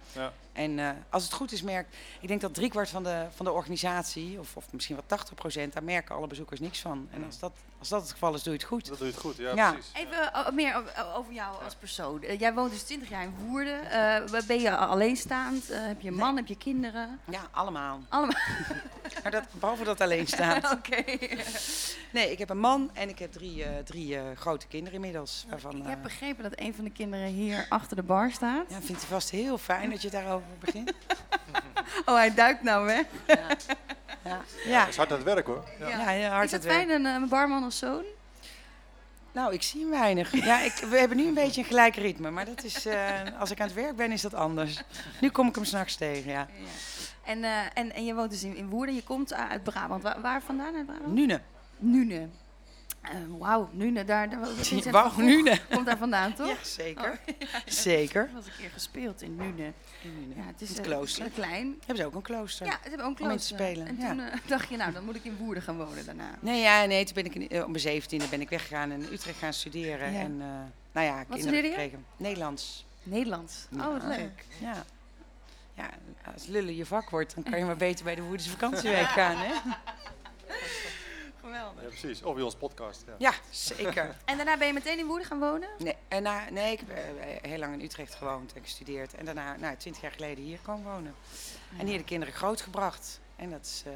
En 0.57 0.79
eh, 0.79 0.89
als 1.09 1.23
het 1.23 1.33
goed 1.33 1.51
is, 1.51 1.61
merkt. 1.61 1.95
Ik 2.21 2.27
denk 2.27 2.41
dat 2.41 2.53
driekwart 2.53 2.89
van 2.89 3.03
de, 3.03 3.25
van 3.35 3.45
de 3.45 3.51
organisatie, 3.51 4.39
of, 4.39 4.55
of 4.55 4.65
misschien 4.71 4.95
wel 4.95 5.05
80 5.07 5.35
procent, 5.35 5.73
daar 5.73 5.83
merken 5.83 6.15
alle 6.15 6.27
bezoekers 6.27 6.59
niks 6.59 6.79
van. 6.79 7.07
En 7.11 7.25
als 7.25 7.39
dat, 7.39 7.51
als 7.79 7.89
dat 7.89 8.01
het 8.01 8.11
geval 8.11 8.33
is, 8.33 8.43
doe 8.43 8.53
je 8.53 8.59
het 8.59 8.67
goed. 8.67 8.87
Dat 8.87 8.97
doe 8.97 9.07
je 9.07 9.13
het 9.13 9.21
goed, 9.21 9.35
ja, 9.37 9.53
Ja. 9.55 9.71
precies. 9.71 9.91
Even 9.93 10.33
eh, 10.33 10.49
meer 10.51 10.75
o- 10.75 11.17
over 11.17 11.33
jou 11.33 11.63
als 11.63 11.75
persoon. 11.75 12.23
Eh, 12.23 12.39
jij 12.39 12.53
woont 12.53 12.71
dus 12.71 12.83
20 12.83 13.09
jaar 13.09 13.23
in 13.23 13.35
Woerden. 13.45 13.91
Eh, 13.91 14.41
ben 14.47 14.59
je 14.61 14.75
alleenstaand? 14.77 15.69
Eh, 15.69 15.79
heb 15.81 16.01
je 16.01 16.07
een 16.07 16.15
man? 16.15 16.35
Heb 16.35 16.47
je 16.47 16.57
kinderen? 16.57 17.19
Ja, 17.29 17.41
allemaal. 17.51 17.99
Allemaal. 18.09 18.37
Maar 19.23 19.31
dat, 19.31 19.43
behalve 19.51 19.83
dat 19.83 20.01
alleen 20.01 20.27
staat. 20.27 20.71
Oké. 20.77 21.03
Nee, 22.11 22.31
ik 22.31 22.37
heb 22.37 22.49
een 22.49 22.59
man 22.59 22.89
en 22.93 23.09
ik 23.09 23.19
heb 23.19 23.31
drie, 23.31 23.63
eh, 23.63 23.69
drie 23.83 24.15
eh, 24.15 24.21
grote 24.35 24.67
kinderen 24.67 24.93
inmiddels. 24.95 25.45
Waarvan, 25.49 25.77
Ik 25.77 25.83
heb 25.87 25.97
eh, 25.97 26.03
begrepen 26.03 26.43
dat 26.43 26.59
een 26.59 26.73
van 26.73 26.83
de 26.83 26.89
kinderen 26.91 27.27
hier 27.27 27.65
achter 27.69 27.95
de 27.95 28.03
bar 28.03 28.31
staat. 28.31 28.65
Ja, 28.69 28.81
vindt 28.81 29.01
hij 29.01 29.09
vast 29.11 29.29
heel 29.29 29.57
fijn 29.57 29.89
dat 29.89 30.01
je 30.01 30.09
daarover 30.09 30.47
begint. 30.59 30.93
Oh, 32.05 32.15
hij 32.15 32.33
duikt 32.33 32.63
nou 32.63 32.85
weg. 32.85 33.05
Ja, 33.27 33.47
ja. 34.23 34.41
ja. 34.65 34.79
Dat 34.79 34.89
is 34.89 34.95
hard 34.97 35.09
aan 35.11 35.15
het 35.15 35.25
werk 35.25 35.45
hoor. 35.45 35.63
Ja. 35.79 36.11
ja 36.11 36.29
hard 36.29 36.45
Is 36.45 36.51
het 36.51 36.63
werk. 36.63 36.77
fijn, 36.77 36.89
een, 36.89 37.05
een 37.05 37.29
barman 37.29 37.63
als 37.63 37.77
zoon? 37.77 38.03
Nou, 39.37 39.53
ik 39.53 39.61
zie 39.61 39.81
hem 39.81 39.89
weinig. 39.89 40.45
Ja, 40.45 40.61
ik, 40.61 40.73
we 40.89 40.97
hebben 40.97 41.17
nu 41.17 41.27
een 41.27 41.33
beetje 41.33 41.61
een 41.61 41.67
gelijk 41.67 41.95
ritme, 41.95 42.31
maar 42.31 42.45
dat 42.45 42.63
is, 42.63 42.85
eh, 42.85 43.39
als 43.39 43.51
ik 43.51 43.59
aan 43.59 43.67
het 43.67 43.75
werk 43.75 43.95
ben, 43.95 44.11
is 44.11 44.21
dat 44.21 44.33
anders. 44.33 44.81
Nu 45.21 45.29
kom 45.29 45.47
ik 45.47 45.55
hem 45.55 45.63
s'nachts 45.63 45.95
tegen, 45.95 46.31
ja. 46.31 46.39
Ja. 46.39 46.47
En, 47.25 47.43
eh, 47.43 47.51
en, 47.73 47.93
en 47.93 48.05
je 48.05 48.13
woont 48.13 48.29
dus 48.29 48.43
in, 48.43 48.55
in 48.55 48.69
Woerden. 48.69 48.95
Je 48.95 49.03
komt 49.03 49.33
uit 49.33 49.63
Brabant. 49.63 50.03
Waar, 50.03 50.21
waar 50.21 50.41
vandaan 50.41 50.75
uit 50.75 50.85
Brabant? 50.85 51.13
Nune. 51.13 51.41
Nune. 51.77 52.27
Eh, 53.01 53.11
Wauw, 53.39 53.69
Nune, 53.71 54.05
daar, 54.05 54.29
daar 54.29 54.39
was 54.39 54.71
Wauw, 54.91 55.11
Nune. 55.17 55.59
Komt 55.73 55.85
daar 55.85 55.97
vandaan, 55.97 56.33
toch? 56.33 56.47
Ja, 56.47 56.55
zeker. 56.63 57.19
Zeker. 57.65 58.25
Dat 58.25 58.33
was 58.33 58.45
een 58.45 58.59
keer 58.59 58.69
gespeeld 58.69 59.21
in 59.21 59.35
Nune. 59.35 59.63
Ja, 60.35 60.43
het 60.45 60.61
is 60.61 60.69
het 60.69 60.77
eh, 60.77 60.83
klooster. 60.83 61.29
klein. 61.29 61.75
Hebben 61.79 61.97
ze 61.97 62.05
ook 62.05 62.15
een 62.15 62.21
klooster? 62.21 62.65
Ja, 62.65 62.71
ze 62.83 62.89
hebben 62.89 63.05
ook 63.07 63.19
een 63.19 63.25
Om 63.25 63.31
in 63.31 63.37
te 63.37 63.47
klooster. 63.47 63.67
spelen, 63.67 63.87
En 63.87 63.97
ja. 63.99 64.09
toen 64.09 64.19
eh, 64.19 64.39
dacht 64.45 64.69
je, 64.69 64.77
nou, 64.77 64.91
dan 64.91 65.05
moet 65.05 65.15
ik 65.15 65.23
in 65.23 65.37
Woerden 65.37 65.63
gaan 65.63 65.77
wonen 65.77 66.05
daarna. 66.05 66.29
Nee, 66.39 66.61
ja, 66.61 66.85
nee, 66.85 67.05
toen 67.05 67.13
ben 67.13 67.25
ik 67.25 67.35
in, 67.35 67.49
eh, 67.49 67.61
op 67.61 67.67
mijn 67.67 67.79
zeventiende 67.79 68.27
ben 68.27 68.41
ik 68.41 68.49
weggegaan 68.49 68.91
en 68.91 69.01
in 69.01 69.13
Utrecht 69.13 69.37
gaan 69.39 69.53
studeren. 69.53 70.11
Ja. 70.13 70.19
En 70.19 70.37
nou 70.91 71.05
ja, 71.07 71.13
kinderen 71.13 71.39
studeerde 71.41 71.67
je? 71.67 71.73
gekregen. 71.73 72.05
Nederlands. 72.17 72.85
Nederlands. 73.03 73.67
Oh, 73.77 73.85
wat 73.91 74.01
Ja. 74.01 74.07
leuk. 74.07 74.45
Ja. 74.59 74.83
ja, 75.73 75.89
als 76.33 76.45
lullen 76.45 76.75
je 76.75 76.85
vak 76.85 77.09
wordt, 77.09 77.35
dan 77.35 77.43
kan 77.43 77.59
je 77.59 77.65
maar 77.65 77.77
beter 77.77 78.03
bij 78.05 78.15
de 78.15 78.21
Woerdense 78.21 78.49
vakantieweek 78.49 79.05
gaan, 79.07 79.37
hè? 79.37 79.53
Geweldig. 81.47 81.81
Ja, 81.81 81.87
precies. 81.87 82.23
Of 82.23 82.33
bij 82.33 82.43
ons 82.43 82.55
podcast. 82.55 83.03
Ja. 83.07 83.13
Ja, 83.17 83.33
zeker. 83.49 84.15
En 84.25 84.37
daarna 84.37 84.57
ben 84.57 84.67
je 84.67 84.73
meteen 84.73 84.99
in 84.99 85.05
Woerden 85.05 85.27
gaan 85.27 85.39
wonen? 85.39 85.69
Nee, 85.77 85.95
en 86.07 86.23
na, 86.23 86.49
nee 86.49 86.71
ik 86.71 86.79
heb 86.79 86.89
eh, 86.89 87.49
heel 87.49 87.59
lang 87.59 87.73
in 87.73 87.81
Utrecht 87.81 88.15
gewoond 88.15 88.53
en 88.53 88.61
gestudeerd. 88.61 89.13
En 89.13 89.25
daarna, 89.25 89.55
nou, 89.55 89.75
twintig 89.75 90.01
jaar 90.01 90.11
geleden 90.11 90.43
hier 90.43 90.59
komen 90.61 90.91
wonen. 90.91 91.15
En 91.77 91.87
hier 91.87 91.97
de 91.97 92.03
kinderen 92.03 92.33
grootgebracht. 92.33 93.19
En 93.35 93.49
dat 93.49 93.65
is 93.65 93.83
eh, 93.85 93.93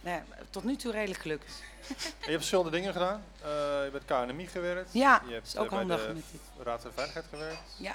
nou 0.00 0.16
ja, 0.16 0.24
tot 0.50 0.64
nu 0.64 0.76
toe 0.76 0.92
redelijk 0.92 1.20
gelukt. 1.20 1.62
En 1.88 1.94
je 1.98 2.04
hebt 2.20 2.36
verschillende 2.36 2.70
dingen 2.70 2.92
gedaan. 2.92 3.24
Eh, 3.42 3.48
je 3.84 3.88
bent 3.92 4.04
KNMI 4.04 4.46
gewerkt. 4.46 4.92
Ja, 4.92 5.22
je 5.26 5.32
hebt 5.32 5.46
is 5.46 5.56
ook 5.56 5.68
bij 5.68 5.78
handig 5.78 6.06
de 6.06 6.12
met 6.12 6.24
dit. 6.32 6.40
Raad 6.66 6.80
voor 6.80 6.90
de 6.90 6.96
Veiligheid 6.96 7.26
gewerkt. 7.30 7.76
Ja, 7.78 7.94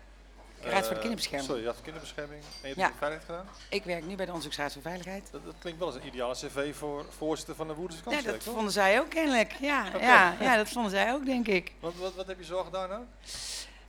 Raad 0.69 0.79
voor 0.79 0.89
de 0.89 0.95
Eh, 0.95 0.99
Kinderbescherming. 0.99 1.49
Sorry, 1.49 1.65
Raad 1.65 1.73
voor 1.73 1.83
Kinderbescherming. 1.83 2.41
En 2.41 2.49
je 2.61 2.67
hebt 2.67 2.79
Ja. 2.79 2.91
veiligheid 2.97 3.25
gedaan. 3.25 3.45
Ik 3.69 3.83
werk 3.83 4.05
nu 4.05 4.15
bij 4.15 4.25
de 4.25 4.31
Onderzoeksraad 4.31 4.73
voor 4.73 4.81
Veiligheid. 4.81 5.27
Dat, 5.31 5.45
dat 5.45 5.55
klinkt 5.59 5.79
wel 5.79 5.87
als 5.87 5.97
een 5.97 6.07
ideale 6.07 6.33
cv 6.35 6.75
voor 6.75 7.05
voorzitter 7.17 7.55
van 7.55 7.67
de 7.67 7.73
Woerdense 7.73 8.09
Ja, 8.09 8.21
dat 8.21 8.43
toch? 8.43 8.53
vonden 8.53 8.71
zij 8.71 8.99
ook 8.99 9.09
kennelijk. 9.09 9.51
Ja, 9.51 9.85
ja, 9.99 10.35
ja, 10.39 10.57
dat 10.57 10.69
vonden 10.69 10.91
zij 10.91 11.13
ook, 11.13 11.25
denk 11.25 11.47
ik. 11.47 11.71
Wat, 11.79 11.93
wat, 11.95 12.15
wat 12.15 12.27
heb 12.27 12.37
je 12.37 12.45
zo 12.45 12.63
gedaan 12.63 12.89
nou? 12.89 13.01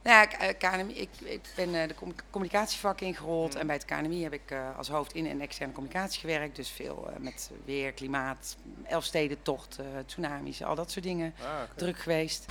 Nou 0.03 0.29
ja, 0.31 0.39
eh, 0.39 0.59
KNMI, 0.59 0.95
ik, 0.95 1.09
ik 1.21 1.41
ben 1.57 1.75
eh, 1.83 1.89
de 1.89 1.95
com- 1.95 2.15
communicatievak 2.31 3.01
ingerold. 3.01 3.55
Mm. 3.55 3.61
En 3.61 3.67
bij 3.67 3.77
het 3.77 3.85
KNMI 3.85 4.23
heb 4.23 4.33
ik 4.33 4.51
eh, 4.51 4.77
als 4.79 4.89
hoofd 4.89 5.13
in- 5.13 5.27
en 5.27 5.41
externe 5.41 5.73
communicatie 5.73 6.21
gewerkt. 6.21 6.57
Dus 6.57 6.71
veel 6.71 7.09
eh, 7.11 7.17
met 7.19 7.51
weer, 7.65 7.93
klimaat, 7.93 8.57
Elfstedentocht, 8.85 9.79
eh 9.79 9.85
tsunamis, 10.07 10.63
al 10.65 10.75
dat 10.75 10.91
soort 10.91 11.05
dingen. 11.05 11.35
Ah. 11.43 11.47
Druk 11.77 11.99
geweest. 11.99 12.45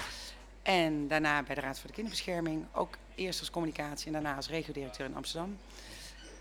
En 0.64 1.08
daarna 1.08 1.44
bij 1.44 1.56
de 1.56 1.62
Raad 1.62 1.80
voor 1.80 1.88
de 1.88 1.94
Kinderbescherming. 1.94 2.66
Ook 2.72 2.98
eerst 3.16 3.40
als 3.40 3.50
communicatie 3.50 4.08
en 4.08 4.14
daarna 4.14 4.36
als 4.36 4.50
regiodirecteur 4.50 5.06
in 5.06 5.16
Amsterdam. 5.16 5.58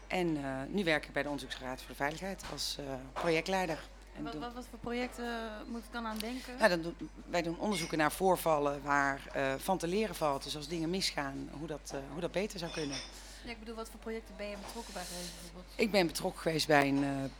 En 0.06 0.36
eh, 0.36 0.50
nu 0.68 0.84
werk 0.84 1.06
ik 1.06 1.12
bij 1.12 1.22
de 1.22 1.28
Onderzoeksraad 1.28 1.78
voor 1.78 1.88
de 1.88 1.94
Veiligheid 1.94 2.42
als 2.52 2.76
eh, 2.78 2.84
projectleider. 3.12 3.78
En 4.16 4.24
Wat, 4.24 4.34
wat, 4.34 4.52
wat 4.54 4.66
voor 4.70 4.78
projecten 4.78 5.24
moet 5.68 5.84
ik 5.84 5.92
dan 5.92 6.06
aan 6.06 6.18
denken? 6.18 6.56
nou, 6.58 6.68
dan 6.68 6.82
doen, 6.82 7.10
wij 7.30 7.42
doen 7.42 7.58
onderzoeken 7.58 7.98
naar 7.98 8.12
voorvallen 8.12 8.82
waar 8.82 9.20
eh, 9.32 9.54
van 9.58 9.78
te 9.78 9.86
leren 9.86 10.14
valt. 10.14 10.44
Dus 10.44 10.56
als 10.56 10.68
dingen 10.68 10.90
misgaan, 10.90 11.50
hoe 11.58 11.66
dat, 11.66 11.94
hoe 12.12 12.20
dat 12.20 12.32
beter 12.32 12.58
zou 12.58 12.72
kunnen. 12.72 12.96
Ja, 13.44 13.50
ik 13.50 13.58
bedoel, 13.58 13.74
wat 13.74 13.88
voor 13.88 14.00
projecten 14.00 14.34
ben 14.36 14.48
je 14.48 14.56
betrokken 14.66 14.92
bij 14.94 15.02
geweest 15.02 15.30
bijvoorbeeld? 15.40 15.72
Ik 15.76 15.90
ben 15.90 16.06
betrokken 16.06 16.40
geweest 16.40 16.66
bij 16.66 16.88
een 16.88 17.30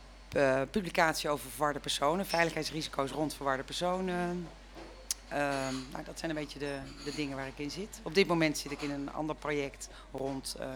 publicatie 0.71 1.29
over 1.31 1.51
verwarde 1.51 1.79
personen, 1.79 2.27
veiligheidsrisico's 2.27 3.11
rond 3.11 3.35
verwarde 3.35 3.63
personen. 3.63 4.49
Ehm, 5.35 5.75
nou, 5.93 6.05
dat 6.05 6.19
zijn 6.19 6.31
een 6.31 6.37
beetje 6.37 6.59
de, 6.59 6.79
de 7.05 7.15
dingen 7.15 7.37
waar 7.37 7.47
ik 7.47 7.59
in 7.59 7.71
zit. 7.71 8.01
Op 8.03 8.15
dit 8.15 8.27
moment 8.27 8.59
zit 8.59 8.73
ik 8.73 8.83
in 8.83 8.91
een 8.91 9.13
ander 9.13 9.37
project 9.37 9.89
rond 10.13 10.57
eh 10.61 10.67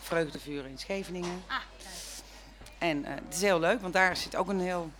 vreugdevuren 0.00 0.70
in 0.70 0.78
Scheveningen. 0.78 1.42
Ah, 1.46 1.56
En 2.78 3.04
eh, 3.04 3.14
het 3.24 3.34
is 3.34 3.40
heel 3.42 3.60
leuk, 3.60 3.80
want 3.80 3.92
daar 3.92 4.16
zit 4.16 4.36
ook 4.36 4.48
een 4.48 4.60
heel. 4.60 4.90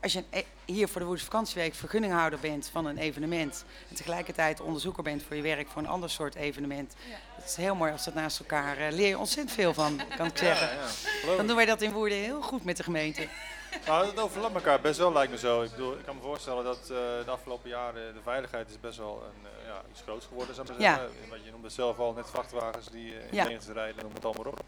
Als 0.00 0.12
je 0.12 0.24
e- 0.30 0.42
hier 0.64 0.88
voor 0.88 1.00
de 1.00 1.06
Woedse 1.06 1.24
vakantieweek 1.24 1.74
vergunninghouder 1.74 2.38
bent 2.38 2.68
van 2.72 2.86
een 2.86 2.98
evenement. 2.98 3.64
en 3.90 3.96
tegelijkertijd 3.96 4.60
onderzoeker 4.60 5.02
bent 5.02 5.22
voor 5.22 5.36
je 5.36 5.42
werk 5.42 5.68
voor 5.68 5.82
een 5.82 5.88
ander 5.88 6.10
soort 6.10 6.34
evenement. 6.34 6.94
Ja. 7.08 7.16
Het 7.34 7.44
is 7.50 7.56
heel 7.56 7.74
mooi 7.74 7.92
als 7.92 8.04
dat 8.04 8.14
naast 8.14 8.38
elkaar. 8.38 8.76
eh, 8.78 8.92
leer 8.92 9.08
je 9.08 9.18
ontzettend 9.18 9.52
veel 9.56 9.74
van, 9.74 10.00
kan 10.16 10.26
ik 10.26 10.36
zeggen. 10.36 10.66
Ja, 10.68 10.82
ja. 10.82 10.86
Geloof 11.20 11.36
Dan 11.36 11.46
doen 11.46 11.56
wij 11.56 11.64
dat 11.66 11.82
in 11.82 11.92
Woerden 11.92 12.18
heel 12.18 12.42
goed 12.42 12.64
met 12.64 12.76
de 12.76 12.82
gemeente. 12.82 13.28
Nou, 13.86 14.06
het 14.06 14.20
overlapt 14.20 14.54
elkaar 14.54 14.80
best 14.80 14.98
wel, 14.98 15.12
lijkt 15.12 15.32
me 15.32 15.38
zo. 15.38 15.62
Ik, 15.62 15.70
bedoel, 15.70 15.92
ik 15.92 16.04
kan 16.04 16.14
me 16.16 16.22
voorstellen 16.22 16.64
dat 16.64 16.78
eh, 16.82 16.88
de 17.24 17.30
afgelopen 17.30 17.68
jaren 17.70 18.14
de 18.14 18.20
veiligheid 18.22 18.68
is 18.68 18.80
best 18.80 18.98
wel 18.98 19.22
een, 19.26 19.46
eh, 19.46 19.66
ja, 19.66 19.82
iets 19.90 20.00
groots 20.02 20.26
geworden. 20.26 20.54
Zou 20.54 20.66
Ja. 20.78 20.94
zeggen. 20.94 21.10
Want 21.28 21.44
je 21.44 21.50
noemde 21.50 21.68
zelf 21.68 21.98
al 21.98 22.12
net 22.12 22.30
vrachtwagens 22.30 22.86
die 22.88 23.12
eh, 23.14 23.20
in 23.26 23.34
Ja. 23.36 23.48
ja. 23.48 23.58
rijden, 23.72 24.02
noem 24.02 24.14
het 24.14 24.24
allemaal 24.24 24.44
op. 24.52 24.60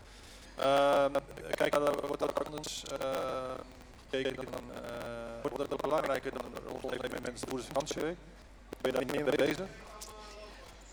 Ehm, 0.56 1.12
kijk, 1.50 1.72
nou, 1.72 1.96
wordt 2.06 2.18
dat 2.18 2.44
anders 2.44 2.82
gekeken 4.10 4.34
dan, 4.34 4.64
wordt 5.42 5.56
dat 5.56 5.72
ook 5.72 5.82
belangrijker 5.82 6.32
dan 6.32 6.42
rondom 6.68 6.90
evenementen 6.90 7.34
de 7.34 7.40
Woerdense 7.48 7.72
vakantieweek? 7.72 8.16
Ben 8.80 8.92
je 8.92 8.98
daar 9.06 9.14
meer 9.16 9.24
mee 9.24 9.36
bezig? 9.46 9.66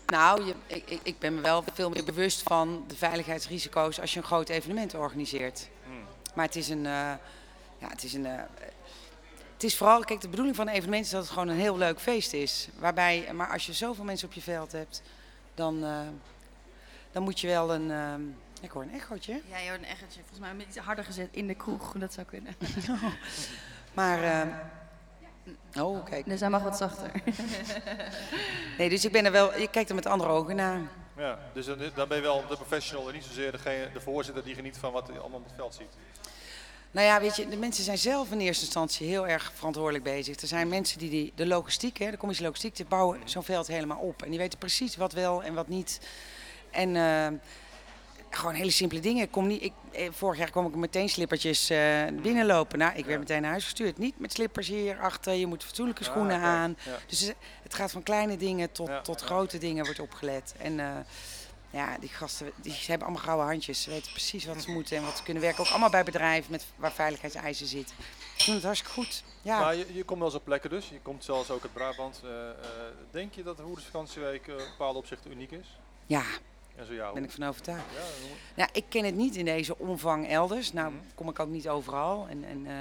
Nou, 0.06 0.44
je, 0.44 0.54
ik, 0.66 0.90
ik- 0.90 1.00
ik 1.02 1.18
ben 1.18 1.34
me 1.34 1.40
wel 1.40 1.64
veel 1.74 1.90
meer 1.90 2.04
bewust 2.04 2.42
van 2.42 2.84
de 2.88 2.96
veiligheidsrisico's 2.96 4.00
als 4.00 4.12
je 4.12 4.18
een 4.18 4.24
groot 4.26 4.48
evenement 4.48 4.94
organiseert. 4.94 5.68
Hmm. 5.84 6.04
Maar 6.34 6.44
het 6.44 6.56
is 6.56 6.68
een. 6.68 6.86
Eh, 7.78 7.82
ja, 7.82 7.88
het 7.88 8.02
is 8.04 8.12
een. 8.14 8.26
eh, 8.26 8.42
het 9.54 9.64
is 9.66 9.76
vooral, 9.76 10.04
kijk, 10.04 10.20
de 10.20 10.28
bedoeling 10.28 10.56
van 10.56 10.68
een 10.68 10.74
evenement 10.74 11.04
is 11.04 11.10
dat 11.10 11.22
het 11.22 11.30
gewoon 11.30 11.48
een 11.48 11.56
heel 11.58 11.78
leuk 11.78 12.00
feest 12.00 12.32
is. 12.32 12.68
Waarbij, 12.78 13.28
maar 13.32 13.48
als 13.52 13.66
je 13.66 13.72
zoveel 13.72 14.04
mensen 14.04 14.28
op 14.28 14.34
je 14.34 14.40
veld 14.42 14.72
hebt, 14.72 15.02
dan, 15.54 15.84
eh, 15.84 16.00
dan 17.12 17.22
moet 17.22 17.40
je 17.40 17.46
wel 17.46 17.74
een. 17.74 17.90
ehm, 17.90 18.20
ik 18.60 18.70
hoor 18.70 18.82
een 18.82 18.94
echootje. 18.94 19.40
Ja, 19.50 19.58
je 19.58 19.68
hoort 19.68 19.80
een 19.80 19.86
echtje. 19.86 20.20
Volgens 20.26 20.38
mij 20.38 20.66
iets 20.66 20.76
harder 20.76 21.04
gezet 21.04 21.28
in 21.30 21.46
de 21.46 21.54
kroeg. 21.54 21.92
Dat 21.96 22.12
zou 22.12 22.26
kunnen. 22.26 22.54
Maar. 23.94 24.22
ehm, 24.22 24.48
oh, 25.82 26.04
kijk. 26.04 26.24
Dus 26.26 26.40
hij 26.40 26.50
mag 26.50 26.62
wat 26.62 26.76
zachter. 26.76 27.10
Nee, 28.78 28.88
dus 28.88 29.04
ik 29.04 29.12
ben 29.12 29.24
er 29.24 29.32
wel. 29.32 29.58
Je 29.58 29.68
kijkt 29.68 29.88
er 29.88 29.94
met 29.94 30.06
andere 30.06 30.30
ogen 30.30 30.56
naar. 30.56 30.80
Ja, 31.16 31.38
dus 31.52 31.66
dan, 31.66 31.78
dan 31.94 32.08
ben 32.08 32.16
je 32.16 32.22
wel 32.22 32.46
de 32.48 32.54
professional 32.56 33.08
en 33.08 33.14
niet 33.14 33.24
zozeer 33.24 33.52
degene, 33.52 33.92
de 33.92 34.00
voorzitter 34.00 34.44
die 34.44 34.54
geniet 34.54 34.76
van 34.78 34.92
wat 34.92 35.08
hij 35.08 35.18
allemaal 35.18 35.38
op 35.38 35.44
het 35.44 35.54
veld 35.56 35.74
ziet. 35.74 35.96
Nou 36.90 37.06
ja, 37.06 37.20
weet 37.20 37.36
je, 37.36 37.48
de 37.48 37.56
mensen 37.56 37.84
zijn 37.84 37.98
zelf 37.98 38.30
in 38.30 38.40
eerste 38.40 38.64
instantie 38.64 39.06
heel 39.08 39.26
erg 39.28 39.52
verantwoordelijk 39.54 40.04
bezig. 40.04 40.40
Er 40.40 40.46
zijn 40.48 40.68
mensen 40.68 40.98
die, 40.98 41.10
die 41.10 41.32
de 41.34 41.46
logistiek, 41.46 41.98
hè, 41.98 42.10
de 42.10 42.16
commissie 42.16 42.44
logistiek, 42.46 42.76
die 42.76 42.84
bouwen 42.86 43.20
zo'n 43.24 43.42
veld 43.42 43.66
helemaal 43.66 43.98
op. 43.98 44.22
En 44.22 44.30
die 44.30 44.38
weten 44.38 44.58
precies 44.58 44.96
wat 44.96 45.12
wel 45.12 45.42
en 45.42 45.54
wat 45.54 45.68
niet. 45.68 46.00
En 46.70 46.96
eh, 46.96 47.26
gewoon 48.30 48.54
hele 48.54 48.70
simpele 48.70 49.00
dingen. 49.00 49.22
Ik 49.22 49.30
Kom 49.30 49.46
niet, 49.46 49.62
ik, 49.62 49.72
eh, 49.92 50.08
vorig 50.12 50.38
jaar 50.38 50.50
kwam 50.50 50.66
ik 50.66 50.74
meteen 50.74 51.08
slippertjes 51.08 51.70
eh, 51.70 51.78
binnenlopen. 52.22 52.78
Nou, 52.78 52.90
ik 52.90 53.04
werd 53.04 53.08
Ja. 53.14 53.18
meteen 53.18 53.40
naar 53.42 53.50
huis 53.50 53.64
gestuurd. 53.64 53.98
Niet 53.98 54.18
met 54.18 54.32
slippers 54.32 54.68
hier 54.68 54.98
achter, 55.00 55.32
je 55.34 55.46
moet 55.46 55.64
fatsoenlijke 55.64 56.04
Ah, 56.04 56.10
schoenen 56.10 56.40
aan. 56.40 56.76
Ja. 56.84 56.98
Dus 57.06 57.32
het 57.62 57.74
gaat 57.74 57.90
van 57.90 58.02
kleine 58.02 58.36
dingen 58.36 58.72
tot, 58.72 58.90
tot 59.02 59.20
grote 59.20 59.58
dingen 59.58 59.84
wordt 59.84 60.00
opgelet. 60.00 60.54
En 60.58 60.80
ja, 61.70 61.96
die 61.98 62.08
gasten 62.08 62.52
die, 62.56 62.72
ze 62.72 62.90
hebben 62.90 63.06
allemaal 63.06 63.24
gouden 63.26 63.46
handjes. 63.46 63.82
Ze 63.82 63.90
weten 63.90 64.10
precies 64.12 64.44
wat 64.44 64.62
ze 64.62 64.70
moeten 64.70 64.96
en 64.96 65.04
wat 65.04 65.16
ze 65.16 65.22
kunnen 65.22 65.42
werken. 65.42 65.64
Ook 65.64 65.70
allemaal 65.70 65.90
bij 65.90 66.04
bedrijven 66.04 66.50
met, 66.50 66.66
waar 66.76 66.92
veiligheidseisen 66.92 67.66
zitten. 67.66 67.96
Ze 68.36 68.44
doen 68.46 68.54
het 68.54 68.64
hartstikke 68.64 68.94
goed. 68.94 69.22
Ja. 69.42 69.60
Maar 69.60 69.76
je, 69.76 69.94
je 69.94 70.04
komt 70.04 70.18
wel 70.18 70.28
eens 70.28 70.36
op 70.36 70.44
plekken 70.44 70.70
dus, 70.70 70.88
je 70.88 71.00
komt 71.02 71.24
zelfs 71.24 71.50
ook 71.50 71.62
uit 71.62 71.72
Brabant. 71.72 72.20
Eh, 72.24 72.48
eh, 72.50 72.54
denk 73.10 73.34
je 73.34 73.42
dat 73.42 73.56
de 73.56 73.62
Woerdense 73.62 73.90
vakantieweek 73.90 74.46
eh, 74.48 74.54
op 74.54 74.60
bepaalde 74.70 74.98
opzichten 74.98 75.30
uniek 75.30 75.50
is? 75.50 75.78
ja, 76.06 76.24
daar 76.76 77.12
ben 77.12 77.24
ik 77.24 77.30
van 77.30 77.44
overtuigd. 77.48 77.84
Ja, 77.94 78.00
Nou, 78.54 78.68
ik 78.72 78.84
ken 78.88 79.04
het 79.04 79.14
niet 79.14 79.36
in 79.36 79.44
deze 79.44 79.78
omvang 79.78 80.28
elders. 80.28 80.72
Nou, 80.72 80.90
Mhm. 80.92 81.02
kom 81.14 81.28
ik 81.28 81.38
ook 81.38 81.48
niet 81.48 81.68
overal. 81.68 82.26
En, 82.28 82.44
en 82.44 82.66
eh, 82.66 82.74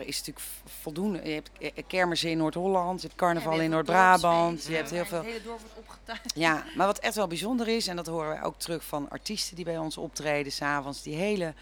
er 0.00 0.06
is 0.06 0.18
natuurlijk 0.18 0.46
voldoende. 0.80 1.20
Je 1.24 1.30
hebt 1.34 1.50
eh, 1.58 1.70
kermissen 1.86 2.30
in 2.30 2.38
Noord-Holland, 2.38 3.00
je 3.00 3.06
hebt 3.06 3.18
carnaval 3.18 3.60
in 3.60 3.70
Noord-Brabant. 3.70 4.64
Je 4.64 4.74
hebt 4.74 4.90
heel 4.90 5.04
veel. 5.04 5.18
Het 5.18 5.26
hele 5.26 5.42
dorp 5.42 5.60
wordt 5.60 5.76
opgetuigd. 5.78 6.32
Ja, 6.34 6.64
maar 6.76 6.86
wat 6.86 6.98
echt 6.98 7.14
wel 7.14 7.26
bijzonder 7.26 7.68
is, 7.68 7.86
en 7.86 7.96
dat 7.96 8.06
horen 8.06 8.28
wij 8.28 8.42
ook 8.42 8.58
terug 8.58 8.84
van 8.84 9.10
artiesten 9.10 9.56
die 9.56 9.64
bij 9.64 9.78
ons 9.78 9.96
optreden 9.96 10.52
s'avonds, 10.52 11.02
die 11.02 11.14
hele, 11.14 11.54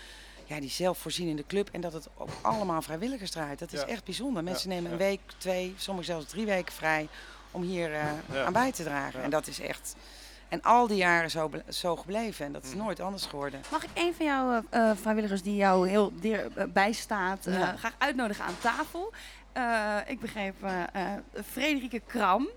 ja, 0.45 0.61
die 0.61 0.71
zelfvoorzienende 0.71 1.45
club 1.47 1.69
en 1.73 1.81
dat 1.81 1.93
het 1.93 2.09
ook 2.17 2.29
allemaal 2.43 2.83
vrijwilligers 2.83 3.31
draait. 3.31 3.59
Dat 3.59 3.73
is 3.73 3.81
Ja. 3.81 3.87
echt 3.87 4.05
bijzonder. 4.05 4.43
Mensen 4.45 4.69
Ja, 4.71 4.75
nemen 4.77 4.93
een 4.93 4.99
ja. 4.99 5.05
week, 5.05 5.21
twee, 5.39 5.75
sommigen 5.77 6.13
zelfs 6.13 6.27
drie 6.31 6.47
weken 6.47 6.73
vrij 6.75 7.09
om 7.51 7.63
hier 7.63 7.95
eh, 7.95 8.03
Ja. 8.33 8.45
aan 8.45 8.53
bij 8.53 8.73
te 8.73 8.83
dragen. 8.85 9.19
Ja. 9.19 9.25
En 9.25 9.31
dat 9.31 9.47
is 9.47 9.61
echt, 9.61 9.95
en 10.49 10.63
al 10.63 10.87
die 10.87 10.97
jaren 10.97 11.31
zo, 11.31 11.51
zo 11.69 11.97
gebleven 11.97 12.47
en 12.47 12.53
dat 12.53 12.65
is 12.65 12.71
Mhm. 12.75 12.79
nooit 12.79 13.01
anders 13.01 13.27
geworden. 13.27 13.61
Mag 13.71 13.83
ik 13.85 13.91
een 13.95 14.15
van 14.15 14.27
jouw 14.27 14.63
eh, 14.71 14.91
eh, 14.91 14.97
vrijwilligers 14.97 15.43
die 15.43 15.57
jou 15.57 15.89
heel 15.89 16.13
dier, 16.21 16.49
eh, 16.55 16.65
bijstaat 16.69 17.47
eh, 17.47 17.59
Ja. 17.59 17.77
graag 17.77 17.95
uitnodigen 17.99 18.45
aan 18.45 18.59
tafel? 18.61 19.13
Eh, 19.53 19.97
ik 20.07 20.21
begreep 20.21 20.55
Frederike 21.51 22.01
Kram. 22.07 22.49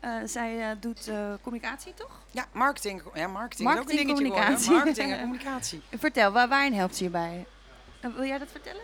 Eh, 0.00 0.14
zij 0.24 0.60
eh, 0.70 0.76
doet 0.80 1.08
eh, 1.08 1.16
communicatie, 1.42 1.94
toch? 1.94 2.20
Ja, 2.30 2.46
marketing, 2.52 3.02
ja, 3.14 3.26
marketing, 3.26 3.70
is 3.70 3.74
ook 3.78 3.80
een 3.90 3.96
dingetje 3.96 4.14
communicatie. 4.24 4.70
Marketing 4.70 5.12
en 5.12 5.20
communicatie. 5.26 5.82
Vertel, 5.98 6.30
waar, 6.32 6.48
waarin 6.48 6.72
helpt 6.72 6.96
ze 6.96 7.04
je 7.04 7.10
bij? 7.10 7.46
Wil 8.00 8.24
jij 8.24 8.38
dat 8.38 8.48
vertellen? 8.50 8.82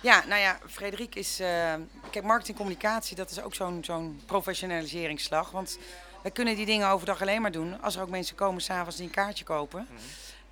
Ja, 0.00 0.22
nou 0.28 0.40
ja, 0.40 0.58
Frederik 0.66 1.14
is. 1.14 1.40
eh, 1.40 1.74
kijk, 2.10 2.24
marketing 2.24 2.56
communicatie, 2.56 3.16
dat 3.16 3.30
is 3.30 3.42
ook 3.42 3.54
zo'n 3.54 3.84
zo'n 3.84 4.20
professionaliseringsslag. 4.26 5.50
Want 5.50 5.78
wij 6.22 6.30
kunnen 6.30 6.56
die 6.56 6.66
dingen 6.66 6.88
overdag 6.88 7.20
alleen 7.20 7.42
maar 7.42 7.52
doen 7.52 7.82
als 7.82 7.96
er 7.96 8.02
ook 8.02 8.08
mensen 8.08 8.36
komen 8.36 8.62
s'avonds 8.62 8.96
die 8.96 9.06
een 9.06 9.12
kaartje 9.12 9.44
kopen. 9.44 9.86
Mhm. 9.90 10.00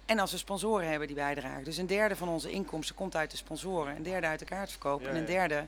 En 0.06 0.18
als 0.18 0.30
we 0.32 0.36
sponsoren 0.38 0.88
hebben 0.88 1.06
die 1.06 1.16
bijdragen. 1.16 1.64
Dus 1.64 1.76
een 1.76 1.86
derde 1.86 2.16
van 2.16 2.28
onze 2.28 2.50
inkomsten 2.50 2.94
komt 2.94 3.16
uit 3.16 3.30
de 3.30 3.36
sponsoren, 3.36 3.96
een 3.96 4.02
derde 4.02 4.26
uit 4.26 4.38
de 4.38 4.44
kaartverkoop 4.44 5.00
Ja, 5.02 5.08
en 5.08 5.14
een 5.14 5.20
ja. 5.20 5.26
derde 5.26 5.66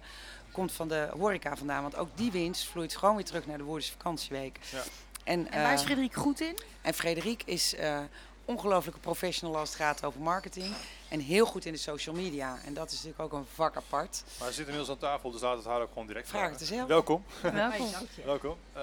komt 0.52 0.72
van 0.72 0.88
de 0.88 1.08
horeca 1.18 1.56
vandaan. 1.56 1.82
Want 1.82 1.96
ook 1.96 2.08
die 2.14 2.30
winst 2.30 2.66
vloeit 2.66 2.96
gewoon 2.96 3.16
weer 3.16 3.24
terug 3.24 3.46
naar 3.46 3.58
de 3.58 3.64
Woerdense 3.64 3.92
vakantieweek. 3.92 4.58
Ja. 4.70 4.82
En, 5.24 5.52
En 5.52 5.62
waar 5.62 5.72
is 5.72 5.80
eh, 5.80 5.86
Frederik 5.86 6.14
goed 6.14 6.40
in? 6.40 6.58
en 6.82 6.94
Frederik 6.94 7.42
is 7.44 7.74
eh 7.74 7.98
ongelooflijke 8.44 9.00
professional 9.00 9.56
als 9.56 9.68
het 9.68 9.78
gaat 9.78 10.04
over 10.04 10.20
marketing. 10.20 10.74
En 11.10 11.20
heel 11.20 11.46
goed 11.46 11.64
in 11.64 11.72
de 11.72 11.78
social 11.78 12.14
media. 12.14 12.58
En 12.64 12.74
dat 12.74 12.90
is 12.90 13.02
natuurlijk 13.02 13.20
ook 13.20 13.32
een 13.40 13.46
vak 13.54 13.76
apart. 13.76 14.22
Maar 14.38 14.46
hij 14.46 14.56
zit 14.56 14.66
inmiddels 14.66 14.90
aan 14.90 14.98
tafel, 14.98 15.30
dus 15.30 15.40
laten 15.40 15.56
we 15.56 15.62
het 15.62 15.72
haar 15.72 15.82
ook 15.82 15.88
gewoon 15.88 16.06
direct 16.06 16.28
Vraag 16.28 16.40
vragen. 16.40 16.58
het 16.58 16.66
zelf. 16.66 16.88
Welkom. 16.88 17.24
Welkom. 17.42 17.86
Welkom. 18.24 18.56
Eh, 18.72 18.82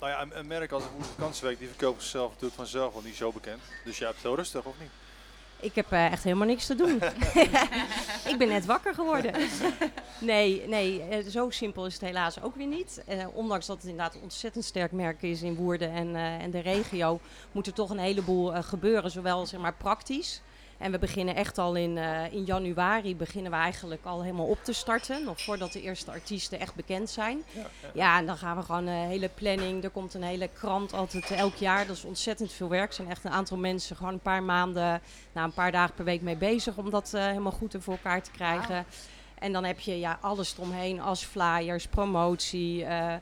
nou 0.00 0.12
ja, 0.12 0.22
een, 0.22 0.38
een 0.38 0.46
merk 0.46 0.72
als 0.72 0.82
de 0.82 0.88
Vakantieweek, 1.14 1.58
die 1.58 1.68
verkoopt 1.68 2.00
zichzelf 2.02 2.28
natuurlijk 2.28 2.54
vanzelf, 2.54 2.92
want 2.92 3.04
die 3.04 3.12
is 3.12 3.18
zo 3.18 3.32
bekend. 3.32 3.60
Dus 3.84 3.98
jij 3.98 4.06
hebt 4.06 4.18
het 4.18 4.28
heel 4.28 4.36
rustig, 4.36 4.64
of 4.64 4.74
niet? 4.80 4.90
Ik 5.60 5.74
heb 5.74 5.92
eh, 5.92 6.12
echt 6.12 6.24
helemaal 6.24 6.46
niks 6.46 6.66
te 6.66 6.74
doen. 6.74 7.02
ik 8.32 8.36
ben 8.38 8.48
net 8.48 8.64
wakker 8.64 8.94
geworden. 8.94 9.34
Nee, 10.18 10.62
nee 10.66 11.02
eh, 11.02 11.26
zo 11.26 11.50
simpel 11.50 11.86
is 11.86 11.92
het 11.92 12.02
helaas 12.02 12.42
ook 12.42 12.56
weer 12.56 12.66
niet. 12.66 13.02
Eh, 13.06 13.26
ondanks 13.32 13.66
dat 13.66 13.76
het 13.76 13.86
inderdaad 13.86 14.14
een 14.14 14.22
ontzettend 14.22 14.64
sterk 14.64 14.92
merk 14.92 15.22
is 15.22 15.42
in 15.42 15.54
Woerden 15.54 15.90
en, 15.90 16.16
eh, 16.16 16.42
en 16.42 16.50
de 16.50 16.58
regio, 16.58 17.20
moet 17.52 17.66
er 17.66 17.72
toch 17.72 17.90
een 17.90 17.98
heleboel 17.98 18.62
gebeuren, 18.62 19.10
zowel 19.10 19.46
zeg 19.46 19.60
maar 19.60 19.74
praktisch. 19.74 20.42
En 20.78 20.90
we 20.92 20.98
beginnen 20.98 21.34
echt 21.34 21.58
al 21.58 21.74
in, 21.74 21.98
eh, 21.98 22.32
in 22.32 22.44
januari 22.44 23.16
beginnen 23.16 23.50
we 23.50 23.56
eigenlijk 23.56 24.04
al 24.04 24.22
helemaal 24.22 24.46
op 24.46 24.58
te 24.64 24.72
starten. 24.72 25.24
Nog 25.24 25.40
voordat 25.40 25.72
de 25.72 25.82
eerste 25.82 26.10
artiesten 26.10 26.60
echt 26.60 26.74
bekend 26.74 27.10
zijn. 27.10 27.42
Ja, 27.52 27.60
ja. 27.60 27.88
Ja, 27.94 28.18
en 28.18 28.26
dan 28.26 28.36
gaan 28.36 28.56
we 28.56 28.62
gewoon 28.62 28.86
een 28.86 29.08
hele 29.08 29.28
planning. 29.28 29.84
Er 29.84 29.90
komt 29.90 30.14
een 30.14 30.22
hele 30.22 30.48
krant 30.52 30.92
altijd 30.92 31.30
elk 31.30 31.54
jaar. 31.54 31.86
Dat 31.86 31.96
is 31.96 32.04
ontzettend 32.04 32.52
veel 32.52 32.68
werk. 32.68 32.88
Er 32.88 32.94
zijn 32.94 33.10
echt 33.10 33.24
een 33.24 33.30
aantal 33.30 33.56
mensen 33.56 33.96
gewoon 33.96 34.12
een 34.12 34.18
paar 34.20 34.42
maanden, 34.42 35.00
nou, 35.32 35.46
een 35.46 35.54
paar 35.54 35.72
dagen 35.72 35.94
per 35.94 36.04
week 36.04 36.22
mee 36.22 36.36
bezig 36.36 36.76
om 36.76 36.90
dat 36.90 37.14
eh, 37.14 37.24
helemaal 37.26 37.52
goed 37.52 37.74
voor 37.78 37.94
elkaar 37.94 38.22
te 38.22 38.30
krijgen. 38.30 38.84
En 39.38 39.52
dan 39.52 39.64
heb 39.64 39.80
je 39.80 39.98
ja, 39.98 40.18
alles 40.20 40.54
eromheen 40.58 41.00
als 41.00 41.24
flyers, 41.24 41.86
promotie. 41.86 42.84
eh, 42.84 43.14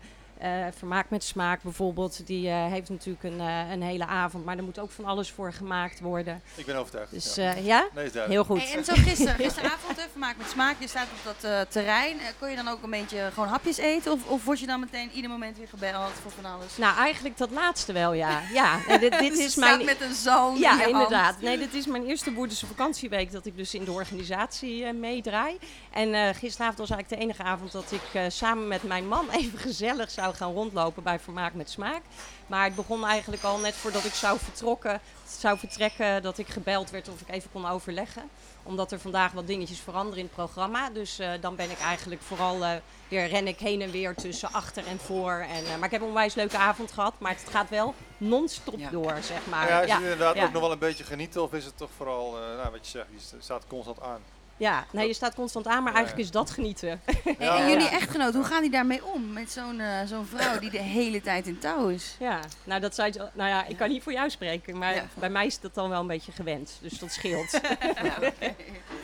vermaak 0.77 1.11
met 1.11 1.25
smaak 1.25 1.63
bijvoorbeeld, 1.63 2.27
die 2.27 2.49
eh, 2.49 2.67
heeft 2.67 2.89
natuurlijk 2.89 3.25
een, 3.25 3.41
eh, 3.41 3.71
een 3.71 3.83
hele 3.83 4.07
avond, 4.07 4.45
maar 4.45 4.57
er 4.57 4.65
moet 4.65 4.79
ook 4.79 4.91
van 4.91 5.05
alles 5.05 5.31
voor 5.31 5.53
gemaakt 5.53 6.01
worden. 6.01 6.43
Ik 6.55 6.67
ben 6.67 6.77
overtuigd. 6.77 7.11
Dus 7.11 7.35
ja. 7.35 7.55
eh, 7.55 7.67
ja, 7.67 7.89
nee, 7.95 8.05
is 8.05 8.13
duidelijk. 8.13 8.49
heel 8.49 8.57
goed. 8.57 8.69
Hey, 8.69 8.79
en 8.79 8.85
zo 8.85 8.93
gisteren, 8.97 9.35
gisteravond, 9.35 9.97
hè, 9.97 10.03
vermaak 10.11 10.37
met 10.37 10.49
smaak. 10.49 10.77
Je 10.79 10.89
staat 10.89 11.07
op 11.07 11.35
dat 11.41 11.51
eh, 11.51 11.61
terrein. 11.61 12.21
Eh, 12.21 12.27
kon 12.39 12.51
je 12.51 12.57
dan 12.57 12.69
ook 12.69 12.83
een 12.83 12.91
beetje 12.91 13.31
gewoon 13.33 13.49
hapjes 13.49 13.77
eten? 13.77 14.13
Of, 14.13 14.27
of 14.27 14.45
word 14.45 14.61
je 14.61 14.67
dan 14.67 14.81
meteen 14.81 15.11
ieder 15.15 15.31
moment 15.31 15.59
weer 15.59 15.69
gebeld 15.69 16.13
voor 16.23 16.31
van 16.31 16.45
alles? 16.45 16.77
Nou, 16.77 16.97
eigenlijk 16.97 17.37
dat 17.37 17.51
laatste 17.51 17.93
wel, 17.93 18.13
ja. 18.13 18.43
ja 18.53 18.79
nee, 18.89 18.99
dit, 18.99 19.19
dit 19.19 19.29
Dus 19.29 19.39
je 19.39 19.45
is 19.45 19.53
staat 19.53 19.77
mijn... 19.77 19.85
met 19.85 20.01
een 20.01 20.55
in 20.55 20.61
Ja, 20.61 20.77
hand. 20.77 20.89
inderdaad. 20.91 21.41
Nee, 21.41 21.59
dit 21.59 21.75
is 21.75 21.87
mijn 21.87 22.07
eerste 22.07 22.31
Boerdense 22.31 22.67
vakantieweek 22.67 23.33
dat 23.33 23.47
ik 23.47 23.57
dus 23.57 23.75
in 23.75 23.85
de 23.85 23.93
organisatie 23.93 24.85
eh, 24.85 24.95
meedraai. 24.95 25.59
En 25.91 26.15
eh, 26.15 26.35
gisteravond 26.35 26.79
was 26.79 26.91
eigenlijk 26.91 27.09
de 27.09 27.27
enige 27.27 27.43
avond 27.43 27.73
dat 27.73 27.93
ik 27.93 28.03
eh, 28.13 28.23
samen 28.29 28.69
met 28.69 28.83
mijn 28.83 29.09
man 29.09 29.31
even 29.39 29.59
gezellig 29.59 30.11
zou 30.11 30.34
gaan 30.35 30.53
rondlopen 30.53 31.03
bij 31.03 31.19
Vermaak 31.21 31.55
met 31.55 31.71
Smaak. 31.71 32.01
Maar 32.47 32.65
het 32.65 32.75
begon 32.75 33.05
eigenlijk 33.07 33.43
al 33.43 33.59
net 33.59 33.75
voordat 33.75 34.05
ik 34.05 34.13
zou, 34.15 34.39
vertrokken, 34.39 35.01
zou 35.39 35.59
vertrekken, 35.59 36.23
dat 36.23 36.39
ik 36.39 36.49
gebeld 36.49 36.91
werd 36.91 37.09
of 37.09 37.21
ik 37.21 37.29
even 37.31 37.51
kon 37.53 37.67
overleggen. 37.69 38.23
Omdat 38.63 38.93
er 38.93 39.01
vandaag 39.01 39.33
wat 39.33 39.47
dingetjes 39.47 39.81
veranderen 39.81 40.19
in 40.19 40.25
het 40.25 40.35
programma. 40.35 40.91
Dus 40.91 41.19
eh, 41.19 41.31
dan 41.41 41.57
ben 41.57 41.71
ik 41.71 41.79
eigenlijk 41.81 42.23
vooral 42.23 42.65
eh, 42.65 42.71
weer 43.09 43.27
ren 43.29 43.47
ik 43.49 43.59
heen 43.59 43.83
en 43.83 43.91
weer 43.91 44.15
tussen 44.15 44.53
achter 44.53 44.87
en 44.87 44.99
voor. 44.99 45.33
En, 45.33 45.65
eh, 45.65 45.77
maar 45.77 45.85
ik 45.85 45.91
heb 45.91 46.01
een 46.01 46.07
onwijs 46.07 46.35
leuke 46.35 46.59
avond 46.59 46.93
gehad. 46.93 47.15
Maar 47.19 47.31
het 47.33 47.51
gaat 47.51 47.69
wel 47.69 47.95
non-stop 48.19 48.79
Ja. 48.79 48.91
door, 48.91 49.17
zeg 49.23 49.47
maar. 49.51 49.69
ja, 49.69 49.81
is 49.81 49.89
ja. 49.89 49.95
het 49.95 50.03
inderdaad 50.03 50.35
ja. 50.35 50.45
ook 50.45 50.53
nog 50.53 50.63
wel 50.63 50.73
een 50.73 50.79
beetje 50.79 51.05
genieten, 51.05 51.43
of 51.43 51.53
is 51.53 51.65
het 51.65 51.77
toch 51.77 51.91
vooral, 51.97 52.37
eh, 52.37 52.57
nou, 52.57 52.71
wat 52.71 52.85
je 52.87 52.91
zegt, 52.91 53.07
je 53.11 53.21
st- 53.21 53.35
staat 53.45 53.63
constant 53.69 54.01
aan? 54.01 54.21
Ja, 54.57 54.85
nee, 54.93 55.07
je 55.07 55.15
staat 55.15 55.35
constant 55.35 55.67
aan, 55.67 55.83
maar 55.83 55.93
Ja, 55.93 55.99
eigenlijk 55.99 56.27
is 56.27 56.33
dat 56.33 56.51
genieten. 56.51 57.01
Ja, 57.25 57.31
en 57.39 57.45
ja. 57.47 57.69
jullie 57.69 57.89
echtgenoot, 57.89 58.35
hoe 58.35 58.45
gaan 58.45 58.61
die 58.63 58.71
daarmee 58.71 59.05
om? 59.05 59.33
Met 59.33 59.51
zo'n 59.51 59.81
eh, 59.81 59.89
zo'n 60.07 60.27
vrouw 60.27 60.59
die 60.59 60.71
de 60.71 60.79
hele 60.79 61.21
tijd 61.21 61.47
in 61.47 61.59
touw 61.59 61.89
is. 61.89 62.17
Ja, 62.19 62.41
nou, 62.65 62.81
dat 62.81 62.95
zei, 62.95 63.13
je- 63.13 63.29
nou 63.33 63.49
ja, 63.49 63.65
ik 63.67 63.77
kan 63.77 63.89
niet 63.89 64.03
voor 64.03 64.13
jou 64.13 64.31
spreken, 64.31 64.79
maar 64.79 64.95
Ja. 64.95 65.07
bij 65.15 65.31
mij 65.31 65.47
is 65.47 65.61
dat 65.61 65.75
dan 65.75 65.89
wel 65.89 66.01
een 66.01 66.07
beetje 66.07 66.33
gewend. 66.33 66.79
Dus 66.81 66.99
dat 66.99 67.13
scheelt. 67.13 67.61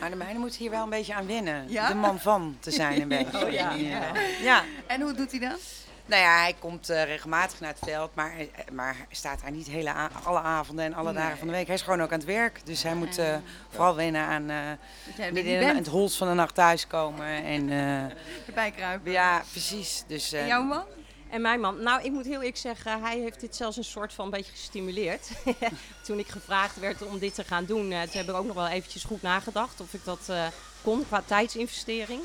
Maar 0.00 0.10
de 0.10 0.16
mijne 0.16 0.38
moet 0.38 0.54
hier 0.56 0.70
wel 0.70 0.82
een 0.82 0.90
beetje 0.90 1.14
aan 1.14 1.26
wennen. 1.26 1.64
Ja? 1.68 1.88
De 1.88 1.94
man 1.94 2.18
van 2.20 2.56
te 2.60 2.70
zijn 2.70 3.00
een 3.00 3.08
beetje. 3.18 3.44
Oh, 3.46 3.52
ja. 3.52 3.72
ja. 3.72 4.02
ja. 4.42 4.64
En 4.86 5.00
hoe 5.00 5.12
doet 5.12 5.30
hij 5.30 5.40
dat? 5.40 5.60
Nou 6.10 6.22
ja, 6.22 6.38
hij 6.40 6.54
komt 6.58 6.88
eh, 6.88 7.04
regelmatig 7.04 7.60
naar 7.60 7.70
het 7.70 7.78
veld, 7.84 8.14
maar, 8.14 8.32
hij- 8.34 8.50
maar 8.72 8.96
staat 9.10 9.40
daar 9.40 9.50
niet 9.50 9.66
hele 9.66 9.92
alle 10.24 10.40
avonden 10.40 10.84
en 10.84 10.94
alle 10.94 11.12
Nee. 11.12 11.22
dagen 11.22 11.38
van 11.38 11.46
de 11.46 11.52
week. 11.52 11.66
Hij 11.66 11.74
is 11.74 11.82
gewoon 11.82 12.02
ook 12.02 12.12
aan 12.12 12.18
het 12.18 12.26
werk, 12.26 12.60
dus 12.66 12.82
hij 12.82 12.94
moet 12.94 13.18
eh, 13.18 13.36
vooral 13.70 13.94
wennen 13.94 14.22
aan 14.24 14.50
eh 14.50 14.56
midden 15.32 15.44
in 15.52 15.58
bent, 15.58 15.78
het 15.78 15.86
hols 15.86 16.16
van 16.16 16.28
de 16.28 16.34
nacht 16.34 16.54
thuiskomen. 16.54 17.26
En 17.44 17.70
eh, 17.70 18.02
erbij 18.48 18.70
kruipen. 18.70 19.12
ja, 19.12 19.42
precies. 19.50 20.04
Dus, 20.06 20.32
eh, 20.32 20.40
En 20.40 20.46
jouw 20.46 20.62
man? 20.62 20.84
En 21.30 21.40
mijn 21.40 21.60
man, 21.60 21.82
nou, 21.82 22.02
ik 22.02 22.10
moet 22.12 22.24
heel 22.24 22.38
eerlijk 22.38 22.56
zeggen, 22.56 23.02
hij 23.02 23.18
heeft 23.18 23.40
dit 23.40 23.56
zelfs 23.56 23.76
een 23.76 23.84
soort 23.84 24.12
van 24.12 24.24
een 24.24 24.30
beetje 24.30 24.52
gestimuleerd. 24.52 25.28
toen 26.06 26.18
ik 26.18 26.28
gevraagd 26.28 26.78
werd 26.80 27.02
om 27.06 27.18
dit 27.18 27.34
te 27.34 27.44
gaan 27.44 27.64
doen, 27.64 27.92
eh, 27.92 28.00
toen 28.02 28.10
heb 28.20 28.28
ik 28.28 28.34
ook 28.34 28.46
nog 28.46 28.54
wel 28.56 28.68
eventjes 28.68 29.04
goed 29.04 29.22
nagedacht 29.22 29.80
of 29.80 29.94
ik 29.94 30.04
dat 30.04 30.20
eh, 30.28 30.46
kon 30.82 31.06
qua 31.06 31.22
tijdsinvestering. 31.26 32.20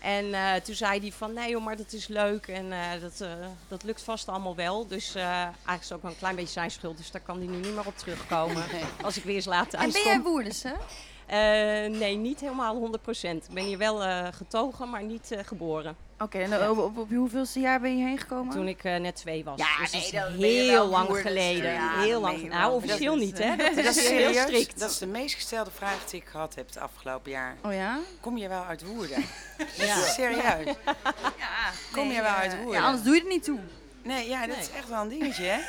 En 0.00 0.34
eh, 0.34 0.54
toen 0.54 0.74
zei 0.74 1.00
hij 1.00 1.12
van, 1.12 1.32
nee 1.32 1.50
joh, 1.50 1.64
maar 1.64 1.76
dat 1.76 1.92
is 1.92 2.06
leuk 2.08 2.46
en 2.46 2.72
eh, 2.72 3.00
dat, 3.00 3.20
eh, 3.20 3.32
dat 3.68 3.82
lukt 3.82 4.02
vast 4.02 4.28
allemaal 4.28 4.56
wel. 4.56 4.86
Dus 4.86 5.14
eh, 5.14 5.24
eigenlijk 5.24 5.80
is 5.80 5.88
het 5.88 5.92
ook 5.92 6.02
wel 6.02 6.10
een 6.10 6.18
klein 6.18 6.36
beetje 6.36 6.52
zijn 6.52 6.70
schuld, 6.70 6.96
dus 6.96 7.10
daar 7.10 7.20
kan 7.20 7.38
hij 7.38 7.46
nu 7.46 7.56
niet 7.56 7.74
meer 7.74 7.86
op 7.86 7.98
terugkomen. 7.98 8.64
Als 9.02 9.16
ik 9.16 9.24
weer 9.24 9.34
eens 9.34 9.44
laat 9.44 9.70
thuis 9.70 9.84
En 9.84 9.92
ben 9.92 10.02
jij 10.02 10.20
Woerders, 10.20 10.62
hè? 10.62 10.72
Eh, 11.30 11.38
nee, 11.98 12.16
niet 12.16 12.40
helemaal 12.40 12.74
100%. 12.74 13.46
Ik 13.48 13.54
ben 13.54 13.64
hier 13.64 13.78
wel 13.78 14.04
eh, 14.04 14.26
getogen, 14.30 14.90
maar 14.90 15.02
niet 15.02 15.30
eh, 15.30 15.44
geboren. 15.44 15.96
Oké, 16.18 16.38
en 16.38 16.70
op, 16.70 16.78
op, 16.78 16.98
op 16.98 17.10
hoeveelste 17.10 17.60
jaar 17.60 17.80
ben 17.80 17.98
je 17.98 18.04
heen 18.04 18.18
gekomen? 18.18 18.54
Toen 18.54 18.68
ik 18.68 18.84
eh, 18.84 18.96
net 18.96 19.16
twee 19.16 19.44
was. 19.44 19.58
Ja, 19.58 19.78
dus 19.80 19.92
nee, 19.92 20.12
dat 20.12 20.30
is 20.32 20.68
heel 20.68 20.86
lang 20.86 21.16
geleden. 21.16 21.72
Ja, 21.72 22.00
heel 22.00 22.20
lang. 22.20 22.42
je 22.42 22.48
Nou, 22.48 22.74
officieel 22.74 23.16
niet, 23.16 23.38
hè? 23.38 23.56
Dat 23.56 23.74
dat 23.74 23.96
is 23.96 24.08
heel 24.08 24.18
serieus. 24.18 24.42
strikt. 24.42 24.78
Dat 24.78 24.90
is 24.90 24.98
de 24.98 25.06
meest 25.06 25.34
gestelde 25.34 25.70
vraag 25.70 26.04
die 26.04 26.20
ik 26.20 26.26
gehad 26.26 26.54
heb 26.54 26.66
het 26.66 26.78
afgelopen 26.78 27.30
jaar. 27.30 27.56
Oh 27.64 27.72
ja? 27.72 27.98
Kom 28.20 28.36
je 28.36 28.48
wel 28.48 28.64
uit 28.64 28.84
Woerden? 28.86 29.24
Ja. 29.76 29.96
Serieus? 29.96 30.74
Ja. 31.38 31.70
Kom 31.92 32.10
je 32.10 32.22
wel 32.22 32.32
uit 32.32 32.56
Woerden? 32.56 32.80
Ja, 32.80 32.86
anders 32.86 33.04
doe 33.04 33.14
je 33.14 33.20
het 33.20 33.28
niet 33.28 33.44
toe. 33.44 33.58
Nee, 34.02 34.28
ja, 34.28 34.46
dat 34.46 34.56
Nee. 34.56 34.64
is 34.66 34.70
echt 34.70 34.88
wel 34.88 35.02
een 35.02 35.08
dingetje, 35.08 35.44
hè? 35.44 35.58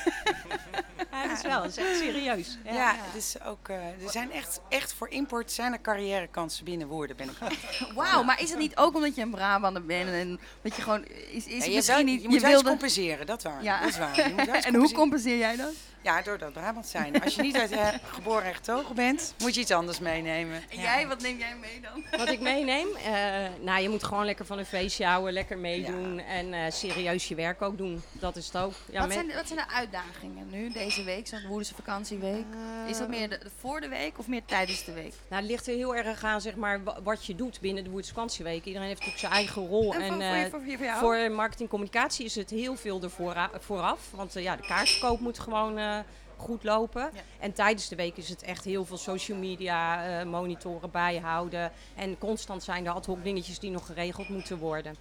Ja, 1.12 1.28
dat 1.28 1.38
is 1.38 1.44
wel. 1.44 1.62
Dat 1.62 1.70
is 1.70 1.78
echt 1.78 1.98
serieus. 1.98 2.58
Ja. 2.66 2.74
Ja, 2.74 2.96
het 2.98 3.16
is 3.16 3.36
ook, 3.46 3.68
eh, 3.68 3.76
er 3.76 4.10
zijn 4.10 4.32
echt, 4.32 4.62
echt 4.70 4.94
voor 4.94 5.10
import 5.10 5.52
zijn 5.52 5.74
er 5.74 5.82
carrièrekansen 5.82 6.66
binnen 6.66 6.88
Woerden, 6.88 7.16
ben 7.16 7.30
ik 7.30 7.38
Wauw, 7.96 8.24
maar 8.24 8.42
is 8.42 8.50
het 8.50 8.60
niet 8.60 8.76
ook 8.78 8.96
omdat 8.96 9.16
je 9.16 9.22
een 9.22 9.30
Brabander 9.32 9.86
bent 9.86 10.10
en 10.10 10.40
dat 10.62 10.76
je 10.76 10.82
gewoon... 10.82 11.06
Is, 11.06 11.46
is 11.46 11.66
je, 11.66 11.72
misschien 11.76 11.96
wel- 11.96 12.04
niet... 12.04 12.22
je 12.22 12.28
moet 12.28 12.36
je 12.36 12.42
wel 12.42 12.52
eens 12.52 12.62
wilde... 12.62 12.70
compenseren, 12.70 13.26
dat, 13.26 13.44
waar. 13.44 13.64
Ja. 13.64 13.80
dat 13.80 13.90
is 13.90 13.98
waar. 13.98 14.18
En 14.66 14.76
hoe 14.76 14.92
compenseer 14.92 15.38
jij 15.38 15.56
dat? 15.56 15.74
Ja, 16.04 16.22
door 16.22 16.38
dat 16.38 16.54
Brabant 16.54 16.86
zijn. 16.88 17.24
Als 17.24 17.36
je 17.36 17.42
niet 17.42 17.58
uit 17.58 17.72
eh, 17.72 17.88
geboren 18.04 18.44
en 18.44 18.56
getogen 18.56 18.96
bent, 18.96 19.34
moet 19.38 19.56
je 19.56 19.62
iets 19.62 19.72
anders 19.72 20.00
meenemen. 20.00 20.56
En 20.70 20.78
Ja. 20.78 20.82
jij, 20.82 21.08
wat 21.08 21.22
neem 21.22 21.38
jij 21.38 21.56
mee 21.62 21.80
dan? 21.82 22.20
Wat 22.20 22.30
ik 22.30 22.40
meeneem? 22.40 22.88
eh, 22.96 23.14
nou, 23.60 23.82
je 23.82 23.90
moet 23.90 24.04
gewoon 24.04 24.26
lekker 24.26 24.46
van 24.46 24.58
een 24.58 24.66
feestje 24.66 25.06
houden, 25.06 25.34
lekker 25.34 25.58
meedoen 25.58 26.20
en 26.20 26.54
eh, 26.54 26.72
serieus 26.72 27.28
je 27.28 27.36
werk 27.36 27.62
ook 27.62 27.78
doen. 27.78 28.02
Dat 28.12 28.36
is 28.36 28.46
het 28.46 28.58
ook. 28.58 28.74
Ja, 28.92 28.98
wat, 29.00 29.08
met- 29.08 29.14
zijn 29.18 29.28
de, 29.28 29.34
wat 29.34 29.48
zijn 29.48 29.60
de 29.68 29.74
uitdagingen 29.74 30.48
nu, 30.50 30.72
deze 30.72 31.04
week, 31.04 31.28
zo'n 31.28 31.48
Woerdense 31.48 31.76
vakantieweek? 31.76 32.46
is 32.88 32.98
dat 32.98 33.08
meer 33.08 33.30
de, 33.30 33.38
de 33.38 33.50
voor 33.60 33.82
de 33.82 33.88
week 33.88 34.18
of 34.20 34.28
meer 34.28 34.46
tijdens 34.46 34.84
de 34.86 34.92
week? 34.94 35.14
Nou, 35.30 35.42
het 35.42 35.52
ligt 35.52 35.68
er 35.68 35.76
heel 35.76 35.96
erg 35.96 36.24
aan 36.24 36.42
zeg 36.42 36.56
maar, 36.56 36.84
wa- 36.84 37.02
wat 37.04 37.26
je 37.26 37.36
doet 37.36 37.60
binnen 37.60 37.84
de 37.84 37.90
Woerds 37.90 38.08
vakantieweek. 38.10 38.66
Iedereen 38.66 38.88
heeft 38.88 39.00
natuurlijk 39.00 39.20
zijn 39.20 39.32
eigen 39.34 39.68
rol. 39.68 39.94
En, 39.94 40.02
En, 40.02 40.08
voor, 40.10 40.18
voor, 40.18 40.24
eh, 40.26 40.44
je- 40.44 40.50
voor, 40.50 40.78
voor 40.78 40.86
jou? 40.86 41.00
Voor 41.00 41.32
marketing 41.32 41.70
communicatie 41.70 42.26
is 42.26 42.36
het 42.36 42.50
heel 42.50 42.76
veel 42.76 43.02
ervoor 43.02 43.50
vooraf. 43.60 44.00
Want 44.12 44.36
eh, 44.36 44.44
ja, 44.44 44.56
de 44.56 44.66
kaartverkoop 44.68 45.20
moet 45.20 45.40
gewoon 45.40 45.78
eh, 45.78 45.91
goed 46.38 46.64
lopen. 46.64 47.10
Ja. 47.14 47.22
En 47.40 47.54
tijdens 47.54 47.88
de 47.88 47.96
week 47.96 48.18
is 48.18 48.30
het 48.30 48.44
echt 48.44 48.66
heel 48.66 48.86
veel 48.86 48.98
social 48.98 49.38
media 49.38 50.06
eh, 50.06 50.26
monitoren 50.26 50.92
bijhouden. 50.92 51.72
En 51.96 52.18
constant 52.18 52.64
zijn 52.64 52.86
er 52.86 52.92
ad 52.92 53.06
hoc 53.06 53.24
dingetjes 53.24 53.60
die 53.60 53.72
nog 53.72 53.86
geregeld 53.86 54.30
moeten 54.30 54.58
worden. 54.58 54.96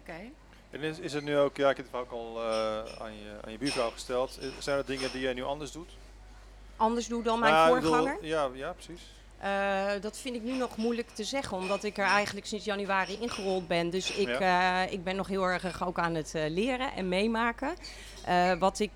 Oké. 0.00 0.20
En 0.70 0.80
is, 0.80 0.98
is 0.98 1.12
het 1.12 1.24
nu 1.24 1.36
ook, 1.36 1.56
ja, 1.56 1.70
ik 1.70 1.76
heb 1.76 1.86
het 1.92 2.00
ook 2.00 2.10
al 2.12 2.40
eh, 2.42 2.78
aan, 2.78 3.12
je, 3.14 3.36
aan 3.44 3.52
je 3.52 3.58
buurvrouw 3.58 3.90
gesteld, 3.90 4.38
zijn 4.58 4.78
er 4.78 4.86
dingen 4.86 5.12
die 5.12 5.20
jij 5.20 5.32
nu 5.32 5.42
anders 5.42 5.72
doet? 5.72 5.90
Anders 6.76 7.06
doe 7.06 7.22
dan 7.22 7.38
mijn 7.38 7.52
Nou, 7.52 7.74
bedoel, 7.74 7.94
voorganger. 7.94 8.24
ja, 8.24 8.48
ja, 8.54 8.72
precies. 8.72 9.02
Eh, 9.44 9.90
dat 10.00 10.18
vind 10.18 10.34
ik 10.34 10.42
nu 10.42 10.52
nog 10.52 10.76
moeilijk 10.76 11.08
te 11.08 11.24
zeggen, 11.24 11.56
omdat 11.56 11.84
ik 11.84 11.98
er 11.98 12.04
eigenlijk 12.04 12.46
sinds 12.46 12.64
januari 12.64 13.18
ingerold 13.20 13.66
ben. 13.66 13.90
Dus 13.90 14.10
ik, 14.10 14.28
eh, 14.28 14.80
ik 14.90 15.04
ben 15.04 15.16
nog 15.16 15.28
heel 15.28 15.44
erg 15.44 15.86
ook 15.86 15.98
aan 15.98 16.14
het 16.14 16.34
eh, 16.34 16.50
leren 16.50 16.92
en 16.92 17.08
meemaken. 17.08 17.74
Wat 18.58 18.78
ik 18.78 18.92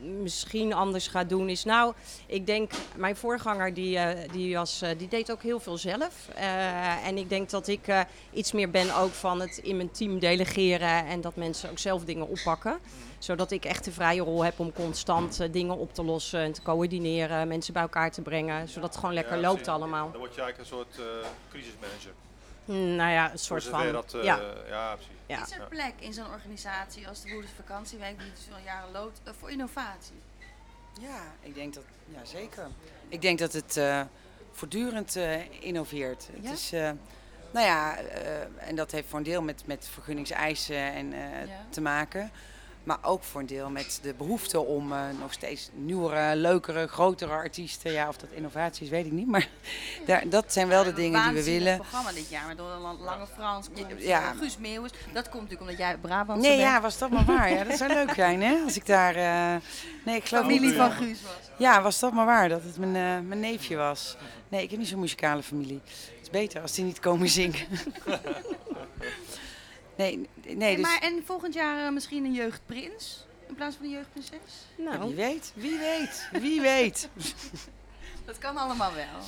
misschien 0.00 0.72
anders 0.72 1.08
ga 1.08 1.24
doen 1.24 1.48
is, 1.48 1.64
nou, 1.64 1.94
ik 2.26 2.46
denk, 2.46 2.72
mijn 2.96 3.16
voorganger 3.16 3.74
die, 3.74 3.98
eh, 3.98 4.30
die, 4.32 4.56
was, 4.56 4.82
eh, 4.82 4.90
die 4.98 5.08
deed 5.08 5.32
ook 5.32 5.42
heel 5.42 5.60
veel 5.60 5.78
zelf. 5.78 6.28
Eh, 6.34 7.06
en 7.06 7.16
ik 7.16 7.28
denk 7.28 7.50
dat 7.50 7.68
ik 7.68 8.06
iets 8.32 8.52
meer 8.52 8.70
ben 8.70 8.96
ook 8.96 9.12
van 9.12 9.40
het 9.40 9.58
in 9.58 9.76
mijn 9.76 9.90
team 9.90 10.18
delegeren 10.18 11.06
en 11.06 11.20
dat 11.20 11.36
mensen 11.36 11.70
ook 11.70 11.78
zelf 11.78 12.04
dingen 12.04 12.28
oppakken. 12.28 12.78
Zodat 13.18 13.50
ik 13.50 13.64
echt 13.64 13.84
de 13.84 13.92
vrije 13.92 14.22
rol 14.22 14.44
heb 14.44 14.58
om 14.58 14.72
constant 14.72 15.52
dingen 15.52 15.76
op 15.76 15.94
te 15.94 16.04
lossen 16.04 16.40
en 16.40 16.52
te 16.52 16.62
coördineren, 16.62 17.48
mensen 17.48 17.72
bij 17.72 17.82
elkaar 17.82 18.10
te 18.10 18.22
brengen. 18.22 18.68
Zodat 18.68 18.88
het 18.88 18.98
gewoon 18.98 19.14
lekker 19.14 19.36
Ja, 19.36 19.42
loopt 19.42 19.68
allemaal. 19.68 20.10
Dan 20.10 20.20
word 20.20 20.34
je 20.34 20.40
eigenlijk 20.40 20.70
een 20.70 20.76
soort 20.76 21.00
crisismanager. 21.50 22.25
Nou 22.66 23.10
ja, 23.10 23.32
een 23.32 23.38
soort 23.38 23.64
van. 23.64 23.92
dat, 23.92 24.14
eh, 24.14 24.22
ja, 24.24 24.40
ja, 24.68 24.94
precies. 24.94 25.12
ja. 25.26 25.42
Is 25.42 25.50
er 25.52 25.66
plek 25.68 25.92
in 25.98 26.12
zo'n 26.12 26.30
organisatie 26.30 27.08
als 27.08 27.22
de 27.22 27.30
Boerders 27.30 27.52
Vakantieweek, 27.56 28.18
die 28.18 28.30
dus 28.30 28.48
al 28.54 28.64
jaren 28.64 28.90
loopt, 28.92 29.20
eh, 29.24 29.32
voor 29.38 29.50
innovatie? 29.50 30.20
Ja, 31.00 31.20
ik 31.40 31.54
denk 31.54 31.74
dat, 31.74 31.82
ja 32.08 32.24
zeker. 32.24 32.66
Ik 33.08 33.22
denk 33.22 33.38
dat 33.38 33.52
het 33.52 33.76
eh, 33.76 34.00
voortdurend 34.52 35.16
eh, 35.16 35.62
innoveert. 35.62 36.28
Ja? 36.40 36.48
Het 36.50 36.58
is, 36.58 36.72
eh, 36.72 36.90
nou 37.52 37.66
ja, 37.66 37.96
eh, 37.96 38.68
en 38.68 38.76
dat 38.76 38.90
heeft 38.90 39.08
voor 39.08 39.18
een 39.18 39.24
deel 39.24 39.42
met, 39.42 39.66
met 39.66 39.88
vergunningseisen 39.92 40.76
en, 40.92 41.12
eh, 41.12 41.46
Ja. 41.46 41.64
te 41.70 41.80
maken. 41.80 42.30
Maar 42.86 42.98
ook 43.02 43.22
voor 43.22 43.40
een 43.40 43.46
deel 43.46 43.70
met 43.70 43.98
de 44.02 44.14
behoefte 44.14 44.60
om 44.60 44.92
eh, 44.92 44.98
nog 45.20 45.32
steeds 45.32 45.68
nieuwere, 45.74 46.36
leukere, 46.36 46.86
grotere 46.86 47.32
artiesten. 47.32 47.92
Ja, 47.92 48.08
of 48.08 48.16
dat 48.16 48.28
innovatie 48.32 48.84
is, 48.84 48.90
weet 48.90 49.06
ik 49.06 49.12
niet. 49.12 49.26
Maar 49.26 49.48
daar, 50.06 50.28
dat 50.28 50.52
zijn 50.52 50.68
wel 50.68 50.84
de 50.84 50.92
dingen 50.92 51.24
die 51.24 51.32
we 51.42 51.44
willen. 51.44 51.76
programma 51.76 52.12
dit 52.12 52.28
jaar, 52.28 52.46
met 52.46 52.58
Lange 53.00 53.26
Frans 53.34 53.68
Ja. 53.98 54.32
eh, 54.32 54.38
Guus 54.38 54.58
Meeuwis. 54.58 54.90
Dat 55.12 55.28
komt 55.28 55.42
natuurlijk 55.42 55.60
omdat 55.60 55.78
jij 55.78 55.96
Brabantse 55.98 56.48
Nee, 56.48 56.56
bent. 56.58 56.68
ja, 56.70 56.80
was 56.80 56.98
dat 56.98 57.10
maar 57.10 57.24
waar. 57.24 57.50
Ja, 57.52 57.64
dat 57.64 57.76
zou 57.78 57.92
leuk 57.92 58.14
zijn, 58.14 58.42
hè? 58.42 58.56
Als 58.64 58.76
ik 58.76 58.86
daar... 58.86 59.14
eh, 59.14 59.60
Nee, 60.04 60.16
ik 60.16 60.24
geloof 60.24 60.42
familie 60.44 60.74
van 60.74 60.90
Guus 60.92 61.22
was. 61.22 61.32
Ja, 61.58 61.82
was 61.82 61.98
dat 61.98 62.12
maar 62.12 62.26
waar, 62.26 62.48
dat 62.48 62.62
het 62.62 62.78
mijn, 62.78 63.28
mijn 63.28 63.40
neefje 63.40 63.76
was. 63.76 64.16
Nee, 64.48 64.62
ik 64.62 64.70
heb 64.70 64.78
niet 64.78 64.88
zo'n 64.88 65.00
muzikale 65.00 65.42
familie. 65.42 65.80
Het 65.84 66.18
is 66.22 66.30
beter 66.30 66.60
als 66.62 66.72
die 66.72 66.84
niet 66.84 66.98
komen 66.98 67.28
zingen. 67.28 67.66
nee, 69.96 70.28
nee, 70.46 70.76
dus... 70.76 70.84
Maar 70.84 70.98
en 71.00 71.22
volgend 71.24 71.54
jaar 71.54 71.86
eh, 71.86 71.92
misschien 71.92 72.24
een 72.24 72.32
jeugdprins 72.32 73.26
in 73.48 73.54
plaats 73.54 73.76
van 73.76 73.84
een 73.84 73.90
jeugdprinses? 73.90 74.66
Ja, 74.76 74.96
Nou, 74.96 75.06
wie 75.06 75.14
weet, 75.14 75.52
wie 75.54 75.78
weet, 75.78 76.28
wie 76.32 76.60
weet. 76.60 77.08
Dat 78.26 78.38
kan 78.38 78.56
allemaal 78.56 78.94
wel. 78.94 79.22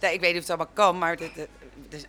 nee, 0.00 0.14
ik 0.14 0.20
weet 0.20 0.32
niet 0.32 0.42
of 0.42 0.48
het 0.48 0.58
allemaal 0.58 0.74
kan, 0.74 0.98
maar 0.98 1.18
er 1.20 1.48
is 1.88 2.04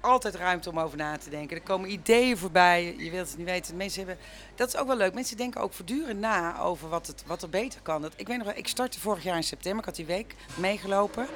altijd 0.00 0.34
ruimte 0.34 0.70
om 0.70 0.78
over 0.78 0.96
na 0.96 1.16
te 1.16 1.30
denken. 1.30 1.56
Er 1.56 1.62
komen 1.62 1.90
ideeën 1.90 2.36
voorbij, 2.36 2.94
je 2.98 3.10
wilt 3.10 3.28
het 3.28 3.36
niet 3.36 3.46
weten. 3.46 3.76
Mensen 3.76 4.06
hebben, 4.06 4.24
dat 4.54 4.68
is 4.68 4.76
ook 4.76 4.86
wel 4.86 4.96
leuk. 4.96 5.14
Mensen 5.14 5.36
denken 5.36 5.60
ook 5.60 5.72
voortdurend 5.72 6.20
na 6.20 6.60
over 6.60 6.88
wat, 6.88 7.06
het, 7.06 7.22
wat 7.26 7.42
er 7.42 7.48
beter 7.48 7.80
kan. 7.80 8.02
Dat, 8.02 8.12
ik 8.16 8.26
weet 8.26 8.36
nog 8.36 8.46
wel, 8.46 8.56
ik 8.56 8.68
startte 8.68 9.00
vorig 9.00 9.22
jaar 9.22 9.36
in 9.36 9.42
september, 9.42 9.80
ik 9.80 9.84
had 9.84 9.96
die 9.96 10.06
week 10.06 10.34
meegelopen. 10.54 11.26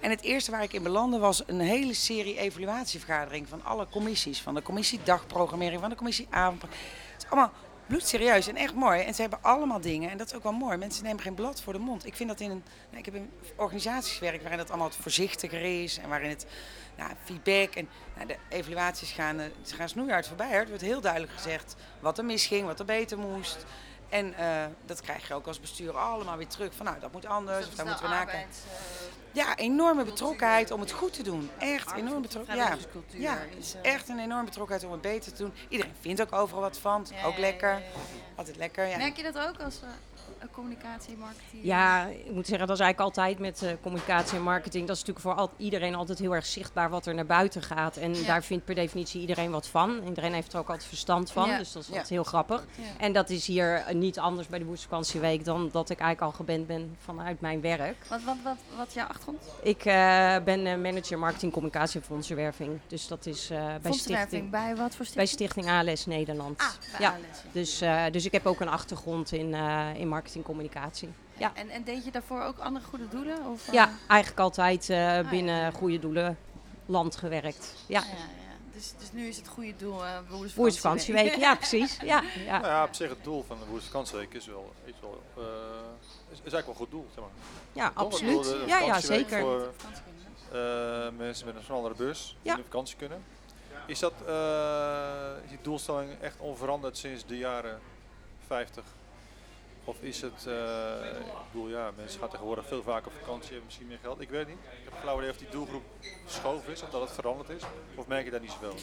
En 0.00 0.10
het 0.10 0.22
eerste 0.22 0.50
waar 0.50 0.62
ik 0.62 0.72
in 0.72 0.82
belandde 0.82 1.18
was 1.18 1.42
een 1.46 1.60
hele 1.60 1.94
serie 1.94 2.38
evaluatievergadering 2.38 3.48
van 3.48 3.64
alle 3.64 3.86
commissies. 3.90 4.40
Van 4.40 4.54
de 4.54 4.62
commissie 4.62 5.00
dagprogrammering, 5.04 5.80
van 5.80 5.90
de 5.90 5.96
commissie 5.96 6.26
avond. 6.30 6.62
Het 6.62 6.70
is 7.18 7.30
allemaal 7.30 7.52
bloedserieus 7.86 8.48
en 8.48 8.56
echt 8.56 8.74
mooi. 8.74 9.00
En 9.00 9.14
ze 9.14 9.20
hebben 9.20 9.38
allemaal 9.42 9.80
dingen, 9.80 10.10
en 10.10 10.16
dat 10.16 10.26
is 10.26 10.34
ook 10.34 10.42
wel 10.42 10.52
mooi. 10.52 10.76
Mensen 10.76 11.04
nemen 11.04 11.20
geen 11.20 11.34
blad 11.34 11.62
voor 11.62 11.72
de 11.72 11.78
mond. 11.78 12.06
Ik 12.06 12.16
vind 12.16 12.28
dat 12.28 12.40
in 12.40 12.50
een. 12.50 12.62
Nou, 12.86 12.98
ik 12.98 13.04
heb 13.04 13.14
in 13.14 13.30
organisaties 13.56 14.16
gewerkt 14.16 14.40
waarin 14.40 14.58
dat 14.58 14.68
allemaal 14.68 14.88
wat 14.88 14.96
voorzichtiger 14.96 15.82
is. 15.82 15.98
En 15.98 16.08
waarin 16.08 16.30
het 16.30 16.46
nou, 16.96 17.10
feedback 17.24 17.74
en 17.74 17.88
nou, 18.14 18.26
de 18.26 18.36
evaluaties 18.48 19.10
gaan, 19.10 19.40
eh, 19.40 19.46
ze 19.62 19.74
gaan 19.74 19.88
snoeihard 19.88 20.26
voorbij. 20.26 20.52
Er 20.52 20.68
wordt 20.68 20.82
heel 20.82 21.00
duidelijk 21.00 21.32
gezegd 21.32 21.76
wat 22.00 22.18
er 22.18 22.24
misging, 22.24 22.66
wat 22.66 22.78
er 22.78 22.84
beter 22.84 23.18
moest. 23.18 23.64
En 24.08 24.34
eh, 24.34 24.64
dat 24.86 25.00
krijg 25.00 25.28
je 25.28 25.34
ook 25.34 25.46
als 25.46 25.60
bestuur 25.60 25.96
allemaal 25.96 26.36
weer 26.36 26.46
terug. 26.46 26.74
Van 26.74 26.86
nou, 26.86 27.00
dat 27.00 27.12
moet 27.12 27.26
anders, 27.26 27.66
of 27.66 27.74
daar 27.74 27.86
moeten 27.86 28.04
we 28.04 28.10
nakijken. 28.10 28.48
Ja, 29.32 29.56
enorme 29.56 30.04
betrokkenheid 30.04 30.70
om 30.70 30.80
het 30.80 30.90
goed 30.90 31.12
te 31.12 31.22
doen. 31.22 31.50
Echt 31.58 31.92
enorm 31.92 32.22
betrokken. 32.22 32.56
Ja, 32.56 32.76
ja, 33.08 33.38
het 33.50 33.58
is 33.58 33.74
echt 33.82 34.08
een 34.08 34.18
enorme 34.18 34.44
betrokkenheid 34.44 34.86
om 34.86 34.92
het 34.92 35.00
beter 35.00 35.32
te 35.32 35.42
doen. 35.42 35.52
Iedereen 35.68 35.94
vindt 36.00 36.20
ook 36.20 36.32
overal 36.32 36.60
wat 36.60 36.78
van. 36.78 37.06
Ook 37.24 37.38
lekker. 37.38 37.82
Altijd 38.34 38.56
lekker. 38.56 38.86
Ja. 38.86 38.96
Merk 38.96 39.16
je 39.16 39.22
dat 39.22 39.38
ook 39.38 39.60
als 39.62 39.80
eh, 39.82 39.88
communicatie, 40.52 41.16
marketing? 41.16 41.64
Ja, 41.64 42.06
ik 42.06 42.30
moet 42.32 42.46
zeggen, 42.46 42.66
dat 42.66 42.76
is 42.76 42.82
eigenlijk 42.82 43.00
altijd 43.00 43.38
met 43.38 43.62
eh, 43.62 43.70
communicatie 43.82 44.36
en 44.36 44.42
marketing. 44.42 44.86
Dat 44.86 44.96
is 44.96 45.02
natuurlijk 45.04 45.26
voor 45.26 45.34
al, 45.44 45.50
iedereen 45.56 45.94
altijd 45.94 46.18
heel 46.18 46.34
erg 46.34 46.46
zichtbaar 46.46 46.90
wat 46.90 47.06
er 47.06 47.14
naar 47.14 47.26
buiten 47.26 47.62
gaat. 47.62 47.96
En 47.96 48.14
Ja. 48.14 48.26
daar 48.26 48.42
vindt 48.42 48.64
per 48.64 48.74
definitie 48.74 49.20
iedereen 49.20 49.50
wat 49.50 49.66
van. 49.66 50.02
Iedereen 50.08 50.32
heeft 50.32 50.52
er 50.52 50.58
ook 50.58 50.68
altijd 50.68 50.88
verstand 50.88 51.30
van. 51.32 51.48
Ja. 51.48 51.58
Dus 51.58 51.72
dat 51.72 51.82
is 51.82 51.88
Ja. 51.88 51.92
altijd 51.94 52.12
heel 52.12 52.24
grappig. 52.24 52.64
Ja. 52.74 52.82
En 52.98 53.12
dat 53.12 53.30
is 53.30 53.46
hier 53.46 53.74
eh, 53.74 53.94
niet 53.94 54.18
anders 54.18 54.46
bij 54.48 54.58
de 54.58 54.64
Woensvakantieweek 54.64 55.44
dan 55.44 55.68
dat 55.72 55.90
ik 55.90 55.98
eigenlijk 55.98 56.32
al 56.32 56.38
gewend 56.44 56.66
ben 56.66 56.96
vanuit 56.98 57.40
mijn 57.40 57.60
werk. 57.60 57.96
Wat, 58.08 58.22
wat, 58.22 58.36
wat, 58.44 58.56
wat 58.76 58.86
is 58.88 58.94
jouw 58.94 59.06
achtergrond? 59.06 59.42
Ik 59.62 59.84
eh, 59.84 60.36
ben 60.44 60.66
eh, 60.66 60.76
manager 60.78 61.18
marketing, 61.18 61.52
communicatie 61.52 62.00
en 62.00 62.06
fondsenwerving. 62.06 62.78
Dus 62.86 63.06
dat 63.06 63.26
is 63.26 63.50
eh, 63.50 63.56
bij, 63.58 63.66
Fondsenwerving 63.82 63.98
stichting, 64.28 64.50
bij 64.50 64.76
wat 64.76 64.94
voor 64.94 65.06
bij 65.14 65.26
stichting? 65.26 65.50
Stichting 65.50 65.68
ALS 65.88 66.06
Nederland. 66.06 66.60
Ah, 66.60 66.66
bij 66.98 67.00
Ja. 67.00 67.08
ALS, 67.12 67.18
ja. 67.44 67.48
Dus, 67.52 67.80
eh, 67.80 68.02
dus 68.10 68.24
ik 68.24 68.32
heb 68.32 68.46
ook 68.46 68.60
een 68.60 68.68
achtergrond 68.68 69.32
in, 69.32 69.54
eh 69.54 69.68
in 69.94 70.08
marketing 70.08 70.18
communicatie. 70.42 71.08
Ja. 71.36 71.52
En, 71.54 71.68
en 71.70 71.84
deed 71.84 72.04
je 72.04 72.10
daarvoor 72.10 72.42
ook 72.42 72.58
andere 72.58 72.86
goede 72.86 73.08
doelen? 73.08 73.46
Of, 73.46 73.66
eh? 73.68 73.72
Ja, 73.74 73.90
eigenlijk 74.06 74.40
altijd 74.40 74.90
eh, 74.90 74.96
ja. 74.96 75.28
binnen 75.28 75.72
goede 75.72 75.98
doelen 75.98 76.38
land 76.86 77.16
gewerkt. 77.16 77.74
Ja, 77.86 78.00
Ja, 78.00 78.06
ja. 78.06 78.38
Dus, 78.72 78.92
dus 78.98 79.12
nu 79.12 79.26
is 79.26 79.36
het 79.36 79.48
goede 79.48 79.76
doel 79.76 80.04
uh. 80.04 81.38
Ja, 81.38 81.54
precies. 81.54 81.96
Ja, 82.04 82.22
ja. 82.44 82.58
Nou 82.58 82.72
ja, 82.72 82.84
op 82.84 82.94
zich 82.94 83.08
het 83.08 83.24
doel 83.24 83.44
van 83.46 83.58
de 83.58 83.64
Boerenvakantieweek 83.64 84.34
is 84.34 84.46
wel, 84.46 84.72
is 84.84 84.92
wel 85.00 85.22
eh, 85.36 85.42
is, 86.30 86.38
is 86.42 86.52
eigenlijk 86.52 86.64
wel 86.66 86.70
een 86.70 86.76
goed 86.76 86.90
doel, 86.90 87.06
zeg 87.14 87.18
maar. 87.24 87.32
ja 87.72 87.88
Toch? 87.88 88.04
absoluut. 88.04 88.44
De- 88.44 88.58
de 88.58 88.64
Ja, 88.66 88.78
ja, 88.78 89.00
zeker. 89.00 89.40
Voor 89.40 89.72
eh, 90.52 91.08
mensen 91.16 91.46
met 91.46 91.56
een 91.56 91.62
snellere 91.64 91.94
bus 91.94 92.36
die 92.42 92.50
Ja. 92.52 92.56
in 92.56 92.62
vakantie 92.62 92.96
kunnen. 92.96 93.22
Is 93.86 93.98
dat 93.98 94.12
eh, 94.26 95.42
is 95.44 95.48
die 95.48 95.58
doelstelling 95.62 96.10
echt 96.20 96.36
onveranderd 96.38 96.98
sinds 96.98 97.26
de 97.26 97.38
jaren 97.38 97.80
50? 98.46 98.84
Of 99.90 100.02
is 100.02 100.20
het, 100.20 100.46
eh, 100.46 101.18
ik 101.20 101.52
bedoel 101.52 101.68
ja, 101.68 101.90
mensen 101.96 102.20
gaan 102.20 102.28
tegenwoordig 102.28 102.66
veel 102.66 102.82
vaker 102.82 103.10
vakantie, 103.12 103.48
hebben 103.48 103.64
misschien 103.64 103.86
meer 103.86 103.98
geld. 104.02 104.20
Ik 104.20 104.30
weet 104.30 104.46
niet. 104.46 104.56
Ik 104.56 104.84
heb 104.84 105.00
flauw 105.00 105.18
idee 105.18 105.30
of 105.30 105.36
die 105.36 105.48
doelgroep 105.48 105.82
geschoven 106.26 106.72
is, 106.72 106.82
of 106.82 106.90
dat 106.90 107.00
het 107.00 107.12
veranderd 107.12 107.48
is. 107.48 107.62
Of 107.94 108.06
merk 108.06 108.24
je 108.24 108.30
dat 108.30 108.40
niet 108.40 108.50
zoveel? 108.50 108.74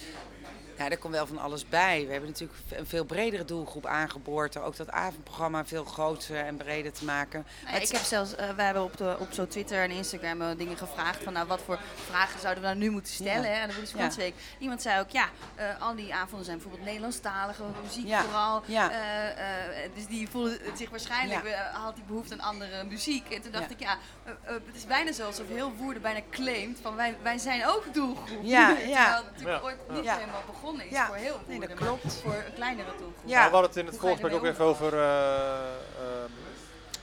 Ja, 0.78 0.90
er 0.90 0.98
komt 0.98 1.14
wel 1.14 1.28
van 1.28 1.38
alles 1.38 1.70
bij. 1.70 2.06
We 2.06 2.12
hebben 2.12 2.30
natuurlijk 2.30 2.60
een 2.70 2.88
veel 2.88 3.04
bredere 3.06 3.46
doelgroep 3.46 3.86
aangeboord. 3.86 4.58
Ook 4.58 4.76
dat 4.76 4.92
avondprogramma 4.92 5.66
veel 5.66 5.84
groter 5.84 6.36
en 6.46 6.58
breder 6.58 6.92
te 6.94 7.06
maken. 7.06 7.46
Ik 7.82 7.88
heb 7.90 8.02
zelfs, 8.02 8.36
eh, 8.36 8.50
we 8.56 8.62
hebben 8.62 8.84
op, 8.84 8.98
de, 8.98 9.16
op 9.20 9.28
zo 9.32 9.48
Twitter 9.48 9.84
en 9.84 9.92
Instagram 9.92 10.42
eh, 10.42 10.48
dingen 10.58 10.78
gevraagd 10.78 11.24
van 11.24 11.34
nou, 11.34 11.48
wat 11.48 11.62
voor 11.66 11.80
vragen 12.10 12.40
zouden 12.40 12.64
we 12.64 12.70
nou 12.70 12.80
nu 12.80 12.90
moeten 12.90 13.14
stellen 13.14 13.50
Ja. 13.50 13.56
hè, 13.56 13.62
aan 13.62 13.68
de 13.68 13.74
Boeddhische 13.74 13.96
Vakantieweek. 13.98 14.34
Iemand 14.60 14.82
zei 14.82 15.00
ook 15.00 15.10
ja, 15.10 15.30
eh, 15.56 15.66
al 15.82 15.96
die 15.96 16.14
avonden 16.14 16.46
zijn 16.46 16.58
bijvoorbeeld 16.58 16.86
Nederlandstalige 16.86 17.64
muziek 17.84 18.08
Ja. 18.08 18.22
vooral. 18.24 18.64
Ja. 18.66 18.92
Eh, 18.92 19.84
eh, 19.86 19.92
dus 19.96 20.08
die 20.08 20.30
voelde 20.30 20.58
het 20.62 20.78
zich 20.78 20.90
waarschijnlijk, 20.90 21.48
Ja. 21.48 21.70
had 21.74 21.96
die 21.96 22.04
behoefte 22.08 22.34
aan 22.34 22.40
andere 22.40 22.84
muziek. 22.84 23.30
En 23.34 23.42
toen 23.42 23.52
dacht 23.52 23.64
Ja. 23.70 23.76
ik 23.76 23.80
ja, 23.80 23.98
het 24.44 24.76
is 24.76 24.86
bijna 24.86 25.12
zo 25.12 25.26
alsof 25.26 25.48
heel 25.48 25.72
Woerden 25.78 26.02
bijna 26.02 26.20
claimt 26.32 26.80
van 26.82 26.96
wij, 26.96 27.16
wij 27.22 27.38
zijn 27.38 27.68
ook 27.68 27.94
doelgroep. 27.94 28.40
Ja, 28.44 28.68
Terwijl 28.76 28.90
ja. 28.90 29.16
het 29.16 29.26
natuurlijk 29.32 29.60
Ja. 29.64 29.66
ooit 29.70 29.78
niet 29.90 30.04
Ja. 30.04 30.14
helemaal 30.18 30.42
begonnen 30.46 30.66
is 30.76 30.90
Ja. 30.90 31.08
voor 31.08 31.16
heel 31.16 31.40
Nee, 31.48 31.60
dat 31.60 31.74
klopt. 31.74 32.14
voor 32.24 32.34
een 32.48 32.54
kleinere 32.54 32.90
doelgroep. 32.98 33.24
Ja. 33.26 33.38
Nou, 33.40 33.46
we 33.50 33.52
hadden 33.56 33.70
het 33.70 33.80
in 33.80 33.86
het 33.86 33.98
voorgesprek 33.98 34.34
ook 34.34 34.46
even 34.46 34.66
over 34.66 34.94
eh, 34.94 35.00
ehm, 35.00 36.32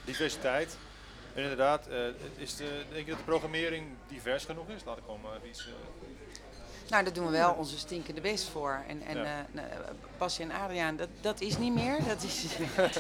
diversiteit. 0.05 0.77
En 1.35 1.43
inderdaad, 1.43 1.87
eh, 1.87 1.97
is 2.37 2.57
de, 2.57 2.83
denk 2.93 3.05
je 3.05 3.11
dat 3.11 3.19
de 3.19 3.25
programmering 3.25 3.87
divers 4.09 4.45
genoeg 4.45 4.69
is? 4.69 4.85
Laat 4.85 4.97
ik 4.97 5.03
gewoon 5.05 5.21
maar 5.21 5.39
iets... 5.49 5.61
eh, 5.67 5.73
Nou, 6.91 7.05
daar 7.05 7.13
doen 7.13 7.27
we 7.27 7.31
wel 7.33 7.53
onze 7.53 7.79
stinkende 7.79 8.21
best 8.21 8.49
voor. 8.49 8.83
En, 8.89 9.03
en 9.03 9.17
Ja. 9.17 9.25
eh, 9.25 9.31
nou, 9.53 9.67
Basje 10.19 10.43
en 10.43 10.51
Adriaan, 10.53 10.97
dat, 10.97 11.09
dat 11.21 11.41
is 11.41 11.59
niet 11.59 11.75
meer. 11.75 11.97
Dat 12.07 12.23
is... 12.23 12.45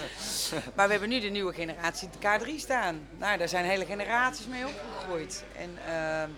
maar 0.74 0.87
we 0.87 0.90
hebben 0.92 1.09
nu 1.09 1.20
de 1.20 1.29
nieuwe 1.29 1.53
generatie 1.53 2.09
de 2.20 2.29
K3 2.29 2.59
staan. 2.61 3.09
Nou, 3.18 3.38
daar 3.38 3.48
zijn 3.48 3.64
hele 3.64 3.85
generaties 3.87 4.46
mee 4.46 4.64
opgegroeid. 4.66 5.44
En 5.57 5.79
ehm, 5.88 6.31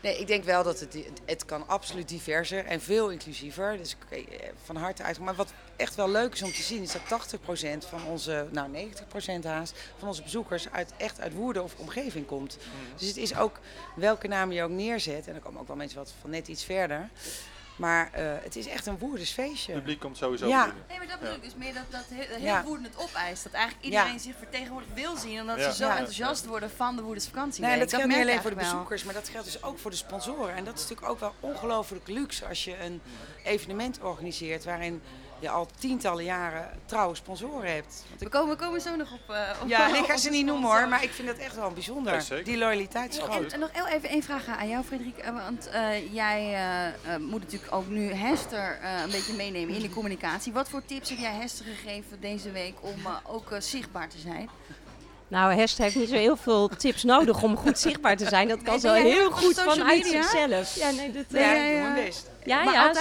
nee, 0.00 0.18
ik 0.18 0.26
denk 0.26 0.44
wel 0.44 0.62
dat 0.62 0.80
het, 0.80 0.96
het 1.24 1.44
kan 1.44 1.68
absoluut 1.68 2.08
diverser 2.08 2.64
en 2.64 2.80
veel 2.80 3.10
inclusiever. 3.10 3.76
Dus 3.76 3.96
ik, 4.08 4.28
eh, 4.28 4.48
van 4.64 4.76
harte 4.76 5.02
uit. 5.02 5.18
Maar 5.18 5.34
wat 5.34 5.52
echt 5.76 5.94
wel 5.94 6.10
leuk 6.10 6.32
is 6.32 6.42
om 6.42 6.52
te 6.52 6.62
zien, 6.62 6.82
is 6.82 6.92
dat 6.92 7.08
80% 7.08 7.84
van 7.84 8.06
onze, 8.06 8.46
nou 8.50 8.70
90% 8.70 9.44
haast, 9.44 9.74
van 9.98 10.08
onze 10.08 10.22
bezoekers 10.22 10.70
uit, 10.70 10.92
echt 10.96 11.20
uit 11.20 11.34
Woerden 11.34 11.62
of 11.62 11.74
omgeving 11.76 12.26
komt. 12.26 12.58
Dus 12.96 13.08
het 13.08 13.16
is 13.16 13.36
ook 13.36 13.60
welke 13.96 14.28
naam 14.28 14.52
je 14.52 14.62
ook 14.62 14.70
neerzet. 14.70 15.26
En 15.26 15.34
er 15.34 15.40
komen 15.40 15.60
ook 15.60 15.66
wel 15.66 15.76
mensen 15.76 15.98
wat 15.98 16.12
van 16.20 16.30
net 16.30 16.48
iets 16.48 16.64
verder. 16.64 17.08
Maar 17.80 18.10
eh, 18.12 18.24
het 18.42 18.56
is 18.56 18.66
echt 18.66 18.86
een 18.86 18.98
Woerders 18.98 19.30
feestje. 19.30 19.72
Het 19.72 19.80
publiek 19.80 20.00
komt 20.00 20.16
sowieso 20.16 20.46
Ja. 20.46 20.64
binnen. 20.64 20.84
Nee, 20.88 20.98
maar 20.98 21.06
dat 21.06 21.18
bedoel 21.20 21.34
ik 21.34 21.42
dus 21.42 21.54
meer 21.54 21.74
dat, 21.74 21.82
dat 21.90 22.04
heel, 22.08 22.26
heel 22.36 22.44
Ja. 22.44 22.62
Woerden 22.62 22.84
het 22.84 22.96
opeist. 22.98 23.42
Dat 23.44 23.52
eigenlijk 23.52 23.84
iedereen 23.84 24.12
Ja. 24.12 24.18
zich 24.18 24.34
vertegenwoordigd 24.38 24.94
wil 24.94 25.16
zien. 25.16 25.40
Omdat 25.40 25.58
Ja. 25.58 25.70
ze 25.70 25.76
zo 25.76 25.84
Ja. 25.86 25.96
enthousiast 25.96 26.46
worden 26.46 26.70
van 26.70 26.96
de 26.96 27.02
Woerders 27.02 27.26
vakantieweek. 27.26 27.70
Nee, 27.70 27.80
dat 27.80 27.90
geldt 27.90 28.06
niet 28.06 28.16
alleen 28.16 28.40
voor 28.40 28.50
de 28.50 28.56
wel. 28.56 28.64
bezoekers, 28.70 29.04
maar 29.04 29.14
dat 29.14 29.28
geldt 29.28 29.46
dus 29.52 29.62
ook 29.62 29.78
voor 29.78 29.90
de 29.90 29.96
sponsoren. 29.96 30.54
En 30.54 30.64
dat 30.64 30.74
is 30.74 30.80
natuurlijk 30.80 31.08
ook 31.08 31.20
wel 31.20 31.34
ongelooflijk 31.40 32.08
luxe 32.08 32.46
als 32.46 32.64
je 32.64 32.80
een 32.84 33.00
evenement 33.44 34.00
organiseert 34.00 34.64
waarin 34.64 35.02
je 35.40 35.50
al 35.50 35.68
tientallen 35.78 36.24
jaren 36.24 36.68
trouwe 36.86 37.14
sponsoren 37.14 37.72
hebt. 37.74 38.04
Want 38.08 38.20
We 38.20 38.28
komen, 38.28 38.56
we 38.56 38.64
komen 38.64 38.80
zo 38.80 38.96
nog 38.96 39.12
op. 39.12 39.34
eh, 39.34 39.40
op 39.62 39.68
ja, 39.68 39.86
ik 39.96 40.04
ga 40.04 40.16
ze 40.16 40.30
niet 40.30 40.44
noemen 40.46 40.70
hoor, 40.70 40.88
maar 40.88 41.02
ik 41.02 41.10
vind 41.10 41.28
dat 41.28 41.36
echt 41.36 41.54
wel 41.56 41.70
bijzonder. 41.70 42.24
Ja. 42.28 42.42
Die 42.42 42.58
loyaliteit 42.58 43.12
is 43.12 43.18
groot. 43.18 43.44
en, 43.44 43.52
en 43.52 43.60
nog 43.60 43.68
heel 43.72 43.86
even 43.86 44.08
één 44.08 44.22
vraag 44.22 44.46
aan 44.46 44.68
jou, 44.68 44.84
Frederik. 44.84 45.18
Eh, 45.18 45.32
Want 45.44 45.68
eh, 45.68 46.14
jij 46.14 46.56
moet 47.20 47.40
natuurlijk 47.40 47.74
ook 47.74 47.88
nu 47.88 48.12
Hester 48.12 48.78
eh, 48.82 49.02
een 49.04 49.10
beetje 49.10 49.32
meenemen 49.32 49.74
in 49.74 49.82
de 49.82 49.90
communicatie. 49.90 50.52
Wat 50.52 50.68
voor 50.68 50.82
tips 50.84 51.08
heb 51.08 51.18
jij 51.18 51.32
Hester 51.32 51.64
gegeven 51.64 52.20
deze 52.20 52.50
week 52.50 52.74
om 52.80 52.94
ook 53.26 53.48
zichtbaar 53.58 54.08
te 54.08 54.18
zijn? 54.18 54.48
Nou, 55.28 55.54
Hest 55.54 55.78
heeft 55.78 55.94
niet 55.96 56.08
zo 56.08 56.14
heel 56.14 56.36
veel 56.36 56.68
tips 56.68 57.02
nodig 57.02 57.42
om 57.42 57.56
goed 57.56 57.78
zichtbaar 57.78 58.16
te 58.16 58.28
zijn. 58.28 58.48
Dat 58.48 58.62
kan 58.62 58.72
Nee, 58.72 58.80
zo 58.80 58.92
heel 58.92 59.30
goed 59.30 59.60
vanuit 59.60 60.02
media? 60.02 60.22
zichzelf. 60.22 60.74
Ja, 60.76 60.90
nee, 60.90 61.12
dat, 61.12 61.24
ja, 61.28 61.54
eh, 61.54 61.82
mijn 61.82 62.04
best. 62.04 62.30
ja, 62.44 62.64
Maar 62.64 62.74
ja, 62.74 62.92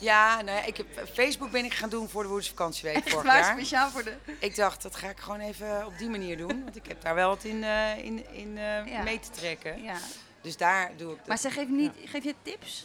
eh, 0.00 0.06
Ja, 0.06 0.40
nou 0.42 0.56
ja, 0.58 0.64
ik 0.64 0.76
heb, 0.76 0.86
Facebook 1.12 1.50
ben 1.50 1.64
ik 1.64 1.74
gaan 1.74 1.88
doen 1.88 2.08
voor 2.08 2.22
de 2.22 2.28
Woerdersvakantieweek 2.28 2.96
Echt 2.96 3.10
vorig 3.10 3.32
jaar. 3.32 3.44
speciaal 3.58 3.90
voor 3.90 4.04
de... 4.04 4.14
Ik 4.38 4.56
dacht, 4.56 4.82
dat 4.82 4.96
ga 4.96 5.08
ik 5.08 5.18
gewoon 5.18 5.40
even 5.40 5.86
op 5.86 5.98
die 5.98 6.08
manier 6.08 6.36
doen. 6.36 6.62
Want 6.64 6.76
ik 6.76 6.86
heb 6.86 7.02
daar 7.02 7.14
wel 7.14 7.28
wat 7.28 7.44
in, 7.44 7.64
eh, 7.64 7.98
in, 7.98 8.24
in 8.32 8.58
eh, 8.58 8.86
Ja. 8.86 9.02
mee 9.02 9.18
te 9.18 9.30
trekken. 9.30 9.82
Ja. 9.82 9.96
Dus 10.40 10.56
daar 10.56 10.90
doe 10.96 11.10
ik 11.12 11.18
dat. 11.18 11.26
Maar 11.26 11.38
ze 11.38 11.50
geeft 11.50 11.68
niet... 11.68 11.92
Geef 12.04 12.24
je 12.24 12.34
tips? 12.42 12.84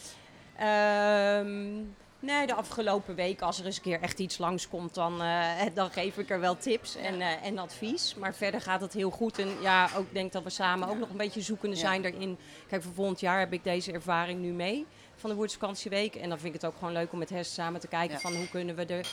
Ehm, 0.58 1.74
nee, 2.20 2.48
de 2.48 2.54
afgelopen 2.54 3.16
week, 3.16 3.42
als 3.42 3.60
er 3.60 3.66
eens 3.66 3.76
een 3.76 3.82
keer 3.82 4.02
echt 4.02 4.20
iets 4.20 4.38
langskomt, 4.38 4.94
dan, 4.94 5.22
eh, 5.22 5.50
dan 5.74 5.92
geef 5.92 6.18
ik 6.18 6.30
er 6.30 6.40
wel 6.40 6.58
tips 6.58 6.96
en, 6.96 7.22
eh, 7.22 7.44
en 7.46 7.58
advies. 7.58 8.16
Maar 8.16 8.34
verder 8.36 8.62
gaat 8.62 8.82
het 8.82 8.94
heel 8.94 9.10
goed. 9.10 9.40
En 9.40 9.50
ja, 9.62 9.90
ook 9.98 10.14
denk 10.14 10.32
dat 10.32 10.44
we 10.44 10.50
samen 10.50 10.88
ook 10.88 10.98
nog 10.98 11.10
een 11.10 11.18
beetje 11.18 11.42
zoekende 11.42 11.76
Ja. 11.76 11.82
zijn 11.82 12.02
daarin. 12.02 12.38
Kijk, 12.70 12.84
voor 12.84 12.94
volgend 12.94 13.20
jaar 13.20 13.40
heb 13.40 13.54
ik 13.54 13.64
deze 13.64 13.92
ervaring 13.92 14.40
nu 14.40 14.52
mee 14.52 14.86
van 15.18 15.30
de 15.30 15.36
Woerdsvakantieweek. 15.36 16.16
En 16.16 16.30
dan 16.30 16.40
vind 16.40 16.56
ik 16.56 16.62
het 16.62 16.72
ook 16.72 16.78
gewoon 16.78 16.94
leuk 16.94 17.12
om 17.12 17.20
met 17.20 17.30
Hest 17.30 17.52
samen 17.54 17.80
te 17.80 17.88
kijken 17.88 18.14
Ja. 18.16 18.20
van 18.22 18.36
hoe 18.36 18.50
kunnen 18.50 18.76
we 18.76 18.86
er 18.86 19.08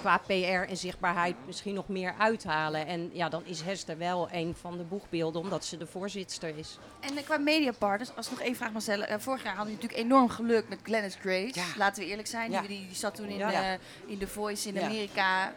qua 0.00 0.18
PR 0.18 0.32
en 0.70 0.76
zichtbaarheid 0.76 1.34
misschien 1.46 1.74
nog 1.74 1.88
meer 1.88 2.14
uithalen. 2.18 2.86
En 2.86 3.10
ja, 3.12 3.28
dan 3.28 3.44
is 3.44 3.60
Hest 3.62 3.88
er 3.88 3.98
wel 3.98 4.28
een 4.32 4.54
van 4.60 4.76
de 4.78 4.82
boegbeelden, 4.84 5.40
omdat 5.40 5.64
ze 5.64 5.76
de 5.76 5.86
voorzitter 5.86 6.58
is. 6.58 6.78
En 7.00 7.16
eh, 7.16 7.24
qua 7.24 7.38
mediapartners, 7.38 8.16
als 8.16 8.26
ik 8.26 8.32
nog 8.32 8.40
één 8.40 8.56
vraag 8.56 8.72
mag 8.72 8.82
stellen. 8.82 9.08
eh, 9.08 9.18
vorig 9.18 9.42
jaar 9.42 9.54
hadden 9.56 9.74
we 9.74 9.80
natuurlijk 9.82 10.10
enorm 10.10 10.28
geluk 10.28 10.68
met 10.68 10.78
Glennis 10.82 11.14
Grace. 11.20 11.50
Ja. 11.52 11.64
Laten 11.76 12.02
we 12.02 12.08
eerlijk 12.08 12.28
zijn. 12.28 12.50
Ja. 12.50 12.62
Die, 12.62 12.88
zat 12.92 13.14
toen 13.14 13.28
in, 13.28 13.36
Ja. 13.36 13.52
eh, 13.72 13.78
in 14.06 14.18
The 14.18 14.26
Voice 14.28 14.68
in 14.68 14.74
Ja. 14.74 14.80
Amerika. 14.82 15.52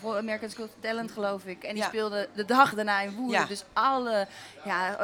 voor 0.00 0.16
America's 0.16 0.54
Got 0.54 0.68
Talent 0.80 1.10
geloof 1.12 1.44
ik. 1.44 1.62
En 1.62 1.74
die 1.74 1.82
Ja. 1.82 1.88
speelde 1.88 2.28
de 2.34 2.44
dag 2.44 2.74
daarna 2.74 3.00
in 3.00 3.14
Woerden. 3.14 3.40
Ja. 3.40 3.46
Dus 3.46 3.64
alle 3.72 4.26
ja, 4.64 4.96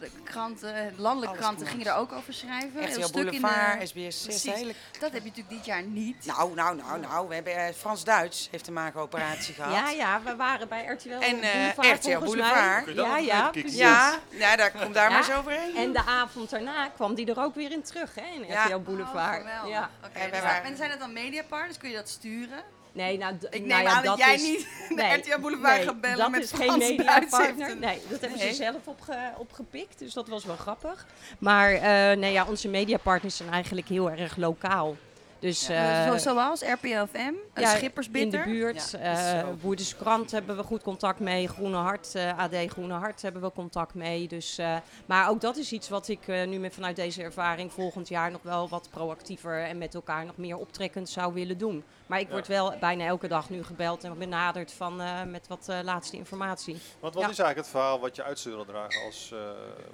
de 0.00 0.10
kranten, 0.24 0.92
landelijke 0.96 1.28
Alles 1.36 1.40
kranten 1.46 1.66
gingen 1.66 1.84
daar 1.84 1.98
ook 1.98 2.12
over 2.12 2.32
schrijven. 2.34 2.80
Echt 2.80 2.88
Heel 2.88 2.98
heel 2.98 3.06
stuk 3.08 3.30
in 3.32 3.40
de- 3.78 3.86
SBS 3.86 4.22
6, 4.22 4.24
Precies. 4.24 4.52
hele... 4.52 4.74
Dat 5.00 5.12
heb 5.12 5.22
je 5.22 5.28
natuurlijk 5.28 5.48
dit 5.56 5.64
jaar 5.64 5.82
niet. 5.82 6.26
Nou, 6.26 6.54
nou, 6.54 6.76
nou, 6.76 7.00
nou. 7.00 7.28
We 7.28 7.34
hebben 7.34 7.56
eh, 7.56 7.74
Frans-Duits 7.74 8.48
heeft 8.50 8.66
een 8.66 8.72
maagoperatie 8.72 9.54
gehad. 9.54 9.72
Ja, 9.72 9.90
ja, 9.90 10.20
we 10.24 10.36
waren 10.36 10.68
bij 10.68 10.84
RTL 10.84 11.08
En, 11.10 11.42
eh, 11.42 11.74
Boulevard 12.18 12.86
RTL 12.88 13.00
Ja, 13.00 13.18
ja, 13.18 13.48
precies. 13.50 13.74
Ja, 13.76 14.18
ja, 14.28 14.56
daar 14.56 14.70
komt 14.70 14.94
daar 14.94 15.10
Ja. 15.10 15.18
maar 15.18 15.28
eens 15.28 15.38
overheen. 15.38 15.76
En 15.76 15.92
de 15.92 16.04
avond 16.04 16.50
daarna 16.50 16.88
kwam 16.88 17.14
die 17.14 17.26
er 17.34 17.40
ook 17.42 17.54
weer 17.54 17.72
in 17.72 17.82
terug, 17.82 18.14
hè, 18.14 18.26
in 18.34 18.46
Ja. 18.46 18.64
RTL 18.64 18.78
Boulevard. 18.78 19.42
Oh, 19.42 19.68
ja. 19.68 19.90
Oké, 20.04 20.30
dus- 20.30 20.40
waren- 20.40 20.62
En 20.64 20.76
zijn 20.76 20.90
het 20.90 20.98
dan 20.98 21.12
mediapartners? 21.12 21.78
Kun 21.78 21.88
je 21.90 21.96
dat 21.96 22.08
sturen? 22.08 22.62
Nee, 22.92 23.18
nou, 23.18 23.34
Ik 23.34 23.50
nou 23.50 23.66
neem 23.66 23.80
ja, 23.82 23.90
aan 23.90 24.04
dat, 24.04 24.18
jij 24.18 24.34
is, 24.34 24.42
niet 24.42 24.66
de 24.88 24.94
nee, 24.94 25.16
RTL 25.16 25.40
Boulevard 25.40 25.76
nee, 25.76 25.86
gaat 25.86 26.00
bellen 26.00 26.18
dat 26.18 26.30
met 26.30 26.42
is 26.42 26.52
geen 26.52 26.78
mediapartner. 26.78 27.76
Nee, 27.76 27.98
dat 28.08 28.20
hebben 28.20 28.38
Nee. 28.38 28.48
ze 28.48 28.54
zelf 28.54 28.86
opge, 28.86 29.32
opgepikt, 29.38 29.98
dus 29.98 30.12
dat 30.12 30.28
was 30.28 30.44
wel 30.44 30.56
grappig. 30.56 31.06
Maar 31.38 31.72
eh, 31.72 32.16
nee, 32.16 32.32
ja, 32.32 32.44
onze 32.48 32.68
mediapartners 32.68 33.36
zijn 33.36 33.50
eigenlijk 33.50 33.88
heel 33.88 34.10
erg 34.10 34.36
lokaal. 34.36 34.96
Dus, 35.40 35.68
Eh, 35.68 36.06
zo- 36.10 36.16
zoals 36.18 36.62
RPL 36.62 37.04
FM, 37.04 37.18
een 37.18 37.62
ja, 37.62 37.74
schippersbitter. 37.76 38.40
In 38.40 38.46
de 38.52 38.58
buurt. 38.58 38.90
Ja, 38.90 38.98
eh 38.98 39.12
is 39.34 39.40
zo. 39.40 39.54
Woerders 39.60 39.96
Krant 39.96 40.30
hebben 40.30 40.56
we 40.56 40.62
goed 40.62 40.82
contact 40.82 41.20
mee. 41.20 41.48
Groene 41.48 41.76
Hart, 41.76 42.14
eh, 42.14 42.38
AD 42.38 42.54
Groene 42.68 42.92
Hart 42.94 43.22
hebben 43.22 43.42
we 43.42 43.52
contact 43.52 43.94
mee. 43.94 44.28
Dus, 44.28 44.58
eh, 44.58 44.76
maar 45.06 45.28
ook 45.28 45.40
dat 45.40 45.56
is 45.56 45.72
iets 45.72 45.88
wat 45.88 46.08
ik 46.08 46.28
eh, 46.28 46.46
nu 46.46 46.58
met, 46.58 46.74
vanuit 46.74 46.96
deze 46.96 47.22
ervaring 47.22 47.72
volgend 47.72 48.08
jaar 48.08 48.30
nog 48.30 48.42
wel 48.42 48.68
wat 48.68 48.88
proactiever 48.90 49.62
en 49.64 49.78
met 49.78 49.94
elkaar 49.94 50.24
nog 50.24 50.36
meer 50.36 50.56
optrekkend 50.56 51.08
zou 51.08 51.34
willen 51.34 51.58
doen. 51.58 51.84
Maar 52.06 52.20
ik 52.20 52.26
Ja. 52.26 52.32
word 52.32 52.46
wel 52.46 52.74
bijna 52.80 53.04
elke 53.06 53.28
dag 53.28 53.50
nu 53.50 53.62
gebeld 53.64 54.04
en 54.04 54.18
benaderd 54.18 54.72
van, 54.72 55.00
eh, 55.00 55.22
met 55.22 55.46
wat 55.48 55.68
eh, 55.68 55.78
laatste 55.82 56.16
informatie. 56.16 56.78
Want 57.00 57.14
wat 57.14 57.22
Ja. 57.22 57.28
is 57.30 57.38
eigenlijk 57.38 57.56
het 57.56 57.68
verhaal 57.68 58.00
wat 58.00 58.16
je 58.16 58.22
uit 58.22 58.38
zou 58.38 58.54
willen 58.54 58.70
dragen 58.72 59.04
als 59.04 59.30
uh, 59.34 59.38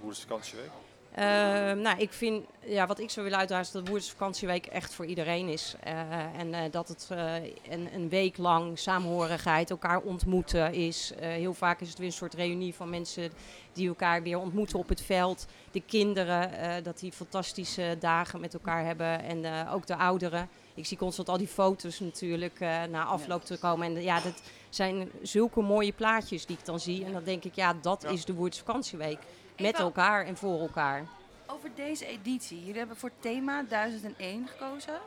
Woerdersvakantieweek? 0.00 0.70
Ehm, 1.16 1.80
nou, 1.80 1.98
ik 1.98 2.12
vind, 2.12 2.44
ja, 2.64 2.86
wat 2.86 2.98
ik 2.98 3.10
zou 3.10 3.24
willen 3.24 3.40
uitdragen 3.40 3.66
is 3.66 3.72
dat 3.72 3.88
Woerders 3.88 4.10
vakantieweek 4.10 4.66
echt 4.66 4.94
voor 4.94 5.06
iedereen 5.06 5.48
is. 5.48 5.74
Eh, 5.80 5.94
en 6.38 6.54
eh, 6.54 6.60
dat 6.70 6.88
het 6.88 7.08
eh, 7.10 7.34
een, 7.70 7.88
een 7.94 8.08
week 8.08 8.36
lang 8.36 8.78
samenhorigheid, 8.78 9.70
elkaar 9.70 10.00
ontmoeten 10.00 10.72
is. 10.72 11.12
Heel 11.20 11.54
vaak 11.54 11.80
is 11.80 11.88
het 11.88 11.98
weer 11.98 12.06
een 12.06 12.12
soort 12.12 12.34
reunie 12.34 12.74
van 12.74 12.90
mensen 12.90 13.32
die 13.72 13.88
elkaar 13.88 14.22
weer 14.22 14.38
ontmoeten 14.38 14.78
op 14.78 14.88
het 14.88 15.02
veld. 15.02 15.46
De 15.70 15.82
kinderen, 15.86 16.50
dat 16.84 16.98
die 16.98 17.12
fantastische 17.12 17.96
dagen 18.00 18.40
met 18.40 18.54
elkaar 18.54 18.84
hebben. 18.84 19.22
En 19.22 19.68
ook 19.68 19.86
de 19.86 19.96
ouderen. 19.96 20.48
Ik 20.74 20.86
zie 20.86 20.96
constant 20.96 21.28
al 21.28 21.38
die 21.38 21.48
foto's 21.48 22.00
natuurlijk 22.00 22.60
na 22.90 23.04
afloop 23.04 23.44
te 23.44 23.58
komen. 23.58 23.86
En 23.86 24.02
ja, 24.02 24.20
dat 24.20 24.42
zijn 24.68 25.10
zulke 25.22 25.60
mooie 25.60 25.92
plaatjes 25.92 26.46
die 26.46 26.56
ik 26.58 26.64
dan 26.64 26.80
zie. 26.80 27.04
En 27.04 27.12
dan 27.12 27.24
denk 27.24 27.44
ik, 27.44 27.54
ja, 27.54 27.74
dat 27.82 28.02
Ja. 28.02 28.08
is 28.08 28.24
de 28.24 28.34
Woerders 28.34 28.58
vakantieweek. 28.58 29.18
Met 29.60 29.78
elkaar 29.78 30.26
en 30.26 30.36
voor 30.36 30.60
elkaar. 30.60 31.04
Over 31.46 31.70
deze 31.74 32.06
editie. 32.06 32.60
Jullie 32.60 32.78
hebben 32.78 32.96
voor 32.96 33.10
thema 33.20 33.62
1001 33.68 34.48
gekozen. 34.48 34.98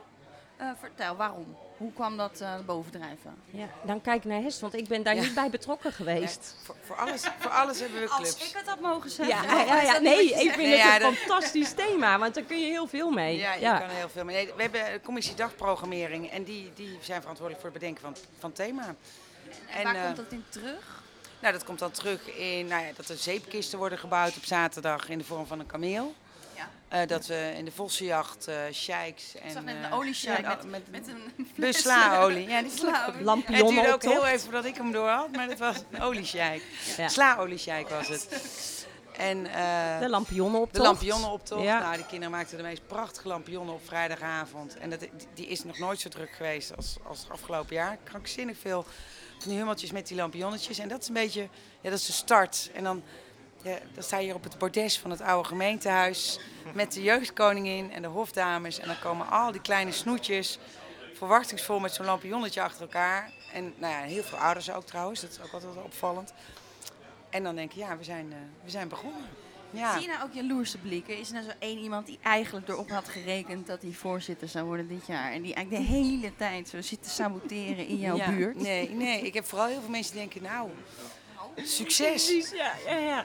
Eh, 0.56 0.66
vertel, 0.80 1.16
waarom? 1.16 1.56
Hoe 1.76 1.92
kwam 1.92 2.16
dat 2.16 2.40
eh 2.40 2.54
bovendrijven? 2.66 3.34
Ja, 3.50 3.66
dan 3.82 4.00
kijk 4.00 4.24
ik 4.24 4.30
naar 4.30 4.42
Hest, 4.42 4.60
want 4.60 4.74
ik 4.74 4.88
ben 4.88 5.02
daar 5.02 5.14
Ja. 5.14 5.20
niet 5.22 5.34
bij 5.34 5.50
betrokken 5.50 5.92
geweest. 5.92 6.56
Voor, 6.62 6.76
voor, 6.84 6.96
alles, 6.96 7.22
voor 7.38 7.50
alles 7.50 7.80
hebben 7.80 8.00
we 8.00 8.08
Als 8.08 8.18
clubs. 8.36 8.50
ik 8.50 8.56
het 8.56 8.68
had 8.68 8.80
mogen 8.80 9.08
Ja, 9.10 9.14
zeggen. 9.14 9.66
ja, 9.66 9.80
ja, 9.82 9.92
niet 9.92 10.02
nee, 10.02 10.24
ik 10.30 10.36
vind 10.38 10.56
Nee, 10.56 10.66
het 10.70 10.78
ja, 10.78 10.94
een 10.94 11.00
dat- 11.00 11.14
fantastisch 11.14 11.72
thema, 11.72 12.18
want 12.18 12.34
daar 12.34 12.44
kun 12.44 12.58
je 12.60 12.66
heel 12.66 12.86
veel 12.86 13.10
mee. 13.10 13.36
Ja, 13.36 13.54
je 13.54 13.60
kan 13.78 13.88
heel 13.88 14.08
veel. 14.08 14.24
mee. 14.24 14.36
Nee, 14.44 14.54
we 14.54 14.62
hebben 14.62 14.92
een 14.92 15.00
commissie 15.02 15.34
dagprogrammering 15.34 16.30
en 16.30 16.44
die, 16.44 16.72
die 16.74 16.98
zijn 17.00 17.20
verantwoordelijk 17.20 17.64
voor 17.66 17.70
het 17.74 17.80
bedenken 17.80 18.02
van, 18.02 18.16
van 18.38 18.52
thema. 18.52 18.94
En 19.76 19.84
waar 19.84 19.94
eh, 19.94 20.04
komt 20.04 20.16
dat 20.16 20.32
in 20.32 20.44
terug? 20.48 20.99
Nou, 21.40 21.52
dat 21.52 21.64
komt 21.64 21.78
dan 21.78 21.90
terug 21.90 22.36
in 22.36 22.66
nou 22.66 22.84
ja, 22.84 22.90
dat 22.96 23.08
er 23.08 23.16
zeepkisten 23.16 23.78
worden 23.78 23.98
gebouwd 23.98 24.36
op 24.36 24.44
zaterdag 24.44 25.08
in 25.08 25.18
de 25.18 25.24
vorm 25.24 25.46
van 25.46 25.60
een 25.60 25.66
kameel. 25.66 26.14
Ja. 26.56 26.68
Eh, 26.88 27.08
dat 27.08 27.26
we 27.26 27.52
in 27.56 27.64
de 27.64 27.72
vossenjacht 27.72 28.46
eh 28.46 28.56
sheiks 28.72 29.34
en... 29.34 29.46
Ik 29.46 29.52
zag 29.52 29.64
net 29.64 29.76
eh, 29.76 29.82
een 29.82 29.92
oliesjeik 29.92 30.40
ja, 30.40 30.58
met, 30.66 30.90
met 30.90 31.08
een 31.08 31.48
Dus 31.54 31.78
slaolie. 31.78 32.48
Ja, 32.48 32.62
die 32.62 32.70
slaolie. 32.78 33.12
Het 33.12 33.24
Lampionnen 33.24 33.74
duurde 33.74 33.92
ook 33.92 34.02
heel 34.02 34.26
even 34.26 34.40
voordat 34.40 34.64
ik 34.64 34.76
hem 34.76 34.92
door 34.92 35.08
had, 35.08 35.32
maar 35.32 35.48
het 35.48 35.58
was 35.58 35.76
een 35.90 36.00
oliesjeik. 36.00 36.62
Ja. 36.96 37.08
Slaoliesjeik 37.08 37.88
was 37.88 38.08
het. 38.08 38.28
En 39.20 39.46
eh, 39.46 40.00
De 40.00 40.08
lampionnen 40.08 40.60
op 40.60 40.72
de 40.72 40.80
lampionnenoptocht. 40.80 41.62
Ja. 41.62 41.80
Nou, 41.80 41.96
de 41.96 42.06
kinderen 42.06 42.30
maakten 42.30 42.56
de 42.56 42.62
meest 42.62 42.86
prachtige 42.86 43.28
lampionnen 43.28 43.74
op 43.74 43.86
vrijdagavond. 43.86 44.76
En 44.76 44.90
dat, 44.90 45.06
die 45.34 45.46
is 45.46 45.64
nog 45.64 45.78
nooit 45.78 46.00
zo 46.00 46.08
druk 46.08 46.30
geweest 46.30 46.76
als, 46.76 46.96
als 47.08 47.20
het 47.20 47.30
afgelopen 47.30 47.74
jaar. 47.74 47.98
Krankzinnig 48.04 48.58
veel 48.58 48.86
van 49.42 49.50
die 49.50 49.58
hummeltjes 49.58 49.92
met 49.92 50.06
die 50.06 50.16
lampionnetjes. 50.16 50.78
En 50.78 50.88
dat 50.88 51.00
is 51.00 51.08
een 51.08 51.14
beetje, 51.14 51.48
ja, 51.80 51.90
dat 51.90 51.98
is 51.98 52.06
de 52.06 52.12
start. 52.12 52.70
En 52.74 52.84
dan, 52.84 53.02
ja, 53.62 53.78
dan 53.94 54.02
sta 54.02 54.18
je 54.18 54.24
hier 54.24 54.34
op 54.34 54.44
het 54.44 54.58
bordes 54.58 54.98
van 54.98 55.10
het 55.10 55.20
oude 55.20 55.48
gemeentehuis 55.48 56.40
met 56.74 56.92
de 56.92 57.02
jeugdkoningin 57.02 57.92
en 57.92 58.02
de 58.02 58.08
hofdames. 58.08 58.78
En 58.78 58.86
dan 58.86 58.98
komen 58.98 59.30
al 59.30 59.52
die 59.52 59.60
kleine 59.60 59.92
snoetjes 59.92 60.58
verwachtingsvol 61.14 61.78
met 61.78 61.94
zo'n 61.94 62.06
lampionnetje 62.06 62.62
achter 62.62 62.82
elkaar. 62.82 63.32
En 63.52 63.74
nou 63.76 63.92
ja, 63.92 64.00
heel 64.00 64.22
veel 64.22 64.38
ouders 64.38 64.70
ook 64.70 64.84
trouwens, 64.84 65.20
dat 65.20 65.30
is 65.30 65.40
ook 65.40 65.52
altijd 65.52 65.76
opvallend. 65.76 66.32
En 67.30 67.42
dan 67.42 67.54
denk 67.54 67.72
je, 67.72 67.80
ja, 67.80 67.96
we 67.96 68.04
zijn, 68.04 68.32
eh, 68.32 68.38
we 68.64 68.70
zijn 68.70 68.88
begonnen. 68.88 69.28
Ja. 69.70 69.92
Zie 69.92 70.02
je 70.02 70.08
nou 70.08 70.22
ook 70.22 70.32
jaloerse 70.32 70.78
blikken? 70.78 71.18
Is 71.18 71.28
er 71.28 71.34
nou 71.34 71.44
zo 71.46 71.52
één 71.58 71.78
iemand 71.78 72.06
die 72.06 72.18
eigenlijk 72.22 72.68
erop 72.68 72.90
had 72.90 73.08
gerekend 73.08 73.66
dat 73.66 73.82
hij 73.82 73.92
voorzitter 73.92 74.48
zou 74.48 74.66
worden 74.66 74.88
dit 74.88 75.06
jaar? 75.06 75.32
En 75.32 75.42
die 75.42 75.54
eigenlijk 75.54 75.86
de 75.86 75.92
hele 75.92 76.36
tijd 76.36 76.68
zo 76.68 76.80
zit 76.80 77.02
te 77.02 77.08
saboteren 77.08 77.86
in 77.86 77.96
jouw 77.96 78.16
Ja, 78.16 78.30
buurt? 78.30 78.56
Nee, 78.60 78.90
nee, 78.90 79.20
ik 79.20 79.34
heb 79.34 79.46
vooral 79.46 79.66
heel 79.66 79.80
veel 79.80 79.90
mensen 79.90 80.12
die 80.12 80.20
denken, 80.20 80.42
nou, 80.42 80.70
succes. 81.56 82.26
Precies, 82.26 82.50
ja, 82.50 82.72
ja, 82.86 82.96
ja. 82.98 83.24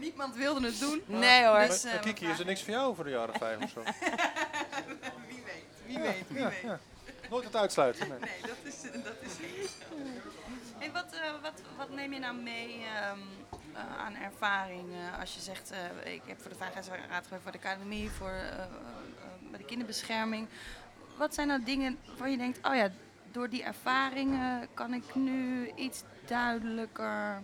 Niemand 0.00 0.34
wilde 0.36 0.66
het 0.66 0.80
doen. 0.80 1.02
Nee 1.06 1.44
hoor. 1.44 1.66
Dus, 1.66 1.84
eh, 1.84 2.00
Kiki, 2.00 2.26
is 2.26 2.38
er 2.38 2.46
niks 2.46 2.62
voor 2.62 2.72
jou 2.72 2.94
voor 2.94 3.04
de 3.04 3.10
jaren 3.10 3.34
vijf 3.38 3.62
of 3.62 3.70
zo? 3.70 3.82
Wie 5.28 5.42
weet, 5.44 5.64
wie 5.86 5.98
weet, 5.98 6.24
wie 6.28 6.38
ja, 6.38 6.48
weet. 6.48 6.60
ja. 6.62 6.78
Nooit 7.30 7.44
het 7.44 7.56
uitsluiten. 7.56 8.08
Nee. 8.08 8.18
Nee, 8.18 8.40
dat 8.40 8.56
is, 8.62 8.74
dat 8.82 9.14
is 9.20 9.30
niet 9.40 9.70
zo. 9.88 9.96
Wat, 10.90 11.12
eh, 11.12 11.42
wat, 11.42 11.60
wat 11.76 11.90
neem 11.90 12.12
je 12.12 12.18
nou 12.18 12.34
mee 12.36 12.84
ehm, 12.84 13.18
eh, 13.74 13.98
aan 13.98 14.14
ervaring 14.14 14.92
eh, 14.92 15.20
als 15.20 15.34
je 15.34 15.40
zegt, 15.40 15.72
ik 16.04 16.22
heb 16.26 16.40
voor 16.40 16.50
de 16.50 16.56
Veiligheidsraad 16.56 17.26
gewerkt, 17.26 17.42
voor 17.42 17.52
de 17.52 17.58
academie, 17.58 18.10
voor 18.10 18.32
bij 19.50 19.58
de 19.58 19.64
kinderbescherming. 19.64 20.48
Wat 21.16 21.34
zijn 21.34 21.48
nou 21.48 21.64
dingen 21.64 21.98
waar 22.18 22.28
je 22.30 22.36
denkt, 22.36 22.66
oh 22.66 22.74
ja, 22.74 22.90
door 23.32 23.48
die 23.48 23.62
ervaringen 23.62 24.68
kan 24.74 24.94
ik 24.94 25.14
nu 25.14 25.70
iets 25.74 26.02
duidelijker 26.26 27.42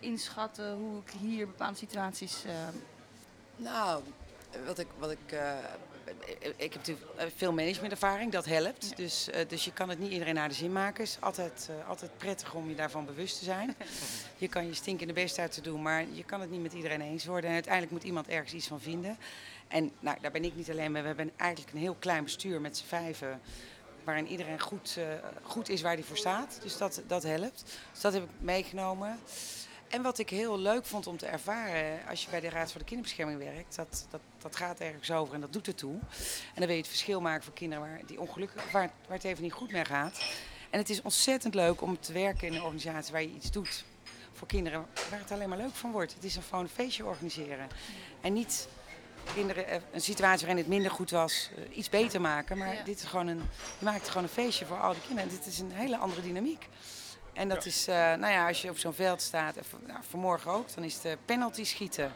inschatten 0.00 0.74
hoe 0.76 1.00
ik 1.04 1.10
hier 1.10 1.46
bepaalde 1.46 1.76
situaties... 1.76 2.44
eh, 2.44 2.52
Nou, 3.56 4.02
wat 4.66 4.78
ik, 4.78 4.86
wat 4.98 5.10
ik, 5.10 5.34
ik 6.56 6.72
heb 6.72 6.74
natuurlijk 6.74 7.06
eh, 7.16 7.26
veel 7.36 7.52
managementervaring, 7.52 8.32
dat 8.32 8.44
helpt. 8.44 8.96
Dus, 8.96 9.30
eh, 9.30 9.48
dus 9.48 9.64
je 9.64 9.72
kan 9.72 9.88
het 9.88 9.98
niet 9.98 10.12
iedereen 10.12 10.34
naar 10.34 10.48
de 10.48 10.54
zin 10.54 10.72
maken. 10.72 11.04
Het 11.04 11.12
is 11.12 11.20
altijd, 11.20 11.68
eh, 11.70 11.88
altijd 11.88 12.10
prettig 12.16 12.54
om 12.54 12.68
je 12.68 12.74
daarvan 12.74 13.04
bewust 13.06 13.38
te 13.38 13.44
zijn. 13.44 13.74
Je 14.36 14.48
kan 14.48 14.66
je 14.66 14.74
stinkende 14.74 15.12
best 15.12 15.38
uit 15.38 15.52
te 15.52 15.60
doen, 15.60 15.82
maar 15.82 16.04
je 16.12 16.24
kan 16.24 16.40
het 16.40 16.50
niet 16.50 16.62
met 16.62 16.72
iedereen 16.72 17.00
eens 17.00 17.24
worden. 17.24 17.48
En 17.48 17.54
uiteindelijk 17.54 17.92
moet 17.92 18.04
iemand 18.04 18.28
ergens 18.28 18.52
iets 18.52 18.66
van 18.66 18.80
vinden. 18.80 19.18
En 19.68 19.92
nou, 20.00 20.18
daar 20.20 20.30
ben 20.30 20.44
ik 20.44 20.56
niet 20.56 20.70
alleen 20.70 20.92
mee. 20.92 21.02
We 21.02 21.08
hebben 21.08 21.30
eigenlijk 21.36 21.72
een 21.72 21.80
heel 21.80 21.96
klein 21.98 22.24
bestuur 22.24 22.60
met 22.60 22.76
z'n 22.76 22.84
vijven. 22.84 23.40
Waarin 24.04 24.26
iedereen 24.26 24.60
goed, 24.60 24.96
eh, 24.98 25.04
goed 25.42 25.68
is 25.68 25.82
waar 25.82 25.94
hij 25.94 26.02
voor 26.02 26.16
staat. 26.16 26.58
Dus 26.62 26.76
dat, 26.76 27.02
dat 27.06 27.22
helpt. 27.22 27.64
Dus 27.92 28.00
dat 28.00 28.12
heb 28.12 28.22
ik 28.22 28.28
meegenomen. 28.38 29.18
En 29.90 30.02
wat 30.02 30.18
ik 30.18 30.30
heel 30.30 30.58
leuk 30.58 30.84
vond 30.86 31.06
om 31.06 31.16
te 31.16 31.26
ervaren, 31.26 32.06
als 32.08 32.24
je 32.24 32.30
bij 32.30 32.40
de 32.40 32.48
Raad 32.48 32.70
voor 32.70 32.80
de 32.80 32.86
Kinderbescherming 32.86 33.38
werkt, 33.38 33.76
dat, 33.76 34.06
dat, 34.10 34.20
dat 34.38 34.56
gaat 34.56 34.80
ergens 34.80 35.10
over 35.10 35.34
en 35.34 35.40
dat 35.40 35.52
doet 35.52 35.66
ertoe. 35.66 35.92
En 35.92 36.54
dan 36.54 36.66
wil 36.66 36.74
je 36.74 36.80
het 36.80 36.88
verschil 36.88 37.20
maken 37.20 37.44
voor 37.44 37.52
kinderen 37.52 37.84
waar, 37.88 38.00
die 38.06 38.20
ongelukkig, 38.20 38.72
waar, 38.72 38.90
waar 39.06 39.16
het 39.16 39.24
even 39.24 39.42
niet 39.42 39.52
goed 39.52 39.72
mee 39.72 39.84
gaat. 39.84 40.20
En 40.70 40.78
het 40.78 40.90
is 40.90 41.02
ontzettend 41.02 41.54
leuk 41.54 41.80
om 41.80 42.00
te 42.00 42.12
werken 42.12 42.46
in 42.46 42.54
een 42.54 42.62
organisatie 42.62 43.12
waar 43.12 43.22
je 43.22 43.34
iets 43.34 43.50
doet 43.50 43.84
voor 44.32 44.46
kinderen 44.48 44.86
waar 45.10 45.18
het 45.18 45.30
alleen 45.32 45.48
maar 45.48 45.58
leuk 45.58 45.74
van 45.74 45.92
wordt. 45.92 46.14
Het 46.14 46.24
is 46.24 46.36
een 46.36 46.42
gewoon 46.42 46.64
een 46.64 46.70
feestje 46.70 47.04
organiseren. 47.04 47.68
En 48.20 48.32
niet 48.32 48.68
kinderen, 49.34 49.66
eh, 49.66 49.80
een 49.92 50.00
situatie 50.00 50.46
waarin 50.46 50.56
het 50.62 50.72
minder 50.72 50.90
goed 50.90 51.10
was, 51.10 51.50
eh, 51.56 51.76
iets 51.76 51.88
beter 51.88 52.20
maken. 52.20 52.58
Maar 52.58 52.74
Ja. 52.74 52.82
dit 52.82 52.98
is 52.98 53.04
gewoon 53.04 53.26
een, 53.26 53.42
je 53.78 53.84
maakt 53.84 54.08
gewoon 54.08 54.22
een 54.22 54.28
feestje 54.28 54.66
voor 54.66 54.80
al 54.80 54.92
die 54.92 55.02
kinderen. 55.06 55.30
En 55.30 55.36
dit 55.36 55.46
is 55.46 55.58
een 55.58 55.72
hele 55.72 55.96
andere 55.96 56.22
dynamiek. 56.22 56.68
En 57.40 57.48
dat 57.48 57.64
is, 57.66 57.86
eh, 57.88 57.94
nou 57.96 58.32
ja, 58.32 58.46
als 58.48 58.62
je 58.62 58.70
op 58.70 58.78
zo'n 58.78 58.92
veld 58.92 59.22
staat, 59.22 59.56
en 59.56 59.64
van- 59.64 59.80
nou, 59.86 59.98
vanmorgen 60.08 60.50
ook, 60.50 60.74
dan 60.74 60.84
is 60.84 61.02
het 61.02 61.18
penalty 61.24 61.64
schieten. 61.64 62.12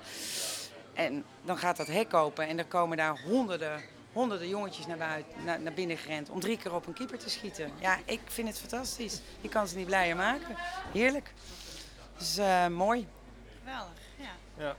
En 0.95 1.25
dan 1.45 1.59
gaat 1.59 1.77
dat 1.77 1.87
hek 1.87 2.15
open 2.15 2.47
en 2.49 2.57
dan 2.57 2.69
komen 2.69 2.97
daar 2.97 3.21
honderden, 3.21 3.83
honderden 4.13 4.49
jongetjes 4.49 4.87
naar, 4.87 4.97
buiten, 4.97 5.45
naar, 5.45 5.61
naar 5.61 5.73
binnen 5.73 5.97
gerend 5.97 6.31
om 6.31 6.41
drie 6.41 6.59
keer 6.59 6.75
op 6.75 6.87
een 6.87 6.93
keeper 6.93 7.19
te 7.19 7.31
schieten. 7.31 7.71
Ja, 7.79 7.99
ik 8.05 8.21
vind 8.27 8.49
het 8.49 8.59
fantastisch. 8.59 9.21
Je 9.41 9.49
kan 9.49 9.69
ze 9.69 9.77
niet 9.77 9.87
blijer 9.87 10.17
maken. 10.17 10.57
Heerlijk. 10.93 11.33
Dus 12.19 12.37
eh, 12.37 12.67
mooi. 12.67 13.07
Geweldig, 13.59 13.99
ja. 14.17 14.65
Ja. 14.65 14.77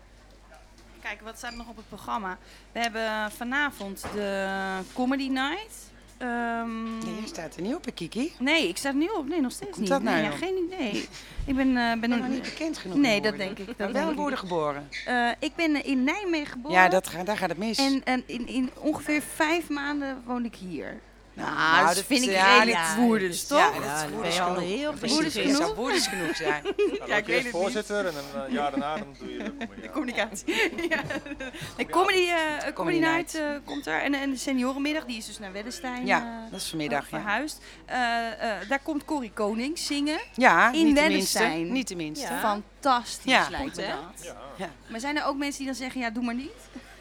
Kijk, 1.01 1.21
wat 1.21 1.37
staat 1.37 1.51
er 1.51 1.57
nog 1.57 1.67
op 1.67 1.75
het 1.77 1.87
programma? 1.87 2.37
We 2.71 2.79
hebben 2.79 3.31
vanavond 3.31 4.01
de 4.13 4.79
Comedy 4.93 5.27
Night. 5.27 5.73
Nee, 6.19 7.15
jij 7.15 7.27
staat 7.27 7.55
er 7.55 7.61
niet 7.61 7.75
op, 7.75 7.85
hè, 7.85 7.91
Kiki. 7.91 8.31
nee, 8.39 8.67
ik 8.67 8.77
sta 8.77 8.89
er 8.89 8.95
nu 8.95 9.07
op. 9.07 9.27
Nee, 9.27 9.41
nog 9.41 9.51
steeds 9.51 9.77
niet. 9.77 9.89
dat 9.89 10.01
nou, 10.01 10.15
nee, 10.15 10.25
ja, 10.25 10.29
joh? 10.29 10.39
geen 10.39 10.67
idee. 10.67 11.07
Ik 11.45 11.55
ben, 11.55 11.77
eh, 11.77 11.99
ben 11.99 11.99
ben 11.99 12.09
nog 12.09 12.27
niet 12.27 12.41
bekend 12.41 12.77
genoeg. 12.77 12.97
Nee, 12.97 13.21
dat 13.21 13.37
denk 13.37 13.57
ik. 13.59 13.65
Maar 13.65 13.75
Dat 13.77 13.91
wel 13.91 14.07
denk 14.07 14.15
in 14.15 14.37
geboren. 14.37 14.89
Eh, 15.05 15.29
ik 15.39 15.55
ben 15.55 15.85
in 15.85 16.03
Nijmegen 16.03 16.47
geboren. 16.47 16.77
Ja, 16.77 16.89
dat, 16.89 17.11
daar 17.25 17.37
gaat 17.37 17.49
het 17.49 17.57
mis. 17.57 17.77
En, 17.77 18.01
en 18.03 18.23
in, 18.25 18.47
in 18.47 18.69
ongeveer 18.79 19.21
vijf 19.21 19.69
maanden 19.69 20.21
woon 20.25 20.45
ik 20.45 20.55
hier. 20.55 20.99
Nou, 21.35 21.55
nou, 21.55 21.85
dat 21.85 21.95
dat- 21.95 22.03
vind 22.05 22.23
ik 22.23 22.29
ja, 22.31 22.53
redelijk 22.53 22.77
ja, 22.77 22.95
woeders, 22.95 23.47
toch? 23.47 23.57
Ja, 23.59 23.71
Ja, 23.83 24.01
dat 24.01 24.11
woeders 24.11 24.39
al 24.39 24.53
genoeg. 24.53 24.69
heel 24.69 24.93
geïntegreerd. 24.99 25.47
Het 25.47 25.57
zou 25.57 25.75
woeders 25.75 26.07
genoeg 26.07 26.35
zijn. 26.35 26.63
Nou, 26.65 26.73
ik 26.93 26.99
dan 26.99 27.07
weet 27.07 27.25
ben 27.25 27.35
je 27.35 27.41
het 27.41 27.51
voorzitter 27.51 28.05
en 28.05 28.13
een 28.15 28.45
eh, 28.47 28.53
jaar 28.53 28.71
daarna 28.71 28.97
dan 28.97 29.15
doe 29.19 29.31
je 29.31 29.37
de 29.43 29.51
comedy. 29.57 29.81
De 29.81 29.89
communicatie. 29.89 30.53
ja. 30.89 31.01
Nee, 31.77 31.85
comedy, 31.89 32.27
eh, 32.27 32.37
comedy, 32.59 32.73
Comedy 32.73 32.97
Night 32.99 33.33
Night. 33.33 33.61
komt 33.65 33.85
er. 33.87 34.01
En, 34.01 34.13
en 34.13 34.29
de 34.31 34.37
seniorenmiddag, 34.37 35.05
die 35.05 35.17
is 35.17 35.25
dus 35.25 35.39
naar 35.39 35.51
Weddestein 35.51 36.05
Ja, 36.05 36.47
dat 36.51 36.59
is 36.61 36.67
vanmiddag. 36.69 37.09
Ja, 37.09 37.19
verhuisd. 37.19 37.59
Eh, 37.85 37.97
eh, 38.61 38.69
daar 38.69 38.79
komt 38.83 39.05
Corrie 39.05 39.31
Koning 39.31 39.77
zingen. 39.79 40.19
ja 40.33 40.71
In 40.71 40.85
niet 40.85 40.95
de. 41.33 41.41
Niet 41.47 41.87
de 41.87 41.95
minste. 41.95 42.27
Ja. 42.33 42.39
Fantastisch 42.39 43.31
Ja. 43.31 43.47
lijkt 43.49 43.75
me 43.75 43.81
hè? 43.81 43.87
dat. 43.89 44.23
Ja. 44.25 44.35
Ja. 44.57 44.69
Maar 44.87 44.99
zijn 44.99 45.17
er 45.17 45.25
ook 45.25 45.37
mensen 45.37 45.57
die 45.57 45.67
dan 45.67 45.75
zeggen, 45.75 46.01
ja, 46.01 46.09
doe 46.09 46.23
maar 46.23 46.35
niet? 46.35 46.51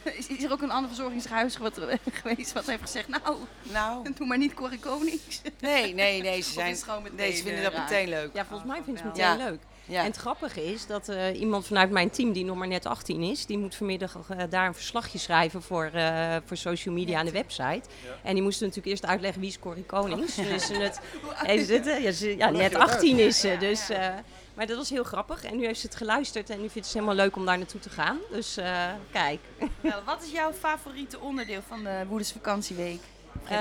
Is, 0.19 0.27
is 0.27 0.43
er 0.45 0.53
ook 0.53 0.63
een 0.63 0.71
ander 0.71 0.89
verzorgingshuis 0.89 1.57
wat, 1.57 1.81
geweest 2.23 2.53
wat 2.53 2.67
heeft 2.67 2.83
gezegd, 2.83 3.09
nou, 3.09 3.37
Nou, 3.63 4.07
doe 4.17 4.27
maar 4.27 4.39
niet 4.39 4.55
Corrie 4.55 4.79
Konings? 4.79 5.43
nee, 5.61 5.95
nee, 5.95 6.23
nee. 6.23 6.43
Ze, 6.43 6.51
zijn, 6.53 6.73
is 6.73 6.85
nee, 7.17 7.33
ze 7.33 7.43
vinden 7.43 7.57
eh, 7.59 7.63
dat 7.65 7.73
raar? 7.73 7.83
meteen 7.83 8.09
leuk. 8.09 8.31
Ja, 8.33 8.45
volgens 8.45 8.71
mij 8.71 8.81
vinden 8.85 9.03
ze 9.03 9.09
het 9.09 9.17
Ja. 9.17 9.33
meteen 9.35 9.47
leuk. 9.51 9.61
Ja. 9.87 10.01
En 10.01 10.07
het 10.07 10.17
grappige 10.17 10.73
is 10.73 10.87
dat 10.87 11.09
eh, 11.09 11.41
iemand 11.41 11.67
vanuit 11.67 11.91
mijn 11.91 12.11
team, 12.11 12.33
die 12.33 12.45
nog 12.45 12.57
maar 12.57 12.69
net 12.69 12.87
18 12.87 13.23
is, 13.23 13.47
die 13.47 13.59
moet 13.59 13.75
vanmiddag 13.75 14.19
eh, 14.29 14.39
daar 14.51 14.67
een 14.67 14.75
verslagje 14.75 15.19
schrijven 15.19 15.63
voor, 15.63 15.91
eh, 15.95 16.37
voor 16.45 16.57
social 16.57 16.95
media 16.95 17.19
en 17.19 17.25
de 17.27 17.33
website. 17.33 17.83
En 18.23 18.35
die 18.35 18.43
moest 18.43 18.61
natuurlijk 18.61 18.87
eerst 18.89 19.07
uitleggen 19.07 19.41
wie 19.41 19.51
is 19.51 19.59
Corrie 19.59 19.85
Konings. 19.85 20.35
Dus 20.35 20.67
ze 20.67 20.75
het, 20.75 21.01
heeft 21.35 21.69
het, 21.69 21.87
eh, 21.87 22.03
ja, 22.03 22.13
ze, 22.13 22.37
ja, 22.37 22.51
net 22.51 22.63
je 22.73 22.79
dat 22.79 22.89
18 22.91 23.19
is 23.19 23.41
ze. 23.41 23.57
Dus, 23.59 23.89
eh, 23.91 24.09
maar 24.55 24.67
dat 24.67 24.77
was 24.77 24.91
heel 24.91 25.05
grappig. 25.05 25.45
En 25.45 25.57
nu 25.57 25.65
heeft 25.67 25.81
ze 25.81 25.87
het 25.87 25.97
geluisterd 25.97 26.51
en 26.51 26.61
nu 26.61 26.69
vindt 26.69 26.89
ze 26.89 26.93
het 26.99 27.05
helemaal 27.05 27.25
leuk 27.27 27.37
om 27.37 27.47
daar 27.47 27.59
naartoe 27.59 27.81
te 27.81 27.91
gaan. 27.91 28.19
Dus 28.31 28.57
eh, 28.57 28.93
kijk. 29.13 29.41
Wel, 29.81 30.03
wat 30.05 30.23
is 30.23 30.31
jouw 30.31 30.53
favoriete 30.53 31.21
onderdeel 31.21 31.63
van 31.69 31.83
de 31.85 32.05
Woeders 32.09 32.33
vakantieweek? 32.33 33.01
Eh, 33.45 33.59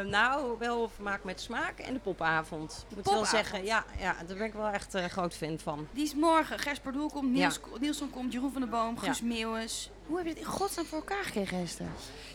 nou, 0.00 0.58
wel 0.58 0.88
vermaak 0.94 1.24
met 1.24 1.40
smaak 1.40 1.78
en 1.78 1.92
de 1.92 2.00
popavond. 2.00 2.84
Ik 2.88 2.96
moet 2.96 3.04
wel 3.10 3.24
zeggen, 3.24 3.64
ja, 3.64 3.84
ja, 3.98 4.16
daar 4.26 4.36
ben 4.36 4.46
ik 4.46 4.52
wel 4.52 4.68
echt 4.68 4.94
een 4.94 5.10
groot 5.10 5.34
fan 5.34 5.58
van. 5.58 5.88
Die 5.90 6.04
is 6.04 6.14
morgen. 6.14 6.58
Gers 6.58 6.78
Pardoel 6.78 7.10
komt, 7.10 7.30
Niels, 7.32 7.60
Ja. 7.72 7.78
Nielsen 7.80 8.10
komt, 8.10 8.32
Jeroen 8.32 8.52
van 8.52 8.60
der 8.60 8.70
Boom, 8.70 8.98
Guus 8.98 9.20
Meeuwis. 9.22 9.90
Hoe 10.06 10.16
heb 10.16 10.24
je 10.26 10.30
het 10.32 10.40
in 10.40 10.46
godsnaam 10.46 10.86
voor 10.86 10.98
elkaar 10.98 11.24
gekregen, 11.24 11.62
Esther? 11.62 11.86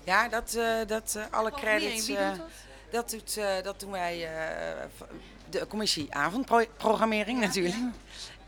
Ja, 0.03 0.27
dat, 0.27 0.53
eh, 0.53 0.73
dat 0.87 1.15
eh, 1.17 1.23
alle 1.31 1.51
credits, 1.51 2.07
wie 2.07 2.17
eh, 2.17 2.29
doet 2.29 2.37
dat? 2.37 2.49
dat, 2.91 3.09
doet, 3.09 3.37
eh, 3.37 3.63
dat 3.63 3.79
doen 3.79 3.91
wij, 3.91 4.25
eh, 4.25 4.85
de 5.51 5.67
commissie 5.67 6.13
avondprogrammering 6.13 7.39
natuurlijk. 7.39 7.75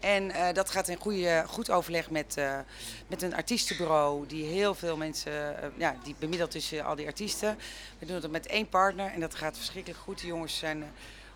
En 0.03 0.31
eh, 0.31 0.53
dat 0.53 0.69
gaat 0.69 0.87
in 0.87 0.97
goede, 0.97 1.43
goed 1.47 1.69
overleg 1.69 2.09
met, 2.09 2.37
eh, 2.37 2.59
met 3.07 3.21
een 3.21 3.35
artiestenbureau 3.35 4.27
die 4.27 4.45
heel 4.45 4.75
veel 4.75 4.97
mensen, 4.97 5.61
eh, 5.61 5.69
ja, 5.77 5.95
die 6.03 6.15
bemiddelt 6.19 6.51
tussen 6.51 6.85
al 6.85 6.95
die 6.95 7.05
artiesten. 7.05 7.57
We 7.99 8.05
doen 8.05 8.21
het 8.21 8.31
met 8.31 8.47
één 8.47 8.69
partner 8.69 9.11
en 9.11 9.19
dat 9.19 9.35
gaat 9.35 9.57
verschrikkelijk 9.57 10.01
goed. 10.01 10.21
De 10.21 10.27
jongens 10.27 10.57
zijn 10.57 10.83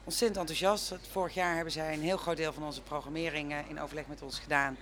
ontzettend 0.03 0.39
enthousiast. 0.39 0.93
Vorig 1.11 1.33
jaar 1.33 1.55
hebben 1.55 1.73
zij 1.73 1.93
een 1.93 2.01
heel 2.01 2.17
groot 2.17 2.37
deel 2.37 2.53
van 2.53 2.63
onze 2.63 2.81
programmering 2.81 3.55
in 3.69 3.81
overleg 3.81 4.07
met 4.07 4.21
ons 4.21 4.39
gedaan. 4.39 4.77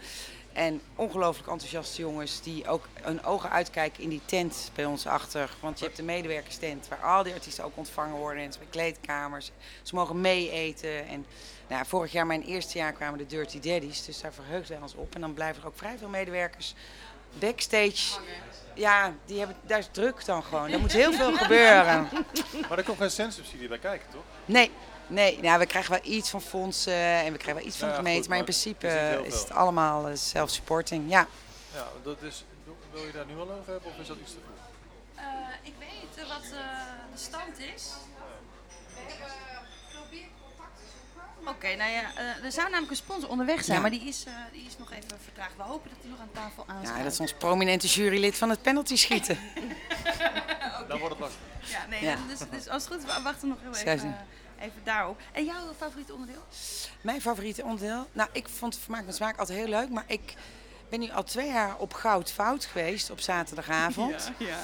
En 0.55 0.81
ongelooflijk 0.95 1.49
enthousiaste 1.49 2.01
jongens 2.01 2.41
die 2.41 2.67
ook 2.67 2.87
hun 3.01 3.23
ogen 3.23 3.49
uitkijken 3.49 4.03
in 4.03 4.09
die 4.09 4.21
tent 4.25 4.71
bij 4.75 4.85
ons 4.85 5.07
achter. 5.07 5.49
Want 5.59 5.79
je 5.79 5.85
hebt 5.85 5.97
de 5.97 6.03
medewerkerstent 6.03 6.87
waar 6.87 7.03
al 7.03 7.23
die 7.23 7.33
artiesten 7.33 7.63
ook 7.63 7.77
ontvangen 7.77 8.17
worden. 8.17 8.43
En 8.43 8.51
ze 8.51 8.59
hebben 8.59 8.79
kleedkamers. 8.79 9.51
Ze 9.81 9.95
mogen 9.95 10.21
mee 10.21 10.51
eten. 10.51 11.07
En 11.07 11.25
nou, 11.67 11.85
vorig 11.85 12.11
jaar, 12.11 12.25
mijn 12.25 12.43
eerste 12.43 12.77
jaar, 12.77 12.93
kwamen 12.93 13.17
de 13.17 13.25
Dirty 13.25 13.59
Daddies. 13.59 14.05
Dus 14.05 14.21
daar 14.21 14.33
verheugden 14.33 14.71
wij 14.71 14.81
ons 14.81 14.95
op. 14.95 15.15
En 15.15 15.21
dan 15.21 15.33
blijven 15.33 15.61
er 15.61 15.67
ook 15.67 15.77
vrij 15.77 15.97
veel 15.97 16.09
medewerkers 16.09 16.75
backstage. 17.39 18.19
Ja, 18.73 19.13
die 19.25 19.37
hebben, 19.37 19.55
daar 19.61 19.79
is 19.79 19.89
druk 19.91 20.25
dan 20.25 20.43
gewoon. 20.43 20.71
Er 20.71 20.79
moet 20.79 20.91
heel 20.91 21.13
veel 21.13 21.33
gebeuren. 21.43 22.07
Maar 22.69 22.77
er 22.77 22.83
komt 22.83 22.97
geen 22.97 23.11
centsubsidie 23.11 23.67
bij 23.67 23.79
kijken, 23.79 24.07
toch? 24.11 24.23
Nee, 24.45 24.71
nee 25.07 25.39
nou, 25.41 25.59
we 25.59 25.65
krijgen 25.65 25.91
wel 25.91 26.01
iets 26.03 26.29
van 26.29 26.41
fondsen 26.41 26.93
en 26.93 27.31
we 27.31 27.37
krijgen 27.37 27.55
wel 27.55 27.65
iets 27.65 27.77
van 27.77 27.87
Ja, 27.87 27.93
de 27.93 27.99
gemeente. 27.99 28.19
goed, 28.19 28.29
maar 28.29 28.37
in 28.37 28.43
principe 28.43 28.87
is 29.25 29.39
het 29.39 29.51
allemaal 29.51 30.07
eh, 30.07 30.15
self-supporting. 30.15 31.09
Ja. 31.09 31.27
Ja, 31.73 31.87
dat 32.03 32.21
is, 32.21 32.43
wil 32.91 33.05
je 33.05 33.11
daar 33.11 33.25
nu 33.25 33.35
al 33.37 33.51
over 33.51 33.71
hebben 33.71 33.91
of 33.91 33.97
is 33.99 34.07
dat 34.07 34.17
iets 34.21 34.31
te 34.31 34.37
vroeg? 34.45 34.53
Eh, 35.15 35.23
ik 35.61 35.73
weet 35.79 36.23
eh, 36.25 36.29
wat 36.33 36.43
eh, 36.43 36.59
de 37.13 37.19
stand 37.19 37.59
is. 37.75 37.89
Oké, 41.47 41.75
nou 41.75 41.91
ja, 41.91 42.01
eh, 42.15 42.43
er 42.45 42.51
zou 42.51 42.65
namelijk 42.69 42.89
een 42.91 42.95
sponsor 42.97 43.29
onderweg 43.29 43.63
zijn, 43.63 43.75
Ja. 43.75 43.81
maar 43.81 43.91
die 43.91 44.01
is, 44.07 44.23
eh, 44.27 44.33
die 44.51 44.65
is 44.65 44.77
nog 44.77 44.91
even 44.91 45.19
vertraagd. 45.23 45.55
We 45.57 45.63
hopen 45.63 45.89
dat 45.89 45.99
hij 46.01 46.09
nog 46.09 46.19
aan 46.19 46.29
tafel 46.33 46.63
aansluit. 46.67 46.97
ja, 46.97 47.03
dat 47.03 47.11
is 47.11 47.19
ons 47.19 47.33
prominente 47.33 47.87
jurylid 47.87 48.35
van 48.37 48.49
het 48.49 48.61
penalty 48.61 48.95
schieten. 48.95 49.37
Dan 50.87 50.99
wordt 50.99 51.13
het 51.13 51.19
lastig. 51.19 51.39
Ja, 51.59 51.85
nee, 51.89 52.03
Ja. 52.03 52.15
Dus, 52.27 52.39
dus 52.51 52.67
als 52.69 52.83
het 52.83 52.93
goed 52.93 53.03
is, 53.03 53.13
wa- 53.15 53.21
wachten 53.21 53.41
we 53.41 53.47
nog 53.47 53.57
heel 53.61 53.73
Zij 53.73 53.83
even, 53.83 53.99
zijn- 53.99 54.13
eh, 54.13 54.19
even 54.59 54.81
daarop. 54.83 55.19
En 55.31 55.45
jouw 55.45 55.73
favoriete 55.77 56.13
onderdeel? 56.13 56.41
Mijn 57.01 57.21
favoriete 57.21 57.63
onderdeel? 57.63 58.07
Nou, 58.11 58.29
ik 58.31 58.47
vond 58.49 58.77
Vermaak 58.79 59.05
met 59.05 59.15
Smaak 59.15 59.37
altijd 59.37 59.57
heel 59.57 59.67
leuk. 59.67 59.89
Maar 59.89 60.03
ik 60.07 60.33
ben 60.89 60.99
nu 60.99 61.11
al 61.11 61.23
twee 61.23 61.47
jaar 61.47 61.75
op 61.77 61.93
Goud 61.93 62.31
Fout 62.31 62.65
geweest 62.65 63.09
op 63.09 63.19
zaterdagavond. 63.19 64.31
ja. 64.37 64.57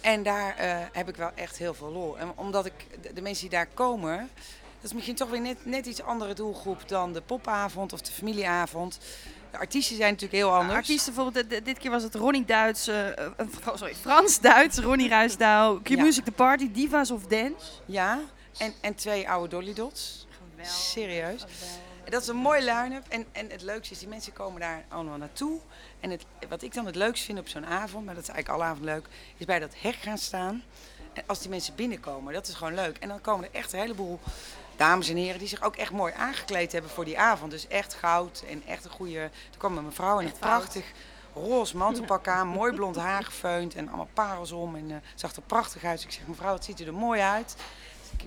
En 0.00 0.22
daar 0.22 0.56
eh, 0.56 0.76
heb 0.92 1.08
ik 1.08 1.16
wel 1.16 1.30
echt 1.34 1.58
heel 1.58 1.74
veel 1.74 1.90
lol. 1.92 2.18
En 2.18 2.32
omdat 2.34 2.66
ik 2.66 2.72
de, 3.02 3.12
de 3.12 3.20
mensen 3.22 3.40
die 3.48 3.58
daar 3.58 3.66
komen, 3.74 4.16
dat 4.80 4.84
is 4.90 4.92
misschien 4.92 5.14
toch 5.14 5.30
weer 5.30 5.40
net, 5.40 5.64
net 5.66 5.86
iets 5.86 6.02
andere 6.02 6.34
doelgroep 6.34 6.88
dan 6.88 7.12
de 7.12 7.20
popavond 7.20 7.92
of 7.92 8.00
de 8.00 8.12
familieavond. 8.12 8.98
De 9.50 9.58
artiesten 9.58 9.96
zijn 9.96 10.12
natuurlijk 10.12 10.42
heel 10.42 10.54
anders. 10.54 10.74
Artiesten 10.78 11.14
bijvoorbeeld, 11.14 11.50
dit- 11.50 11.64
dit 11.64 11.78
keer 11.78 11.90
was 11.90 12.02
het 12.02 12.14
Ronnie 12.14 12.44
Duits, 12.44 12.86
eh, 12.88 13.08
eh, 13.18 13.24
sorry, 13.74 13.94
Frans-Duits, 13.94 14.78
Ronnie 14.78 15.08
Ruisdaal, 15.08 15.80
Q-Music 15.82 16.24
The 16.24 16.32
Party, 16.32 16.70
Divas 16.72 17.10
of 17.10 17.22
Dance. 17.26 17.66
Ja, 17.86 18.20
en, 18.58 18.74
en 18.80 18.94
twee 18.94 19.28
oude 19.30 19.48
Dolly 19.48 19.74
Dots. 19.74 20.26
Serieus. 20.62 21.44
En 22.04 22.10
dat 22.10 22.22
is 22.22 22.28
een 22.28 22.36
mooi 22.36 22.60
line-up. 22.60 23.04
En, 23.08 23.26
en 23.32 23.50
het 23.50 23.62
leukste 23.62 23.94
is, 23.94 23.98
die 23.98 24.08
mensen 24.08 24.32
komen 24.32 24.60
daar 24.60 24.84
allemaal 24.88 25.16
naartoe. 25.16 25.60
En 26.00 26.10
het, 26.10 26.24
wat 26.48 26.62
ik 26.62 26.74
dan 26.74 26.86
het 26.86 26.94
leukste 26.94 27.24
vind 27.24 27.38
op 27.38 27.48
zo'n 27.48 27.66
avond, 27.66 28.04
maar 28.04 28.14
dat 28.14 28.22
is 28.22 28.28
eigenlijk 28.28 28.60
alle 28.60 28.70
avond 28.70 28.84
leuk, 28.84 29.06
is 29.36 29.46
bij 29.46 29.58
dat 29.58 29.74
hek 29.80 29.94
gaan 29.94 30.18
staan. 30.18 30.62
En 31.12 31.22
als 31.26 31.40
die 31.40 31.50
mensen 31.50 31.74
binnenkomen, 31.74 32.32
dat 32.32 32.48
is 32.48 32.54
gewoon 32.54 32.74
leuk. 32.74 32.96
En 32.98 33.08
dan 33.08 33.20
komen 33.20 33.44
er 33.44 33.54
echt 33.54 33.72
een 33.72 33.78
heleboel 33.78 34.20
dames 34.76 35.08
en 35.08 35.16
heren 35.16 35.38
die 35.38 35.48
zich 35.48 35.62
ook 35.62 35.76
echt 35.76 35.92
mooi 35.92 36.12
aangekleed 36.16 36.72
hebben 36.72 36.90
voor 36.90 37.04
die 37.04 37.18
avond. 37.18 37.50
Dus 37.50 37.68
echt 37.68 37.94
goud 37.94 38.44
en 38.48 38.62
echt 38.66 38.84
een 38.84 38.90
goede... 38.90 39.18
Er 39.18 39.58
kwam 39.58 39.78
een 39.78 39.84
mevrouw 39.84 40.18
in 40.18 40.26
een 40.26 40.38
prachtig 40.38 40.84
roze 41.34 41.76
mantelpak 41.76 42.28
aan, 42.36 42.46
mooi 42.48 42.72
blond 42.72 42.96
haar 42.96 43.24
gefeund 43.24 43.74
en 43.74 43.88
allemaal 43.88 44.08
parels 44.12 44.52
om. 44.52 44.76
En 44.76 44.90
eh, 44.90 44.96
zag 45.14 45.36
er 45.36 45.42
prachtig 45.42 45.84
uit. 45.84 45.96
Dus 45.96 46.04
ik 46.04 46.12
zeg, 46.12 46.26
mevrouw, 46.26 46.52
het 46.52 46.64
ziet 46.64 46.80
er 46.80 46.94
mooi 46.94 47.20
uit. 47.20 47.56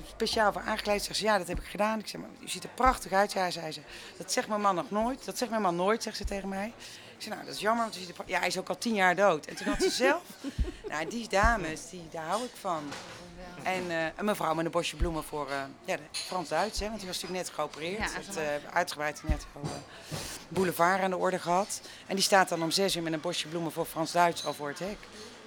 Speciaal 0.07 0.53
voor 0.53 0.61
aangekleed. 0.61 1.03
Zegt 1.03 1.17
ze, 1.17 1.23
ja, 1.23 1.37
dat 1.37 1.47
heb 1.47 1.59
ik 1.59 1.65
gedaan. 1.65 1.99
Ik 1.99 2.07
zeg, 2.07 2.21
maar 2.21 2.29
u 2.39 2.47
ziet 2.47 2.63
er 2.63 2.69
prachtig 2.75 3.11
uit. 3.11 3.31
Ja, 3.31 3.51
zei 3.51 3.71
ze. 3.71 3.81
Dat 4.17 4.31
zegt 4.31 4.47
mijn 4.47 4.61
man 4.61 4.75
nog 4.75 4.91
nooit. 4.91 5.25
Dat 5.25 5.37
zegt 5.37 5.51
mijn 5.51 5.63
man 5.63 5.75
nooit, 5.75 6.03
zegt 6.03 6.17
ze 6.17 6.23
tegen 6.23 6.49
mij. 6.49 6.73
Ik 7.17 7.27
zeg, 7.27 7.33
nou, 7.33 7.45
dat 7.45 7.55
is 7.55 7.61
jammer, 7.61 7.83
want 7.83 7.97
u 7.97 7.99
ziet 7.99 8.17
er 8.17 8.23
Ja, 8.25 8.39
hij 8.39 8.47
is 8.47 8.57
ook 8.57 8.69
al 8.69 8.77
tien 8.77 8.93
jaar 8.93 9.15
dood. 9.15 9.45
En 9.45 9.55
toen 9.55 9.67
had 9.67 9.81
ze 9.81 9.89
zelf... 10.05 10.21
nou, 10.87 11.09
die 11.09 11.29
dames, 11.29 11.89
die, 11.89 12.07
daar 12.11 12.25
hou 12.25 12.43
ik 12.43 12.51
van. 12.59 12.83
En 13.63 13.91
eh, 13.91 14.05
een 14.15 14.25
mevrouw 14.25 14.53
met 14.53 14.65
een 14.65 14.71
bosje 14.71 14.95
bloemen 14.95 15.23
voor 15.23 15.49
eh, 15.49 15.61
ja, 15.85 15.97
Frans-Duits, 16.11 16.79
hè, 16.79 16.85
want 16.87 16.99
die 16.99 17.07
was 17.07 17.21
natuurlijk 17.21 17.45
net 17.45 17.55
geopereerd. 17.55 18.11
Ja, 18.11 18.19
Het, 18.25 18.37
eh, 18.37 18.73
uitgebreid 18.73 19.21
net 19.27 19.45
boulevard 20.47 21.01
aan 21.01 21.09
de 21.09 21.17
orde 21.17 21.39
gehad. 21.39 21.81
En 22.07 22.15
die 22.15 22.23
staat 22.23 22.49
dan 22.49 22.63
om 22.63 22.71
zes 22.71 22.95
uur 22.95 23.03
met 23.03 23.13
een 23.13 23.21
bosje 23.21 23.47
bloemen 23.47 23.71
voor 23.71 23.85
Frans-Duits 23.85 24.45
al 24.45 24.53
voor 24.53 24.67
het 24.67 24.79
hek. 24.79 24.97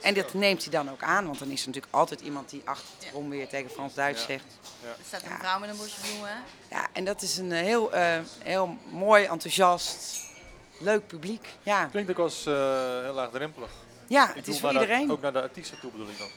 En 0.05 0.15
dat 0.15 0.35
neemt 0.35 0.63
hij 0.63 0.71
dan 0.73 0.91
ook 0.91 1.03
aan, 1.03 1.27
want 1.27 1.39
dan 1.39 1.49
is 1.49 1.61
er 1.61 1.67
natuurlijk 1.67 1.95
altijd 1.95 2.21
iemand 2.21 2.51
die 2.51 2.63
achterom 2.65 3.31
weer 3.31 3.49
tegen 3.49 3.71
Frans-Duits 3.71 4.21
Ja. 4.21 4.27
zegt. 4.27 4.45
Er 4.83 4.97
staat 5.07 5.23
een 5.23 5.39
vrouw 5.39 5.59
met 5.59 5.71
een 5.71 5.77
bosje 5.77 6.01
bloemen. 6.01 6.43
Ja, 6.71 6.87
en 6.93 7.05
dat 7.05 7.23
is 7.23 7.37
een 7.37 7.53
eh, 7.53 7.61
heel, 7.61 7.93
eh, 7.93 8.19
heel 8.43 8.77
mooi, 8.91 9.25
enthousiast, 9.25 10.21
leuk 10.79 11.07
publiek. 11.07 11.47
Ja, 11.63 11.85
Klinkt 11.85 12.11
ook 12.11 12.19
als 12.19 12.47
eh, 12.47 12.53
heel 13.03 13.13
laagdrempelig. 13.15 13.71
ja 14.07 14.29
Ik 14.29 14.35
het 14.35 14.49
is 14.49 14.61
voor 14.61 14.73
naar 14.73 14.83
iedereen. 14.83 15.11
ook 15.11 15.21
naar 15.21 15.33
de 15.33 15.43
artiesten 15.43 15.81
toe 15.81 15.91
bedoel 15.91 16.09
ik 16.09 16.19
dan. 16.19 16.29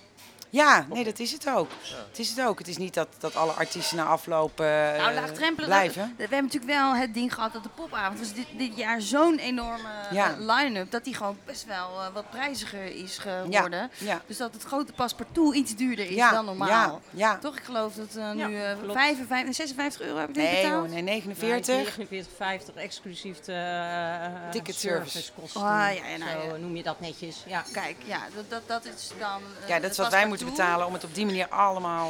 Ja, 0.50 0.86
nee, 0.90 1.04
dat 1.04 1.20
is 1.20 1.32
het 1.32 1.50
ook. 1.50 1.70
Ja. 1.82 1.96
Het 2.10 2.20
is 2.20 2.30
het 2.30 2.42
ook. 2.42 2.58
Het 2.60 2.68
is 2.68 2.78
niet 2.78 2.94
dat, 2.94 3.08
dat 3.20 3.36
alle 3.36 3.52
artiesten 3.52 3.98
na 3.98 4.04
aflopen 4.06 4.66
eh, 4.94 5.02
Nou, 5.02 5.14
laagdrempelig. 5.14 5.66
blijven. 5.66 6.14
We 6.18 6.22
hebben 6.22 6.44
natuurlijk 6.44 6.72
wel 6.72 6.96
het 6.96 7.14
ding 7.14 7.34
gehad 7.34 7.54
dat 7.54 7.64
de 7.64 7.70
popavond 7.70 8.20
was 8.20 8.34
dit, 8.34 8.46
dit 8.58 8.76
jaar 8.78 9.02
zo'n 9.02 9.38
enorme 9.38 9.90
Ja. 10.12 10.32
eh, 10.32 10.38
line-up 10.40 10.92
dat 10.92 11.04
die 11.04 11.14
gewoon 11.16 11.38
best 11.46 11.66
wel 11.66 12.02
eh, 12.02 12.08
wat 12.14 12.30
prijziger 12.30 12.86
is 12.96 13.18
geworden. 13.18 13.92
Ja, 13.98 14.22
Dus 14.28 14.38
dat 14.38 14.54
het 14.54 14.64
grote 14.64 14.94
paspartout 14.94 15.56
iets 15.56 15.76
duurder 15.76 16.06
is 16.06 16.16
ja, 16.16 16.32
dan 16.32 16.46
normaal. 16.46 16.68
Ja, 16.68 17.00
ja. 17.12 17.38
Toch? 17.38 17.58
Ik 17.58 17.64
geloof 17.64 17.94
dat 17.94 18.08
eh, 18.16 18.16
Ja, 18.36 18.48
nu 18.48 18.62
eh, 18.62 18.72
klopt. 18.82 18.94
55, 19.00 19.56
56 19.56 20.02
euro 20.02 20.20
heb 20.20 20.30
ik 20.30 20.36
Nee, 20.36 20.56
betaald. 20.64 20.74
hoor, 20.86 20.90
nee, 20.90 21.02
49. 21.02 21.98
49,50 21.98 22.76
exclusief 22.76 23.40
de 23.40 23.52
uh, 23.54 24.50
Ticket 24.52 24.76
service. 24.76 25.32
kosten. 25.40 25.62
Ah, 25.62 25.68
ja, 25.70 25.90
ja, 26.08 26.18
nou, 26.18 26.32
Zo 26.42 26.48
ja. 26.48 26.56
noem 26.58 26.76
je 26.76 26.84
dat 26.84 27.00
netjes. 27.00 27.44
Ja. 27.46 27.64
Kijk, 27.74 27.96
ja, 28.06 28.20
dat, 28.36 28.50
dat, 28.50 28.62
dat 28.68 28.86
is 28.96 29.12
dan. 29.20 29.42
Ja, 29.68 29.80
dat 29.80 29.92
is 29.92 29.98
wat 29.98 30.12
wij 30.12 30.28
moeten 30.28 30.37
betalen 30.46 30.86
om 30.88 30.94
het 30.94 31.04
op 31.04 31.14
die 31.16 31.26
manier 31.26 31.48
allemaal... 31.48 32.10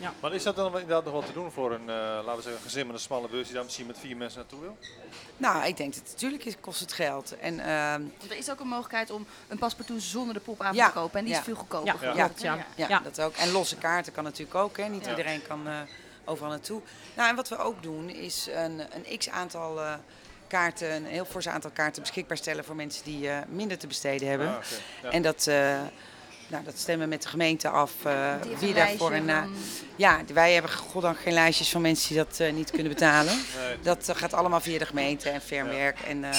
eh, 0.00 0.08
Maar 0.20 0.32
is 0.34 0.42
dat 0.42 0.56
dan 0.56 0.66
inderdaad 0.66 1.04
nog 1.04 1.12
wat 1.12 1.26
te 1.26 1.32
doen 1.32 1.52
voor 1.52 1.72
een, 1.72 1.80
eh, 1.88 1.94
laten 1.96 2.36
we 2.36 2.42
zeggen, 2.42 2.62
gezin 2.62 2.86
met 2.86 2.94
een 2.96 3.00
smalle 3.02 3.28
beurs 3.28 3.44
die 3.46 3.54
daar 3.54 3.64
misschien 3.64 3.86
met 3.86 3.98
vier 3.98 4.16
mensen 4.16 4.38
naartoe 4.38 4.60
wil? 4.60 4.76
Nou, 5.36 5.64
ik 5.66 5.76
denk 5.76 5.94
dat 5.94 6.02
natuurlijk 6.12 6.44
is- 6.44 6.54
kost 6.60 6.80
het 6.80 6.92
geld. 6.92 7.38
En 7.38 7.60
ehm, 7.60 8.00
Want 8.18 8.30
er 8.30 8.36
is 8.36 8.50
ook 8.50 8.60
een 8.60 8.66
mogelijkheid 8.68 9.10
om 9.10 9.26
een 9.48 9.58
paspartout 9.58 10.02
zonder 10.02 10.34
de 10.34 10.40
popavond 10.40 10.76
Ja, 10.76 10.86
te 10.86 10.92
kopen. 10.92 11.18
En 11.18 11.24
die 11.24 11.32
ja. 11.34 11.38
is 11.38 11.44
veel 11.44 11.54
goedkoper. 11.54 11.94
Ja. 12.14 12.14
Ja. 12.38 12.56
ja, 12.76 12.88
Ja. 12.88 12.98
dat 13.00 13.20
ook. 13.20 13.36
En 13.36 13.50
losse 13.50 13.76
kaarten 13.76 14.12
kan 14.12 14.24
natuurlijk 14.24 14.54
ook. 14.54 14.76
Hè. 14.76 14.84
Niet 14.88 15.04
Ja. 15.04 15.10
iedereen 15.10 15.42
kan 15.46 15.68
eh, 15.68 15.74
overal 16.24 16.50
naartoe. 16.50 16.80
Nou, 17.14 17.28
en 17.28 17.36
wat 17.36 17.48
we 17.48 17.56
ook 17.56 17.82
doen 17.82 18.08
is 18.10 18.48
een, 18.54 18.80
een 19.08 19.18
x-aantal 19.18 19.80
eh, 19.80 19.94
kaarten, 20.48 20.92
een 20.94 21.06
heel 21.06 21.24
fors 21.24 21.48
aantal 21.48 21.70
kaarten 21.70 22.02
beschikbaar 22.02 22.36
stellen 22.36 22.64
voor 22.64 22.76
mensen 22.76 23.04
die 23.04 23.28
eh, 23.30 23.38
minder 23.48 23.78
te 23.78 23.86
besteden 23.86 24.28
hebben. 24.28 24.48
Ah. 24.48 24.62
Ja. 25.02 25.10
En 25.10 25.22
dat, 25.22 25.46
eh, 25.46 25.78
nou, 26.48 26.64
dat 26.64 26.78
stemmen 26.78 27.04
we 27.08 27.12
met 27.14 27.22
de 27.22 27.28
gemeente 27.28 27.68
af 27.68 27.92
eh, 28.04 28.12
Die 28.40 28.48
heeft 28.50 28.60
wie 28.60 28.74
daarvoor 28.74 29.12
een... 29.12 29.28
eh, 29.28 29.38
van- 29.38 29.54
ja, 29.96 30.20
wij 30.32 30.52
hebben 30.52 30.70
goddank 30.70 31.18
geen 31.18 31.32
lijstjes 31.32 31.70
van 31.70 31.80
mensen 31.80 32.08
die 32.14 32.24
dat 32.24 32.40
eh, 32.40 32.52
niet 32.52 32.70
kunnen 32.70 32.92
betalen. 32.92 33.32
Nee, 33.56 33.76
Dat 33.82 34.10
gaat 34.14 34.32
allemaal 34.32 34.60
via 34.60 34.78
de 34.78 34.86
gemeente 34.86 35.30
en 35.30 35.40
Fernwerk. 35.40 36.00
En, 36.00 36.24
eh, 36.24 36.38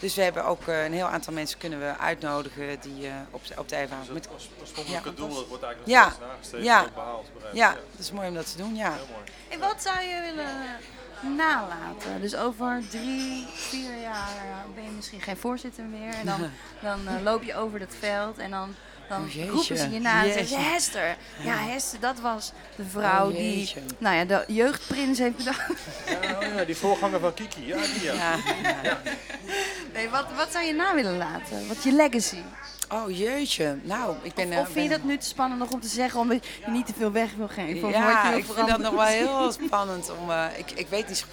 dus 0.00 0.14
we 0.14 0.22
hebben 0.22 0.44
ook 0.44 0.66
eh, 0.66 0.84
een 0.84 0.92
heel 0.92 1.06
aantal 1.06 1.32
mensen 1.32 1.58
kunnen 1.58 1.78
we 1.78 1.98
uitnodigen 1.98 2.80
die 2.80 3.06
eh, 3.06 3.12
op, 3.30 3.42
op 3.56 3.68
de 3.68 3.76
Evenavond... 3.76 4.06
dus 4.06 4.14
Met, 4.14 4.24
het 4.24 4.32
oors- 4.32 4.48
oorspronkelijke 4.60 5.08
Ja. 5.08 5.14
doel 5.16 5.34
dat 5.34 5.46
wordt 5.48 5.62
eigenlijk 5.62 5.92
Ja. 5.92 6.04
nog 6.04 6.14
steeds 6.40 6.64
Ja. 6.64 6.78
en 6.80 6.86
ook 6.86 6.94
behaald. 6.94 7.26
ja, 7.52 7.70
dat 7.72 7.98
is 8.00 8.12
mooi 8.12 8.28
om 8.28 8.34
dat 8.34 8.50
te 8.52 8.56
doen, 8.56 8.74
ja. 8.76 8.92
Heel 8.92 9.06
mooi. 9.12 9.24
En 9.48 9.58
wat 9.58 9.82
zou 9.82 10.00
je 10.00 10.20
willen 10.20 11.36
nalaten? 11.36 12.20
Dus 12.20 12.36
over 12.36 12.82
drie, 12.90 13.46
vier 13.54 14.00
jaar 14.00 14.28
ben 14.74 14.84
je 14.84 14.90
misschien 14.90 15.20
geen 15.20 15.36
voorzitter 15.36 15.84
meer. 15.84 16.14
En 16.14 16.26
dan, 16.26 16.50
dan 17.06 17.22
loop 17.22 17.42
je 17.42 17.54
over 17.54 17.78
dat 17.78 17.94
veld 17.98 18.38
en 18.38 18.50
dan, 18.50 18.74
dan 19.10 19.22
Oh, 19.22 19.50
roepen 19.50 19.76
ze 19.76 19.90
je 19.90 20.00
na 20.00 20.24
en 20.24 20.32
zeggen 20.32 20.46
ze, 20.46 20.54
Jeetje. 20.54 20.70
Hester. 20.70 21.16
Ja, 21.42 21.56
Hester, 21.56 22.00
dat 22.00 22.20
was 22.20 22.52
de 22.76 22.84
vrouw 22.84 23.26
Oh, 23.28 23.36
die 23.36 23.58
jeetje. 23.58 23.80
nou 23.98 24.16
ja, 24.16 24.24
de 24.24 24.44
jeugdprins 24.46 25.18
heeft 25.18 25.36
bedacht. 25.36 25.68
Ja, 26.06 26.38
oh 26.38 26.54
ja, 26.56 26.64
die 26.64 26.76
voorganger 26.76 27.20
van 27.20 27.34
Kiki, 27.34 27.66
ja, 27.66 27.76
die 27.76 28.02
ja. 28.02 28.36
ja. 28.82 29.00
Nee, 29.92 30.08
wat, 30.08 30.26
wat 30.36 30.52
zou 30.52 30.64
je 30.64 30.72
na 30.72 30.94
willen 30.94 31.16
laten? 31.16 31.68
Wat 31.68 31.82
je 31.82 31.92
legacy? 31.92 32.36
Oh 32.88 33.16
jeetje, 33.18 33.78
nou, 33.82 34.16
ik 34.22 34.34
ben... 34.34 34.46
Of, 34.48 34.52
eh, 34.54 34.60
of 34.60 34.68
vind 34.70 34.84
je 34.84 34.96
dat 34.96 35.04
nu 35.04 35.16
te 35.18 35.26
spannend 35.26 35.60
nog 35.60 35.70
om 35.70 35.80
te 35.80 35.88
zeggen, 35.88 36.20
omdat 36.20 36.46
je 36.46 36.70
niet 36.70 36.86
te 36.86 36.92
veel 36.98 37.12
weg 37.12 37.34
wil 37.34 37.48
geven? 37.48 37.84
Of 37.88 37.90
je 37.94 37.98
Ja, 37.98 38.32
ik 38.32 38.44
vind 38.44 38.68
dat 38.68 38.78
nog 38.78 38.94
wel 38.94 39.04
heel 39.04 39.52
spannend. 39.52 40.10
Om, 40.20 40.30
eh, 40.30 40.44
ik, 40.56 40.70
ik 40.70 40.86
weet 40.88 41.08
niet. 41.08 41.24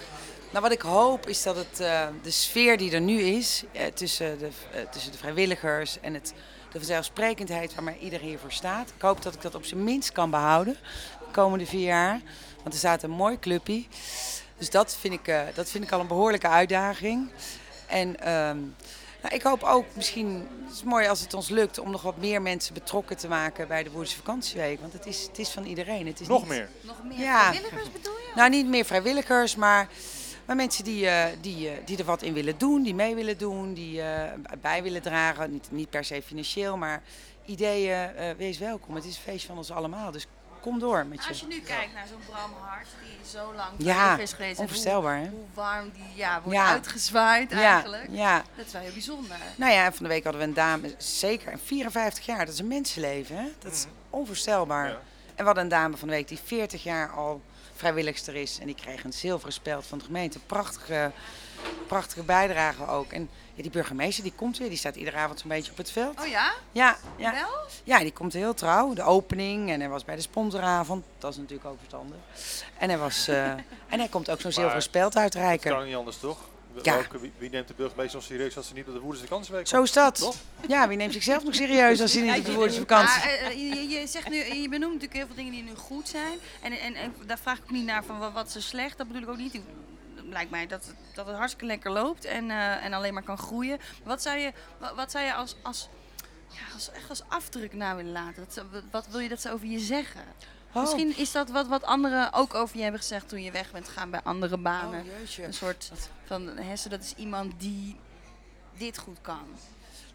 Nou, 0.50 0.62
wat 0.62 0.72
ik 0.72 0.80
hoop 0.80 1.26
is 1.28 1.42
dat 1.42 1.56
het, 1.56 1.80
eh, 1.80 2.06
de 2.22 2.30
sfeer 2.30 2.76
die 2.76 2.92
er 2.92 3.00
nu 3.00 3.20
is, 3.20 3.62
eh, 3.72 3.86
tussen, 3.86 4.38
de, 4.38 4.48
tussen 4.90 5.12
de 5.12 5.18
vrijwilligers 5.18 6.00
en 6.00 6.14
het, 6.14 6.32
de 6.72 6.78
vanzelfsprekendheid 6.78 7.74
waar 7.74 7.84
maar 7.84 7.98
iedereen 7.98 8.28
hiervoor 8.28 8.52
staat. 8.52 8.88
Ik 8.96 9.02
hoop 9.02 9.22
dat 9.22 9.34
ik 9.34 9.42
dat 9.42 9.54
op 9.54 9.64
zijn 9.64 9.84
minst 9.84 10.12
kan 10.12 10.30
behouden 10.30 10.76
de 11.18 11.30
komende 11.32 11.66
vier 11.66 11.84
jaar. 11.86 12.20
Want 12.62 12.72
er 12.72 12.78
staat 12.78 13.02
een 13.02 13.10
mooi 13.10 13.38
clubje. 13.38 13.84
Dus 14.58 14.70
dat 14.70 14.96
vind 15.00 15.14
ik, 15.14 15.28
eh, 15.28 15.40
dat 15.54 15.70
vind 15.70 15.84
ik 15.84 15.92
al 15.92 16.00
een 16.00 16.06
behoorlijke 16.06 16.48
uitdaging. 16.48 17.30
En 17.86 18.20
ehm, 18.20 18.56
nou, 19.22 19.34
ik 19.34 19.42
hoop 19.42 19.62
ook 19.62 19.84
misschien, 19.92 20.48
het 20.66 20.74
is 20.74 20.82
mooi 20.82 21.06
als 21.08 21.20
het 21.20 21.34
ons 21.34 21.48
lukt, 21.48 21.78
om 21.78 21.90
nog 21.90 22.02
wat 22.02 22.16
meer 22.16 22.42
mensen 22.42 22.74
betrokken 22.74 23.16
te 23.16 23.28
maken 23.28 23.68
bij 23.68 23.82
de 23.82 23.90
Woerdense 23.90 24.16
vakantieweek. 24.16 24.80
Want 24.80 24.92
het 24.92 25.06
is, 25.06 25.22
het 25.22 25.38
is 25.38 25.48
van 25.50 25.64
iedereen. 25.64 26.06
Het 26.06 26.20
is 26.20 26.26
Nog 26.28 26.40
niet- 26.40 26.48
meer. 26.48 26.68
Nog 26.80 26.96
meer 27.04 27.18
Ja. 27.18 27.40
vrijwilligers 27.52 27.92
bedoel 27.92 28.12
je? 28.16 28.32
nou, 28.34 28.50
niet 28.50 28.66
meer 28.66 28.84
vrijwilligers, 28.84 29.56
maar, 29.56 29.88
maar 30.48 30.56
mensen 30.56 30.84
die, 30.84 31.06
eh, 31.08 31.24
die, 31.40 31.68
eh, 31.68 31.76
die 31.84 31.98
er 31.98 32.04
wat 32.04 32.22
in 32.22 32.32
willen 32.32 32.58
doen, 32.58 32.82
die 32.82 32.94
mee 32.94 33.14
willen 33.14 33.38
doen, 33.38 33.74
die 33.74 34.02
eh, 34.02 34.32
bij 34.60 34.82
willen 34.82 35.02
dragen. 35.02 35.50
Niet, 35.50 35.68
niet 35.70 35.90
per 35.90 36.04
se 36.04 36.22
financieel, 36.22 36.76
maar 36.76 37.02
ideeën, 37.44 38.14
eh, 38.16 38.30
wees 38.36 38.58
welkom. 38.58 38.94
Het 38.94 39.04
is 39.04 39.16
een 39.16 39.22
feest 39.22 39.46
van 39.46 39.56
ons 39.56 39.70
allemaal, 39.70 40.10
dus 40.10 40.26
kom 40.60 40.78
door 40.78 41.06
met 41.06 41.22
je. 41.22 41.28
Als 41.28 41.40
je 41.40 41.46
nu 41.46 41.60
kijkt 41.60 41.94
naar 41.94 42.06
zo'n 42.06 42.20
Bram 42.26 42.52
Hart, 42.60 42.86
die 43.02 43.30
zo 43.30 43.52
lang 43.54 43.68
Ja, 43.76 44.18
is 44.18 44.32
geweest. 44.32 44.58
onvoorstelbaar, 44.60 45.16
hè? 45.16 45.22
Hoe, 45.28 45.30
hoe 45.30 45.46
warm 45.54 45.90
die 45.94 46.02
ja, 46.14 46.40
wordt 46.42 46.58
Ja. 46.58 46.66
uitgezwaaid 46.68 47.50
Ja, 47.50 47.56
eigenlijk. 47.72 48.06
ja. 48.10 48.42
Dat 48.56 48.66
is 48.66 48.72
wel 48.72 48.82
heel 48.82 48.92
bijzonder. 48.92 49.36
Nou 49.56 49.72
ja, 49.72 49.84
en 49.84 49.92
van 49.94 50.02
de 50.02 50.08
week 50.12 50.22
hadden 50.24 50.40
we 50.42 50.46
een 50.48 50.54
dame, 50.54 50.94
zeker, 50.98 51.52
en 51.52 51.60
54 51.64 52.26
jaar, 52.26 52.38
dat 52.44 52.54
is 52.54 52.60
een 52.60 52.66
mensenleven, 52.68 53.36
hè? 53.36 53.48
Dat 53.58 53.72
is 53.72 53.86
onvoorstelbaar. 54.10 54.88
Ja. 54.88 54.94
En 55.28 55.36
we 55.36 55.42
hadden 55.44 55.62
een 55.62 55.68
dame 55.70 55.96
van 55.96 56.08
de 56.08 56.14
week 56.14 56.28
die 56.28 56.38
40 56.44 56.82
jaar 56.82 57.10
al 57.10 57.40
vrijwilligster 57.78 58.34
is. 58.34 58.58
En 58.58 58.66
die 58.66 58.74
kreeg 58.74 59.04
een 59.04 59.12
zilveren 59.12 59.52
speld 59.52 59.86
van 59.86 59.98
de 59.98 60.04
gemeente. 60.04 60.38
Prachtige, 60.38 61.10
prachtige 61.86 62.22
bijdrage 62.22 62.86
ook. 62.86 63.12
En 63.12 63.30
ja, 63.54 63.62
die 63.62 63.70
burgemeester 63.70 64.22
die 64.22 64.32
komt 64.36 64.58
weer, 64.58 64.68
die 64.68 64.78
staat 64.78 64.96
iedere 64.96 65.16
avond 65.16 65.40
zo'n 65.40 65.48
beetje 65.48 65.70
op 65.70 65.76
het 65.76 65.90
veld. 65.90 66.20
Oh 66.20 66.26
ja? 66.26 66.52
Ja, 66.72 66.96
ja. 67.16 67.32
Wel? 67.32 67.48
ja, 67.84 67.98
die 67.98 68.12
komt 68.12 68.32
heel 68.32 68.54
trouw. 68.54 68.92
De 68.92 69.02
opening 69.02 69.70
en 69.70 69.80
hij 69.80 69.88
was 69.88 70.04
bij 70.04 70.16
de 70.16 70.22
sponsoravond. 70.22 71.04
Dat 71.18 71.32
is 71.32 71.38
natuurlijk 71.38 71.68
ook 71.68 71.78
verstandig. 71.78 72.16
En 72.78 72.88
hij, 72.88 72.98
was, 72.98 73.28
eh, 73.28 73.50
en 73.92 73.98
hij 73.98 74.08
komt 74.08 74.30
ook 74.30 74.40
zo'n 74.40 74.52
zilveren 74.52 74.82
speld 74.82 75.12
Dat 75.12 75.22
uitreiken. 75.22 75.70
kan 75.72 75.84
niet 75.84 75.94
anders, 75.94 76.18
toch? 76.18 76.38
Ja. 76.82 76.94
Welke- 76.94 77.18
wie, 77.20 77.32
wie 77.38 77.50
neemt 77.50 77.68
de 77.68 77.74
burgemeester 77.74 78.20
zo 78.20 78.26
serieus 78.26 78.56
als 78.56 78.68
ze 78.68 78.74
niet 78.74 78.86
op 78.86 78.92
de 78.92 79.00
Woerdense 79.00 79.26
vakantieweek 79.26 79.66
Zo 79.66 79.82
is 79.82 79.92
dat. 79.92 80.18
Toch? 80.18 80.36
Ja, 80.68 80.88
wie 80.88 80.96
neemt 80.96 81.12
zichzelf 81.12 81.44
nog 81.44 81.54
serieus 81.54 82.00
als 82.00 82.12
hij 82.12 82.22
niet 82.22 82.38
op 82.38 82.44
de 82.44 82.52
Woerdense 82.52 82.80
vakantie... 82.80 83.18
Maar, 83.18 83.28
eh, 83.28 83.46
eh, 83.46 83.52
je, 83.52 83.88
je 83.88 84.06
zegt 84.06 84.28
nu, 84.28 84.36
je 84.36 84.68
benoemt 84.68 84.92
natuurlijk 84.92 85.12
heel 85.12 85.26
veel 85.26 85.34
dingen 85.36 85.52
die 85.52 85.62
nu 85.62 85.74
goed 85.74 86.08
zijn. 86.08 86.38
En, 86.62 86.72
en, 86.72 86.94
en 86.94 87.14
daar 87.26 87.38
vraag 87.38 87.56
ik 87.56 87.62
ook 87.62 87.70
niet 87.70 87.84
naar 87.84 88.04
van 88.04 88.32
wat, 88.32 88.54
er 88.54 88.62
slecht. 88.62 88.98
Dat 88.98 89.06
bedoel 89.06 89.22
ik 89.22 89.28
ook 89.28 89.36
niet. 89.36 89.52
Het 89.52 90.26
lijkt 90.26 90.50
mij 90.50 90.66
dat 90.66 90.84
het, 90.86 90.94
dat 91.14 91.26
het 91.26 91.36
hartstikke 91.36 91.66
lekker 91.66 91.90
loopt 91.90 92.24
en, 92.24 92.50
eh, 92.50 92.84
en 92.84 92.92
alleen 92.92 93.14
maar 93.14 93.22
kan 93.22 93.38
groeien. 93.38 93.78
Wat 94.04 94.22
zou 94.22 94.38
je, 94.38 94.52
wat, 94.78 94.94
wat 94.94 95.10
zou 95.10 95.24
je 95.24 95.34
als, 95.34 95.56
als, 95.62 95.88
ja, 96.48 96.74
als, 96.74 96.90
echt 96.90 97.08
als 97.08 97.22
afdruk 97.28 97.72
na 97.72 97.96
willen 97.96 98.12
laten? 98.12 98.46
Wat 98.90 99.06
wil 99.10 99.20
je 99.20 99.28
dat 99.28 99.40
ze 99.40 99.52
over 99.52 99.66
je 99.66 99.78
zeggen? 99.78 100.22
Oh. 100.78 100.84
Misschien 100.84 101.16
is 101.22 101.32
dat 101.32 101.50
wat, 101.50 101.66
wat 101.66 101.82
anderen 101.84 102.32
ook 102.32 102.54
over 102.54 102.76
je 102.76 102.82
hebben 102.82 103.00
gezegd 103.00 103.28
toen 103.28 103.42
je 103.42 103.50
weg 103.50 103.70
bent 103.70 103.86
gegaan 103.88 104.10
bij 104.10 104.20
andere 104.22 104.56
banen. 104.58 105.00
Oh. 105.00 105.44
Een 105.44 105.54
soort 105.54 105.90
van 106.24 106.46
Hesse, 106.56 106.88
dat 106.88 107.00
is 107.02 107.14
iemand 107.16 107.52
die 107.58 107.96
dit 108.76 108.98
goed 108.98 109.18
kan. 109.20 109.40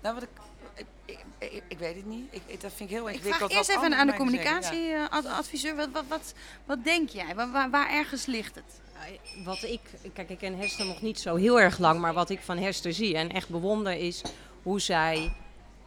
Nou, 0.02 0.16
wat 0.16 0.24
ik, 0.24 0.30
ik, 0.76 0.86
ik, 1.06 1.52
ik, 1.52 1.64
ik 1.68 1.78
weet 1.78 1.96
het 1.96 2.06
niet. 2.06 2.26
Ik, 2.30 2.42
ik- 2.46 2.62
dat 2.62 2.74
vind 2.74 2.90
ik 2.90 2.96
heel 2.96 3.10
Ik 3.10 3.14
ingewikkeld. 3.16 3.52
vraag 3.52 3.58
eerst 3.60 3.70
even 3.70 3.84
aan 3.84 3.90
de 3.90 3.98
anderen 3.98 4.26
mij 4.32 4.42
zeggen. 4.42 4.62
communicatieadviseur. 4.72 5.76
Wat, 5.76 5.90
wat, 5.92 6.04
wat, 6.08 6.34
wat 6.66 6.84
denk 6.84 7.10
jij? 7.10 7.36
Waar, 7.36 7.52
waar, 7.52 7.70
waar 7.70 7.90
ergens 7.90 8.26
ligt 8.26 8.56
het? 8.56 8.82
Wat 9.44 9.64
ik, 9.64 9.80
kijk, 10.14 10.30
ik 10.30 10.38
ken 10.38 10.58
Hester 10.58 10.86
nog 10.86 11.02
niet 11.02 11.20
zo 11.20 11.36
heel 11.36 11.60
erg 11.60 11.78
lang, 11.78 12.00
maar 12.00 12.14
wat 12.14 12.30
ik 12.30 12.40
van 12.42 12.58
Hester 12.58 12.94
zie 12.94 13.16
en 13.18 13.30
echt 13.32 13.50
bewonder 13.50 13.94
is 13.94 14.22
hoe 14.64 14.80
zij, 14.82 15.34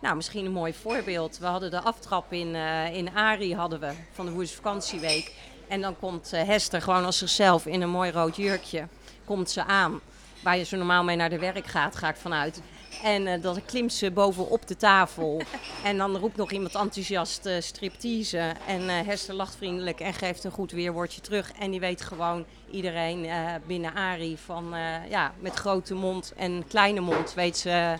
nou 0.01 0.16
misschien 0.16 0.44
een 0.44 0.53
mooi 0.53 0.74
voorbeeld. 0.74 1.38
We 1.38 1.47
hadden 1.47 1.70
de 1.70 1.80
aftrap 1.80 2.32
in, 2.32 2.55
eh 2.55 2.94
in 2.94 3.14
Ari 3.14 3.55
hadden 3.55 3.80
we 3.80 3.92
van 4.12 4.26
de 4.26 4.32
Woerse 4.32 4.55
vakantieweek. 4.55 5.32
En 5.68 5.80
dan 5.80 5.99
komt 5.99 6.32
eh, 6.32 6.42
Hester 6.42 6.82
gewoon 6.82 7.05
als 7.05 7.18
zichzelf 7.18 7.66
in 7.66 7.82
een 7.82 7.90
mooi 7.90 8.11
rood 8.11 8.36
jurkje, 8.36 8.86
komt 9.24 9.51
ze 9.51 9.64
aan. 9.64 10.01
Waar 10.42 10.57
je 10.57 10.64
zo 10.64 10.76
normaal 10.76 11.05
mee 11.05 11.16
naar 11.16 11.30
de 11.30 11.38
werk 11.38 11.66
gaat, 11.66 11.97
ga 11.97 12.09
ik 12.09 12.16
vanuit. 12.16 12.61
En 13.03 13.26
eh, 13.26 13.42
dan 13.42 13.64
klimt 13.64 13.92
ze 13.92 14.11
bovenop 14.11 14.66
de 14.66 14.76
tafel. 14.76 15.42
en 15.84 15.97
dan 15.99 16.16
roept 16.16 16.36
nog 16.36 16.53
iemand 16.53 16.74
enthousiast 16.74 17.47
eh 17.47 17.61
striptease. 17.61 18.53
En 18.66 18.88
Hester 18.88 19.34
lacht 19.34 19.57
vriendelijk 19.57 20.01
en 20.01 20.14
geeft 20.14 20.44
een 20.44 20.51
goed 20.51 20.72
weerwoordje 20.72 21.20
terug. 21.20 21.53
En 21.59 21.70
die 21.70 21.80
weet 21.80 22.03
gewoon 22.03 22.44
iedereen 22.70 23.26
binnen 23.66 23.94
Ari 23.94 24.36
van... 24.38 24.74
ja, 25.09 25.32
met 25.40 25.55
grote 25.55 25.94
mond 25.94 26.32
en 26.36 26.64
kleine 26.68 27.01
mond 27.01 27.34
weet 27.34 27.57
ze 27.57 27.97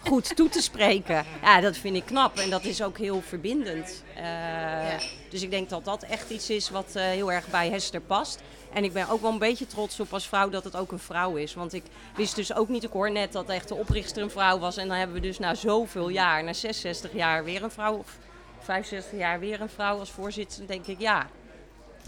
goed 0.00 0.36
toe 0.36 0.48
te 0.48 0.62
spreken. 0.62 1.24
Ja, 1.42 1.60
dat 1.60 1.76
vind 1.76 1.96
ik 1.96 2.04
knap 2.04 2.38
en 2.38 2.50
dat 2.50 2.64
is 2.64 2.82
ook 2.82 2.98
heel 2.98 3.22
verbindend. 3.22 4.02
Eh, 4.16 4.94
Dus 5.30 5.42
ik 5.42 5.50
denk 5.50 5.68
dat 5.68 5.84
dat 5.84 6.02
echt 6.02 6.30
iets 6.30 6.50
is 6.50 6.70
wat 6.70 6.90
eh, 6.94 7.02
heel 7.02 7.32
erg 7.32 7.46
bij 7.48 7.68
Hester 7.70 8.00
past. 8.00 8.40
En 8.72 8.84
ik 8.84 8.92
ben 8.92 9.08
ook 9.08 9.20
wel 9.20 9.30
een 9.30 9.38
beetje 9.38 9.66
trots 9.66 10.00
op 10.00 10.12
als 10.12 10.26
vrouw 10.28 10.48
dat 10.48 10.64
het 10.64 10.76
ook 10.76 10.92
een 10.92 10.98
vrouw 10.98 11.36
is. 11.36 11.54
Want 11.54 11.72
ik 11.72 11.82
wist 12.16 12.34
dus 12.36 12.54
ook 12.54 12.68
niet, 12.68 12.84
ik 12.84 12.92
hoor 12.92 13.10
net 13.10 13.32
dat 13.32 13.48
echt 13.48 13.68
de 13.68 13.74
oprichter 13.74 14.22
een 14.22 14.30
vrouw 14.30 14.58
was. 14.58 14.76
En 14.76 14.88
dan 14.88 14.96
hebben 14.96 15.16
we 15.16 15.22
dus 15.22 15.38
na 15.38 15.54
zoveel 15.54 16.08
jaar, 16.08 16.44
na 16.44 16.52
66 16.52 17.12
jaar 17.12 17.44
weer 17.44 17.62
een 17.62 17.70
vrouw, 17.70 17.96
of 17.96 18.16
65 18.60 19.18
jaar 19.18 19.40
weer 19.40 19.60
een 19.60 19.68
vrouw 19.68 19.98
als 19.98 20.10
voorzitter. 20.10 20.58
Dan 20.58 20.66
denk 20.66 20.86
ik, 20.86 21.00
ja, 21.00 21.26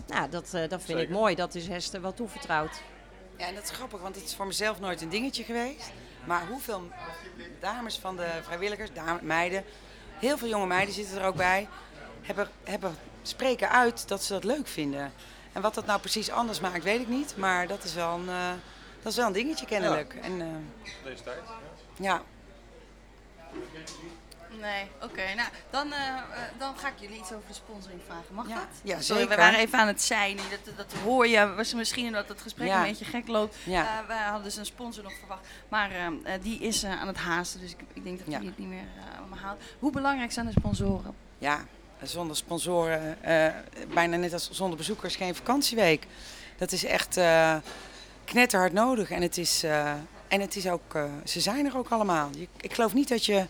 nou, 0.07 0.31
dat, 0.31 0.55
eh, 0.55 0.69
dat 0.69 0.83
vind 0.83 0.99
ik 0.99 1.09
mooi. 1.11 1.35
Dat 1.35 1.55
is 1.55 1.69
Hester 1.69 2.01
wel 2.01 2.15
toevertrouwd. 2.15 2.81
Ja, 3.37 3.47
en 3.47 3.55
dat 3.55 3.65
is 3.65 3.71
grappig, 3.71 4.01
want 4.01 4.15
het 4.15 4.25
is 4.25 4.35
voor 4.35 4.47
mezelf 4.47 4.81
nooit 4.81 5.01
een 5.03 5.09
dingetje 5.09 5.45
geweest. 5.45 5.91
Maar 6.25 6.47
hoeveel 6.47 6.89
dames 7.61 7.99
van 7.99 8.17
de 8.17 8.29
vrijwilligers, 8.43 8.93
dame, 8.93 9.19
meiden, 9.23 9.65
heel 10.19 10.39
veel 10.39 10.49
jonge 10.49 10.67
meiden 10.67 10.95
zitten 10.95 11.21
er 11.21 11.27
ook 11.27 11.37
bij, 11.37 11.69
hebben, 12.23 12.49
hebben 12.65 12.97
spreken 13.23 13.71
uit 13.71 14.09
dat 14.09 14.23
ze 14.23 14.33
dat 14.33 14.45
leuk 14.45 14.67
vinden. 14.67 15.13
En 15.53 15.63
wat 15.63 15.75
dat 15.75 15.87
nou 15.87 16.01
precies 16.01 16.31
anders 16.31 16.61
maakt, 16.61 16.83
weet 16.85 17.01
ik 17.01 17.09
niet. 17.09 17.37
Maar 17.37 17.67
dat 17.67 17.85
is 17.85 17.95
wel 17.95 18.15
een, 18.15 18.29
eh, 18.29 18.51
dat 19.03 19.13
is 19.13 19.19
wel 19.19 19.27
een 19.27 19.33
dingetje 19.33 19.67
kennelijk. 19.67 20.15
En, 20.15 20.41
eh, 20.41 20.47
Deze 21.05 21.23
tijd. 21.23 21.41
ja. 21.97 22.05
ja. 22.05 22.23
Nee, 24.61 24.87
oké. 25.03 25.35
Nou, 25.37 25.49
dan, 25.71 25.93
eh, 25.93 26.09
eh, 26.09 26.23
dan 26.59 26.77
ga 26.77 26.89
ik 26.89 26.95
jullie 27.01 27.19
iets 27.19 27.33
over 27.33 27.49
de 27.49 27.55
sponsoring 27.55 28.01
vragen. 28.07 28.35
Mag 28.35 28.49
Ja, 28.49 28.55
dat? 28.55 28.65
ja, 28.83 29.01
Sorry, 29.01 29.29
we 29.29 29.37
waren 29.37 29.59
even 29.59 29.79
aan 29.79 29.87
het 29.87 30.03
zijn. 30.03 30.37
Dat, 30.37 30.77
dat 30.77 30.93
hoor 31.05 31.27
je. 31.27 31.55
Was 31.55 31.75
misschien 31.75 32.07
omdat 32.07 32.29
het 32.29 32.41
gesprek 32.41 32.67
Ja. 32.69 32.77
een 32.83 32.89
beetje 32.89 33.05
gek 33.05 33.29
loopt. 33.29 33.57
Ja. 33.65 33.83
Eh, 34.01 34.07
we 34.07 34.13
hadden 34.13 34.43
dus 34.43 34.57
een 34.57 34.67
sponsor 34.67 35.03
nog 35.03 35.13
verwacht. 35.19 35.47
Maar 35.69 35.91
eh, 35.91 36.07
eh, 36.07 36.43
die 36.43 36.59
is 36.61 36.85
aan 36.85 37.07
het 37.07 37.17
haasten. 37.17 37.61
Dus 37.61 37.71
ik, 37.71 37.79
ik 37.93 38.05
denk 38.05 38.19
dat 38.19 38.27
Ja. 38.29 38.35
het 38.43 38.59
niet 38.59 38.69
meer 38.69 38.85
haalt. 39.43 39.61
Hoe 39.79 39.93
belangrijk 39.93 40.33
zijn 40.33 40.47
de 40.47 40.53
sponsoren? 40.53 41.15
Ja, 41.39 41.65
zonder 42.03 42.37
sponsoren, 42.37 43.19
bijna 43.95 44.17
net 44.17 44.33
als 44.33 44.51
zonder 44.51 44.77
bezoekers, 44.77 45.17
geen 45.17 45.35
vakantieweek. 45.35 46.07
Dat 46.59 46.73
is 46.73 46.85
echt 46.85 47.21
knetterhard 48.25 48.73
nodig. 48.73 49.11
En 49.11 49.23
het 49.23 49.37
is, 49.39 49.63
en 50.29 50.41
het 50.41 50.57
is 50.57 50.69
ook, 50.69 50.99
ze 51.25 51.41
zijn 51.41 51.67
er 51.67 51.77
ook 51.77 51.89
allemaal. 51.89 52.31
Ik 52.61 52.75
geloof 52.75 52.95
niet 52.95 53.09
dat 53.09 53.25
je, 53.25 53.47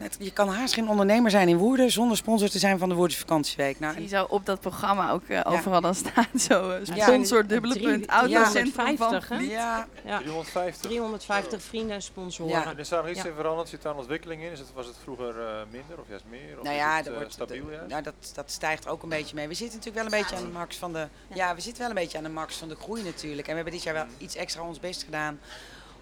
net- 0.00 0.16
je 0.18 0.30
kan 0.32 0.48
haast 0.48 0.74
geen 0.74 0.88
ondernemer 0.88 1.30
zijn 1.30 1.48
in 1.48 1.56
Woerden 1.56 1.90
zonder 1.90 2.16
sponsor 2.16 2.48
te 2.48 2.58
zijn 2.58 2.78
van 2.78 2.88
de 2.88 2.94
Woerdse 2.94 3.18
vakantieweek. 3.18 3.80
Nou, 3.80 3.94
Die 3.94 4.02
en- 4.02 4.08
zou 4.08 4.26
op 4.30 4.46
dat 4.46 4.60
programma 4.60 5.10
ook 5.10 5.22
eh, 5.28 5.40
overal 5.44 5.80
dan 5.80 5.94
staan. 5.94 6.26
Zo, 6.48 6.72
Ja. 6.94 7.04
sponsor, 7.06 7.46
dubbele 7.46 7.74
Drie- 7.74 7.86
punt, 7.86 8.06
autocentrum 8.06 8.72
van 8.72 8.84
350, 8.84 9.28
hè? 9.28 9.36
Vliet. 9.36 9.50
ja, 9.50 9.86
Ja. 10.04 10.18
350. 10.18 10.90
350 10.90 11.62
vrienden, 11.62 12.02
sponsoren. 12.02 12.52
Ja. 12.52 12.70
En 12.70 12.78
is 12.78 12.88
daar 12.88 13.00
nog 13.02 13.10
iets 13.10 13.22
Ja. 13.22 13.28
in 13.28 13.34
veranderd? 13.34 13.68
Zit 13.68 13.82
daar 13.82 13.92
een 13.92 13.98
ontwikkeling 13.98 14.42
in? 14.42 14.50
Is 14.52 14.58
het, 14.58 14.68
was 14.74 14.86
het 14.86 14.96
vroeger 15.02 15.40
eh, 15.40 15.60
minder 15.70 15.98
of 16.00 16.08
juist 16.08 16.24
meer? 16.30 16.56
Of 16.58 16.62
nou 16.64 16.74
is 16.76 16.80
ja, 16.82 16.96
het, 16.96 17.06
er 17.06 17.12
eh, 17.12 17.18
wordt, 17.18 17.32
stabiel 17.32 17.64
de- 17.64 17.84
nou, 17.88 18.02
dat, 18.02 18.14
dat 18.34 18.50
stijgt 18.50 18.88
ook 18.88 19.02
een 19.02 19.08
beetje 19.08 19.34
mee. 19.34 19.48
We 19.48 19.54
zitten 19.54 19.78
natuurlijk 19.78 20.04
wel 20.10 20.18
een 20.18 20.24
beetje 20.26 20.36
aan 20.44 20.50
de 20.52 20.58
max 20.58 20.76
van 20.76 20.92
de, 20.92 21.06
ja, 21.34 21.54
we 21.54 21.60
zitten 21.60 21.80
wel 21.82 21.90
een 21.90 22.02
beetje 22.02 22.18
aan 22.18 22.24
de 22.24 22.30
max 22.30 22.56
van 22.56 22.68
de 22.68 22.76
groei 22.76 23.02
natuurlijk. 23.02 23.46
En 23.46 23.48
we 23.48 23.54
hebben 23.54 23.72
dit 23.72 23.82
jaar 23.82 23.94
wel 23.94 24.06
iets 24.18 24.34
extra 24.36 24.62
ons 24.62 24.80
best 24.80 25.02
gedaan, 25.02 25.40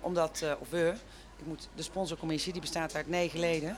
omdat, 0.01 0.41
eh, 0.45 0.53
of 0.59 0.69
we, 0.71 0.93
ik 1.39 1.47
moet, 1.47 1.69
de 1.75 1.83
sponsorcommissie 1.83 2.53
die 2.53 2.61
bestaat 2.61 2.95
uit 2.95 3.09
negen 3.09 3.41
leden, 3.41 3.77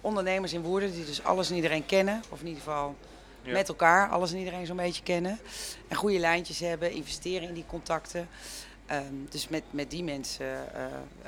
ondernemers 0.00 0.52
in 0.52 0.60
Woerden 0.62 0.92
die 0.92 1.04
dus 1.04 1.22
alles 1.22 1.50
en 1.50 1.56
iedereen 1.56 1.86
kennen, 1.86 2.22
of 2.28 2.40
in 2.40 2.46
ieder 2.46 2.62
geval 2.62 2.96
Ja. 3.42 3.52
met 3.52 3.68
elkaar 3.68 4.08
alles 4.10 4.32
en 4.32 4.38
iedereen 4.38 4.66
zo'n 4.66 4.76
beetje 4.76 5.02
kennen. 5.02 5.38
En 5.88 5.96
goede 5.96 6.18
lijntjes 6.18 6.58
hebben, 6.58 6.90
investeren 6.92 7.48
in 7.48 7.54
die 7.54 7.66
contacten. 7.66 8.28
Ehm, 8.92 9.04
dus 9.30 9.48
met, 9.48 9.62
met 9.70 9.90
die 9.90 10.04
mensen 10.04 10.74
eh, 10.74 10.82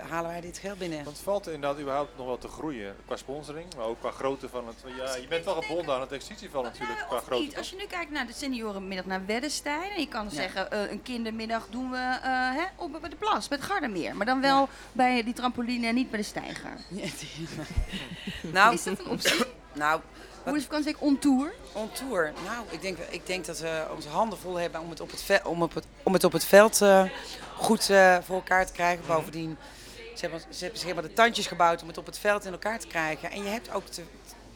halen 0.09 0.31
wij 0.31 0.41
dit 0.41 0.59
geld 0.59 0.79
binnen. 0.79 1.05
Want 1.05 1.19
valt 1.19 1.47
er 1.47 1.53
inderdaad 1.53 1.81
überhaupt 1.81 2.17
nog 2.17 2.27
wel 2.27 2.39
te 2.39 2.49
groeien 2.49 2.97
qua 3.07 3.17
sponsoring, 3.17 3.67
maar 3.77 3.87
ook 3.87 4.01
qua 4.01 4.11
grootte 4.11 4.49
van 4.49 4.67
het. 4.67 4.77
Ja, 4.99 5.15
je 5.15 5.27
bent 5.29 5.45
wel 5.45 5.63
gebonden 5.63 5.95
aan 5.95 6.01
het 6.01 6.13
exercitieval 6.13 6.63
natuurlijk 6.63 6.99
Nou, 6.99 7.09
qua 7.09 7.17
of 7.17 7.25
grootte. 7.25 7.45
niet. 7.47 7.57
Als 7.57 7.71
je 7.71 7.77
nu 7.77 7.87
kijkt 7.87 8.11
naar 8.11 8.27
de 8.27 8.33
seniorenmiddag 8.33 9.07
naar 9.07 9.27
Weddenstein. 9.27 9.91
En 9.91 10.01
je 10.01 10.09
kan 10.09 10.25
Ja. 10.25 10.31
zeggen, 10.31 10.71
eh, 10.71 10.91
een 10.91 11.03
kindermiddag 11.03 11.67
doen 11.71 11.91
we 11.91 11.97
eh, 11.97 12.21
hè, 12.55 12.65
op 12.77 12.99
bij 13.01 13.11
de 13.11 13.17
plas, 13.17 13.49
met 13.49 13.63
Gardermeer. 13.63 14.17
Maar 14.17 14.27
dan 14.27 14.41
wel 14.41 14.69
bij 14.93 15.23
die 15.23 15.35
trampoline 15.35 15.87
en 15.87 15.95
niet 15.95 16.11
bij 16.11 16.19
de 16.19 16.25
steiger. 16.27 16.71
Ja, 16.89 17.03
die- 17.19 17.49
nou, 18.53 18.75
Is 18.75 18.83
dat 18.83 18.99
een 18.99 19.09
optie? 19.09 19.45
nou, 19.73 20.01
Hoe 20.45 20.57
is 20.57 20.63
vakantieweek 20.65 21.03
on 21.03 21.19
tour? 21.19 21.53
On 21.73 21.91
tour. 21.93 22.33
Nou, 22.45 22.65
ik 22.71 22.81
denk, 22.83 22.99
ik 22.99 23.27
denk 23.27 23.45
dat 23.45 23.59
we 23.61 23.87
onze 23.95 24.09
handen 24.09 24.39
vol 24.39 24.55
hebben 24.55 24.81
om 24.81 24.91
het 24.91 25.01
op 25.01 25.11
het, 25.11 25.23
ve- 25.23 25.41
om 25.45 25.63
op 25.63 25.75
het, 25.75 25.85
om 26.03 26.13
het, 26.13 26.25
op 26.25 26.33
het 26.33 26.45
veld 26.45 26.81
eh, 26.83 27.05
goed 27.55 27.91
eh, 27.91 28.17
voor 28.23 28.35
elkaar 28.35 28.67
te 28.67 28.73
krijgen. 28.73 29.07
Bovendien, 29.07 29.57
ze 30.15 30.21
hebben, 30.21 30.41
ze 30.51 30.87
hebben 30.87 31.05
de 31.05 31.13
tandjes 31.13 31.47
gebouwd 31.47 31.83
om 31.83 31.89
het 31.89 31.99
op 31.99 32.07
het 32.07 32.19
veld 32.19 32.45
in 32.45 32.53
elkaar 32.53 32.79
te 32.79 32.87
krijgen. 32.87 33.31
En 33.31 33.43
je 33.43 33.49
hebt 33.49 33.73
ook 33.73 33.87
te, 33.87 34.03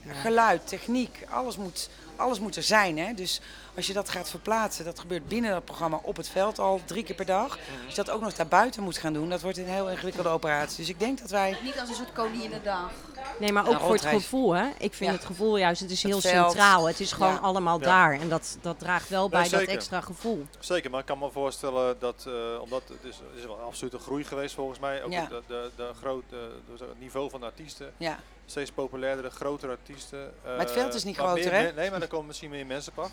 geluid, 0.06 0.66
techniek, 0.68 1.26
alles 1.30 1.56
moet, 1.56 1.88
alles 2.16 2.40
moet 2.40 2.56
er 2.56 2.62
zijn. 2.62 2.98
Hè? 2.98 3.14
Dus 3.14 3.40
als 3.76 3.86
je 3.86 3.92
dat 3.92 4.08
gaat 4.08 4.30
verplaatsen, 4.30 4.84
dat 4.84 4.98
gebeurt 4.98 5.28
binnen 5.28 5.50
dat 5.50 5.64
programma 5.64 6.00
op 6.02 6.16
het 6.16 6.28
veld 6.28 6.58
al 6.58 6.80
drie 6.84 7.04
keer 7.04 7.14
per 7.16 7.26
dag. 7.26 7.58
Als 7.86 7.94
je 7.94 8.02
dat 8.04 8.10
ook 8.10 8.20
nog 8.20 8.32
daarbuiten 8.34 8.82
moet 8.82 8.98
gaan 8.98 9.12
doen, 9.12 9.28
dat 9.28 9.40
wordt 9.42 9.58
een 9.58 9.66
heel 9.68 9.90
ingewikkelde 9.90 10.28
operatie. 10.28 10.76
Dus 10.76 10.88
ik 10.88 10.98
denk 10.98 11.20
dat 11.20 11.30
wij... 11.30 11.58
Niet 11.62 11.80
als 11.80 11.88
een 11.88 11.94
soort 11.94 12.12
koninginnedag. 12.12 12.90
Nee, 13.38 13.52
maar 13.52 13.68
ook 13.68 13.80
voor 13.80 13.92
het 13.92 14.04
gevoel, 14.06 14.52
hè? 14.52 14.66
Ik 14.78 14.94
vind 14.94 15.10
Ja. 15.10 15.16
het 15.16 15.24
gevoel 15.24 15.56
juist, 15.56 15.80
het 15.80 15.90
is 15.90 16.02
heel 16.02 16.20
centraal. 16.20 16.86
Het 16.86 17.00
is 17.00 17.12
gewoon 17.12 17.32
Ja. 17.32 17.38
allemaal 17.38 17.78
Ja. 17.78 17.84
daar. 17.84 18.12
En 18.20 18.28
dat, 18.28 18.58
dat 18.60 18.78
draagt 18.78 19.08
wel 19.08 19.28
bij 19.28 19.48
dat 19.48 19.60
extra 19.62 20.00
gevoel. 20.00 20.46
Zeker, 20.58 20.90
maar 20.90 21.00
ik 21.00 21.06
kan 21.06 21.18
me 21.18 21.30
voorstellen 21.30 21.96
dat, 21.98 22.24
eh, 22.26 22.60
omdat 22.60 22.82
het 22.88 23.04
is, 23.04 23.16
het 23.16 23.38
is 23.38 23.44
wel 23.44 23.60
absoluut 23.60 23.92
een 23.92 24.00
groei 24.00 24.24
geweest 24.24 24.54
volgens 24.54 24.78
mij, 24.78 25.02
ook 25.04 25.12
Ja. 25.12 25.26
de, 25.26 25.42
de, 25.46 25.70
de 25.76 25.90
grote, 25.98 26.36
de- 26.76 26.84
het 26.84 27.00
niveau 27.00 27.30
van 27.30 27.40
de 27.40 27.46
artiesten, 27.46 27.92
Ja, 27.96 28.18
steeds 28.50 28.70
populairdere, 28.70 29.30
grotere 29.30 29.72
artiesten. 29.72 30.32
het 30.42 30.68
eh, 30.68 30.74
veld 30.74 30.94
is 30.94 31.04
niet 31.04 31.16
maar 31.16 31.26
groter, 31.26 31.52
hè? 31.52 31.72
Nee, 31.72 31.90
maar 31.90 32.02
er 32.02 32.08
komen 32.08 32.26
misschien 32.26 32.50
meer 32.50 32.66
mensen 32.66 32.92
op 32.96 33.04
af. 33.04 33.10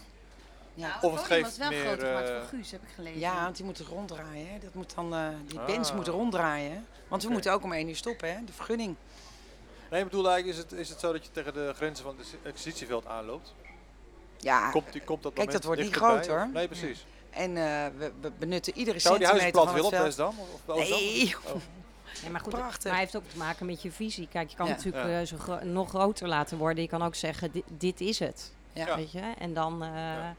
ja. 0.73 0.97
Of 1.01 1.13
het 1.15 1.23
geeft 1.23 1.41
was 1.43 1.57
wel 1.57 1.69
meer, 1.69 1.85
groter 1.85 2.07
gemaakt 2.07 2.29
eh, 2.29 2.35
voor 2.39 2.47
Guus, 2.47 2.71
heb 2.71 2.81
ik 2.81 2.89
gelezen. 2.95 3.19
Ja, 3.19 3.43
want 3.43 3.55
die 3.55 3.65
moeten 3.65 3.85
ronddraaien. 3.85 4.47
Hè. 4.51 4.59
Dat 4.59 4.73
moet 4.73 4.95
dan, 4.95 5.13
eh, 5.13 5.27
die 5.47 5.59
Ah. 5.59 5.65
bands 5.67 5.93
moeten 5.93 6.13
ronddraaien. 6.13 6.71
hè. 6.71 6.79
Want 7.07 7.23
we 7.23 7.29
moeten 7.29 7.51
ook 7.53 7.63
om 7.63 7.73
één 7.73 7.89
uur 7.89 7.95
stoppen, 7.95 8.29
hè? 8.33 8.43
de 8.45 8.53
vergunning. 8.53 8.95
Nee, 9.89 10.01
ik 10.03 10.09
bedoel 10.09 10.29
eigenlijk, 10.29 10.57
is 10.57 10.63
het, 10.63 10.79
is 10.79 10.89
het 10.89 10.99
zo 10.99 11.11
dat 11.11 11.25
je 11.25 11.31
tegen 11.31 11.53
de 11.53 11.71
grenzen 11.75 12.03
van 12.05 12.15
het 12.17 12.27
exercitieveld 12.43 13.05
aanloopt? 13.05 13.53
Ja, 14.37 14.69
Komt, 14.71 14.91
die, 14.91 15.01
komt 15.01 15.23
dat 15.23 15.33
Kijk, 15.33 15.45
moment 15.47 15.51
dat 15.51 15.63
wordt 15.63 15.81
niet 15.81 15.95
groot, 15.95 16.27
hoor. 16.27 16.49
Nee, 16.53 16.67
precies. 16.67 17.05
en 17.29 17.57
eh, 17.57 17.85
we, 17.97 18.11
we 18.21 18.31
benutten 18.39 18.77
iedere 18.77 18.99
Zou 18.99 19.17
die 19.17 19.27
huizen 19.27 19.51
centimeter 19.51 19.51
plat 19.51 19.65
van 19.65 19.91
willen 19.91 19.91
het 19.91 19.99
op. 19.99 20.05
Westdam? 20.05 20.39
Of, 20.39 20.75
of? 20.75 20.89
Nee, 20.89 21.35
Oh. 21.45 21.61
Nee, 22.21 22.31
maar 22.31 22.41
goed, 22.41 22.53
Prachtig. 22.53 22.83
maar 22.83 22.91
hij 22.93 23.01
heeft 23.01 23.15
ook 23.15 23.29
te 23.29 23.37
maken 23.37 23.65
met 23.65 23.81
je 23.81 23.91
visie. 23.91 24.27
Kijk, 24.31 24.49
je 24.49 24.55
kan 24.55 24.65
Ja. 24.67 24.71
natuurlijk 24.75 25.05
Ja. 25.07 25.19
eh, 25.19 25.25
zo 25.25 25.37
gro- 25.37 25.63
nog 25.63 25.89
groter 25.89 26.27
laten 26.27 26.57
worden. 26.57 26.83
Je 26.83 26.89
kan 26.89 27.03
ook 27.03 27.15
zeggen, 27.15 27.51
dit, 27.51 27.63
dit 27.67 28.01
is 28.01 28.19
het. 28.19 28.51
Ja. 28.73 28.95
Weet 28.95 29.11
je? 29.11 29.33
En 29.37 29.53
dan... 29.53 29.83
eh, 29.83 29.89
Ja. 29.95 30.35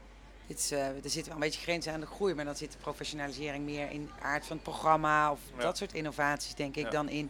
Dit 0.47 0.57
is, 0.59 0.71
eh, 0.71 0.87
er 0.87 0.93
zitten 1.03 1.23
wel 1.25 1.33
een 1.33 1.39
beetje 1.39 1.61
grenzen 1.61 1.93
aan 1.93 1.99
de 1.99 2.05
groei, 2.05 2.33
maar 2.33 2.45
dan 2.45 2.55
zit 2.55 2.71
de 2.71 2.77
professionalisering 2.77 3.65
meer 3.65 3.91
in 3.91 4.05
de 4.17 4.23
aard 4.25 4.45
van 4.45 4.55
het 4.55 4.65
programma 4.65 5.31
of 5.31 5.39
Ja. 5.57 5.61
dat 5.63 5.77
soort 5.77 5.93
innovaties, 5.93 6.53
denk 6.55 6.75
ik, 6.75 6.83
Ja. 6.83 6.89
dan 6.89 7.09
in 7.09 7.29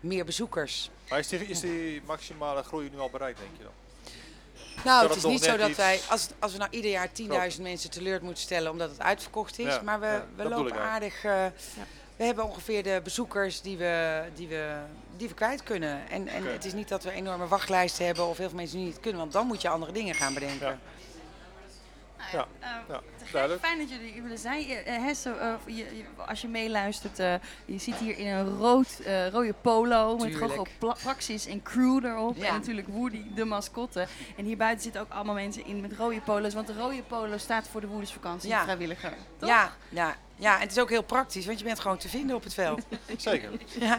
meer 0.00 0.24
bezoekers. 0.24 0.90
Maar 1.08 1.18
is 1.18 1.28
die, 1.28 1.38
is 1.46 1.60
die 1.60 2.02
maximale 2.06 2.62
groei 2.62 2.90
nu 2.90 2.98
al 2.98 3.10
bereikt, 3.10 3.38
denk 3.38 3.50
je 3.56 3.62
dan? 3.62 3.72
Nou, 4.84 5.06
het 5.08 5.16
is 5.16 5.24
niet 5.24 5.42
zo 5.44 5.56
dat 5.56 5.76
wij, 5.76 6.00
als, 6.08 6.28
als 6.38 6.52
we 6.52 6.58
nou 6.58 6.70
ieder 6.70 6.90
jaar 6.90 7.08
10.000 7.52 7.62
mensen 7.62 7.90
teleur 7.90 8.24
moeten 8.24 8.42
stellen 8.42 8.70
omdat 8.70 8.90
het 8.90 9.00
uitverkocht 9.00 9.58
is, 9.58 9.66
Ja, 9.74 9.82
maar 9.82 10.00
we, 10.00 10.06
ja, 10.06 10.26
we 10.36 10.48
lopen 10.48 10.80
aardig. 10.80 11.24
We 12.20 12.26
hebben 12.26 12.44
ongeveer 12.44 12.82
de 12.82 13.00
bezoekers 13.04 13.60
die 13.60 13.76
we, 13.76 14.22
die 14.34 14.48
we, 14.48 14.74
die 15.16 15.28
we 15.28 15.34
kwijt 15.34 15.62
kunnen. 15.62 16.08
En, 16.08 16.28
en 16.28 16.52
het 16.52 16.64
is 16.64 16.72
niet 16.72 16.88
dat 16.88 17.02
we 17.02 17.10
enorme 17.10 17.46
wachtlijsten 17.46 18.06
hebben 18.06 18.26
of 18.26 18.36
heel 18.36 18.48
veel 18.48 18.56
mensen 18.56 18.76
die 18.76 18.86
niet 18.86 19.00
kunnen, 19.00 19.20
want 19.20 19.32
dan 19.32 19.46
moet 19.46 19.62
je 19.62 19.68
andere 19.68 19.92
dingen 19.92 20.14
gaan 20.14 20.34
bedenken. 20.34 20.66
Ja. 20.68 20.78
Nou 22.18 22.30
Ja, 22.32 22.46
eh, 22.58 22.68
ja. 22.88 23.00
Duidelijk. 23.32 23.64
Fijn 23.64 23.78
dat 23.78 23.90
jullie 23.90 24.12
hier 24.12 24.22
willen 24.22 24.38
zijn. 24.38 24.66
Je, 24.68 24.74
eh, 24.74 25.02
Hesse, 25.04 25.30
eh, 25.30 25.54
je, 25.66 25.74
je- 25.76 26.04
als 26.26 26.40
je 26.40 26.48
meeluistert, 26.48 27.18
eh, 27.18 27.34
je 27.64 27.78
zit 27.78 27.94
hier 27.96 28.18
in 28.18 28.26
een 28.26 28.48
rood, 28.58 29.00
eh, 29.04 29.28
rode 29.28 29.54
polo 29.60 30.16
met. 30.16 30.34
Gogo 30.36 30.66
Pla- 30.78 30.96
Praxis 31.02 31.46
en 31.46 31.62
Crew 31.62 32.04
erop. 32.04 32.36
Ja. 32.36 32.46
En 32.46 32.52
natuurlijk 32.52 32.88
Woody, 32.88 33.22
de 33.34 33.44
mascotte. 33.44 34.06
En 34.36 34.44
hier 34.44 34.56
buiten 34.56 34.82
zitten 34.82 35.00
ook 35.00 35.10
allemaal 35.10 35.34
mensen 35.34 35.66
in 35.66 35.80
met 35.80 35.92
rode 35.92 36.20
polo's. 36.20 36.54
Want 36.54 36.66
de 36.66 36.74
rode 36.74 37.02
polo 37.02 37.38
staat 37.38 37.68
voor 37.68 37.80
de 37.80 37.86
Woerdersvakantie 37.86 38.48
Ja. 38.48 38.62
vrijwilliger. 38.62 39.12
Toch? 39.38 39.48
Ja, 39.48 39.72
ja, 39.88 40.16
ja, 40.36 40.54
en 40.54 40.60
het 40.60 40.70
is 40.70 40.78
ook 40.78 40.88
heel 40.90 41.02
praktisch, 41.02 41.46
want 41.46 41.58
je 41.58 41.64
bent 41.64 41.80
gewoon 41.80 41.96
te 41.98 42.08
vinden 42.08 42.36
op 42.36 42.42
het 42.44 42.54
veld. 42.54 42.82
Zeker. 43.16 43.50
ja. 43.80 43.98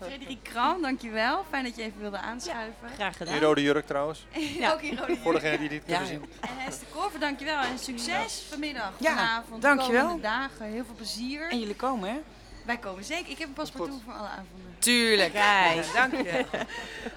Frederik 0.00 0.38
Kram, 0.42 0.82
dankjewel. 0.82 1.44
Fijn 1.50 1.64
dat 1.64 1.76
je 1.76 1.82
even 1.82 2.00
wilde 2.00 2.18
aanschuiven. 2.18 2.88
graag 2.94 3.16
gedaan. 3.16 3.38
rode 3.38 3.62
jurk 3.62 3.86
trouwens. 3.86 4.26
Ook 4.72 4.80
in 4.82 4.98
rode 4.98 5.16
Voor 5.16 5.32
degenen 5.32 5.58
die 5.58 5.70
Ja, 5.72 5.78
kunnen 5.84 6.06
zien. 6.06 6.22
En 6.40 6.48
Hester 6.56 6.86
Korver, 6.94 7.20
dankjewel. 7.20 7.60
En 7.60 7.78
succes 7.82 8.42
vanmiddag, 8.48 8.92
Ja, 8.98 9.14
vanavond, 9.14 9.62
dankjewel. 9.62 9.92
de 10.02 10.06
komende 10.08 10.22
dagen. 10.22 10.66
Heel 10.66 10.84
veel 10.84 10.94
plezier. 10.94 11.50
En 11.50 11.58
jullie 11.58 11.76
komen, 11.76 12.08
hè? 12.10 12.18
Wij 12.66 12.76
komen 12.78 13.04
zeker. 13.04 13.30
Ik 13.30 13.38
heb 13.38 13.48
een 13.48 13.54
paspoort 13.54 13.90
toe 13.90 14.00
voor 14.04 14.12
alle 14.12 14.28
avonden. 14.28 14.74
Tuurlijk. 14.78 15.32
Kijk. 15.32 15.86
Dank 15.94 16.12
je. 16.12 16.44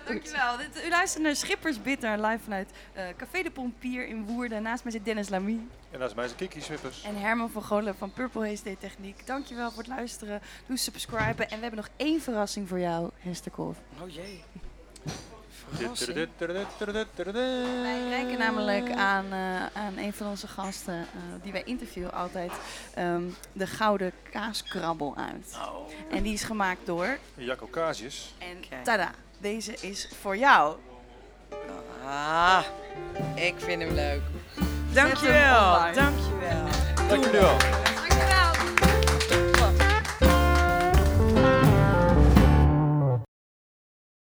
Dankjewel. 0.07 0.57
Dit, 0.57 0.85
u 0.85 0.89
luistert 0.89 1.23
naar 1.23 1.35
Schippers 1.35 1.81
Bitter 1.81 2.25
live 2.25 2.43
vanuit 2.43 2.69
eh, 2.93 3.03
Café 3.17 3.41
de 3.43 3.51
Pompier 3.51 4.07
in 4.07 4.25
Woerden. 4.25 4.61
Naast 4.61 4.83
mij 4.83 4.91
zit 4.91 5.05
Dennis 5.05 5.29
Lamy 5.29 5.59
En 5.91 6.01
is 6.01 6.13
mij 6.13 6.25
zijn 6.25 6.37
Kiki 6.37 6.61
Swippers. 6.61 7.03
en 7.03 7.15
Herman 7.21 7.49
van 7.49 7.63
Golen 7.63 7.95
van 7.95 8.11
Purple 8.13 8.47
HD 8.55 8.79
Techniek. 8.79 9.25
Dankjewel 9.27 9.69
voor 9.69 9.77
het 9.83 9.87
luisteren. 9.87 10.41
Doe 10.67 10.77
subscriben. 10.77 11.49
En 11.49 11.55
we 11.55 11.61
hebben 11.61 11.75
nog 11.75 11.89
één 11.95 12.21
verrassing 12.21 12.67
voor 12.67 12.79
jou, 12.79 13.09
Hester 13.19 13.51
Kolf. 13.51 13.77
Oh 14.01 14.09
jee. 14.09 14.43
Wij 17.81 18.07
reiken 18.09 18.37
namelijk 18.37 18.91
aan, 18.91 19.25
eh, 19.31 19.65
aan 19.65 19.97
een 19.97 20.13
van 20.13 20.27
onze 20.27 20.47
gasten, 20.47 20.93
eh, 20.93 21.19
die 21.43 21.51
wij 21.51 21.63
interviewen 21.63 22.13
altijd, 22.13 22.51
ehm, 22.93 23.23
de 23.51 23.67
Gouden 23.67 24.11
Kaaskrabbel 24.31 25.15
uit. 25.17 25.57
Oh. 25.67 25.89
En 26.11 26.23
die 26.23 26.33
is 26.33 26.43
gemaakt 26.43 26.85
door... 26.85 27.17
Jacco 27.35 27.67
Casius. 27.71 28.33
En 28.37 28.83
tada, 28.83 29.11
deze 29.37 29.73
is 29.81 30.09
voor 30.21 30.37
jou. 30.37 30.75
Ah, 32.05 32.63
ik 33.35 33.53
vind 33.57 33.81
hem 33.81 33.93
leuk. 33.93 34.21
Dankjewel. 34.93 35.75
online. 35.75 35.93
Dankjewel. 35.93 36.67
Dankjewel. 37.07 37.57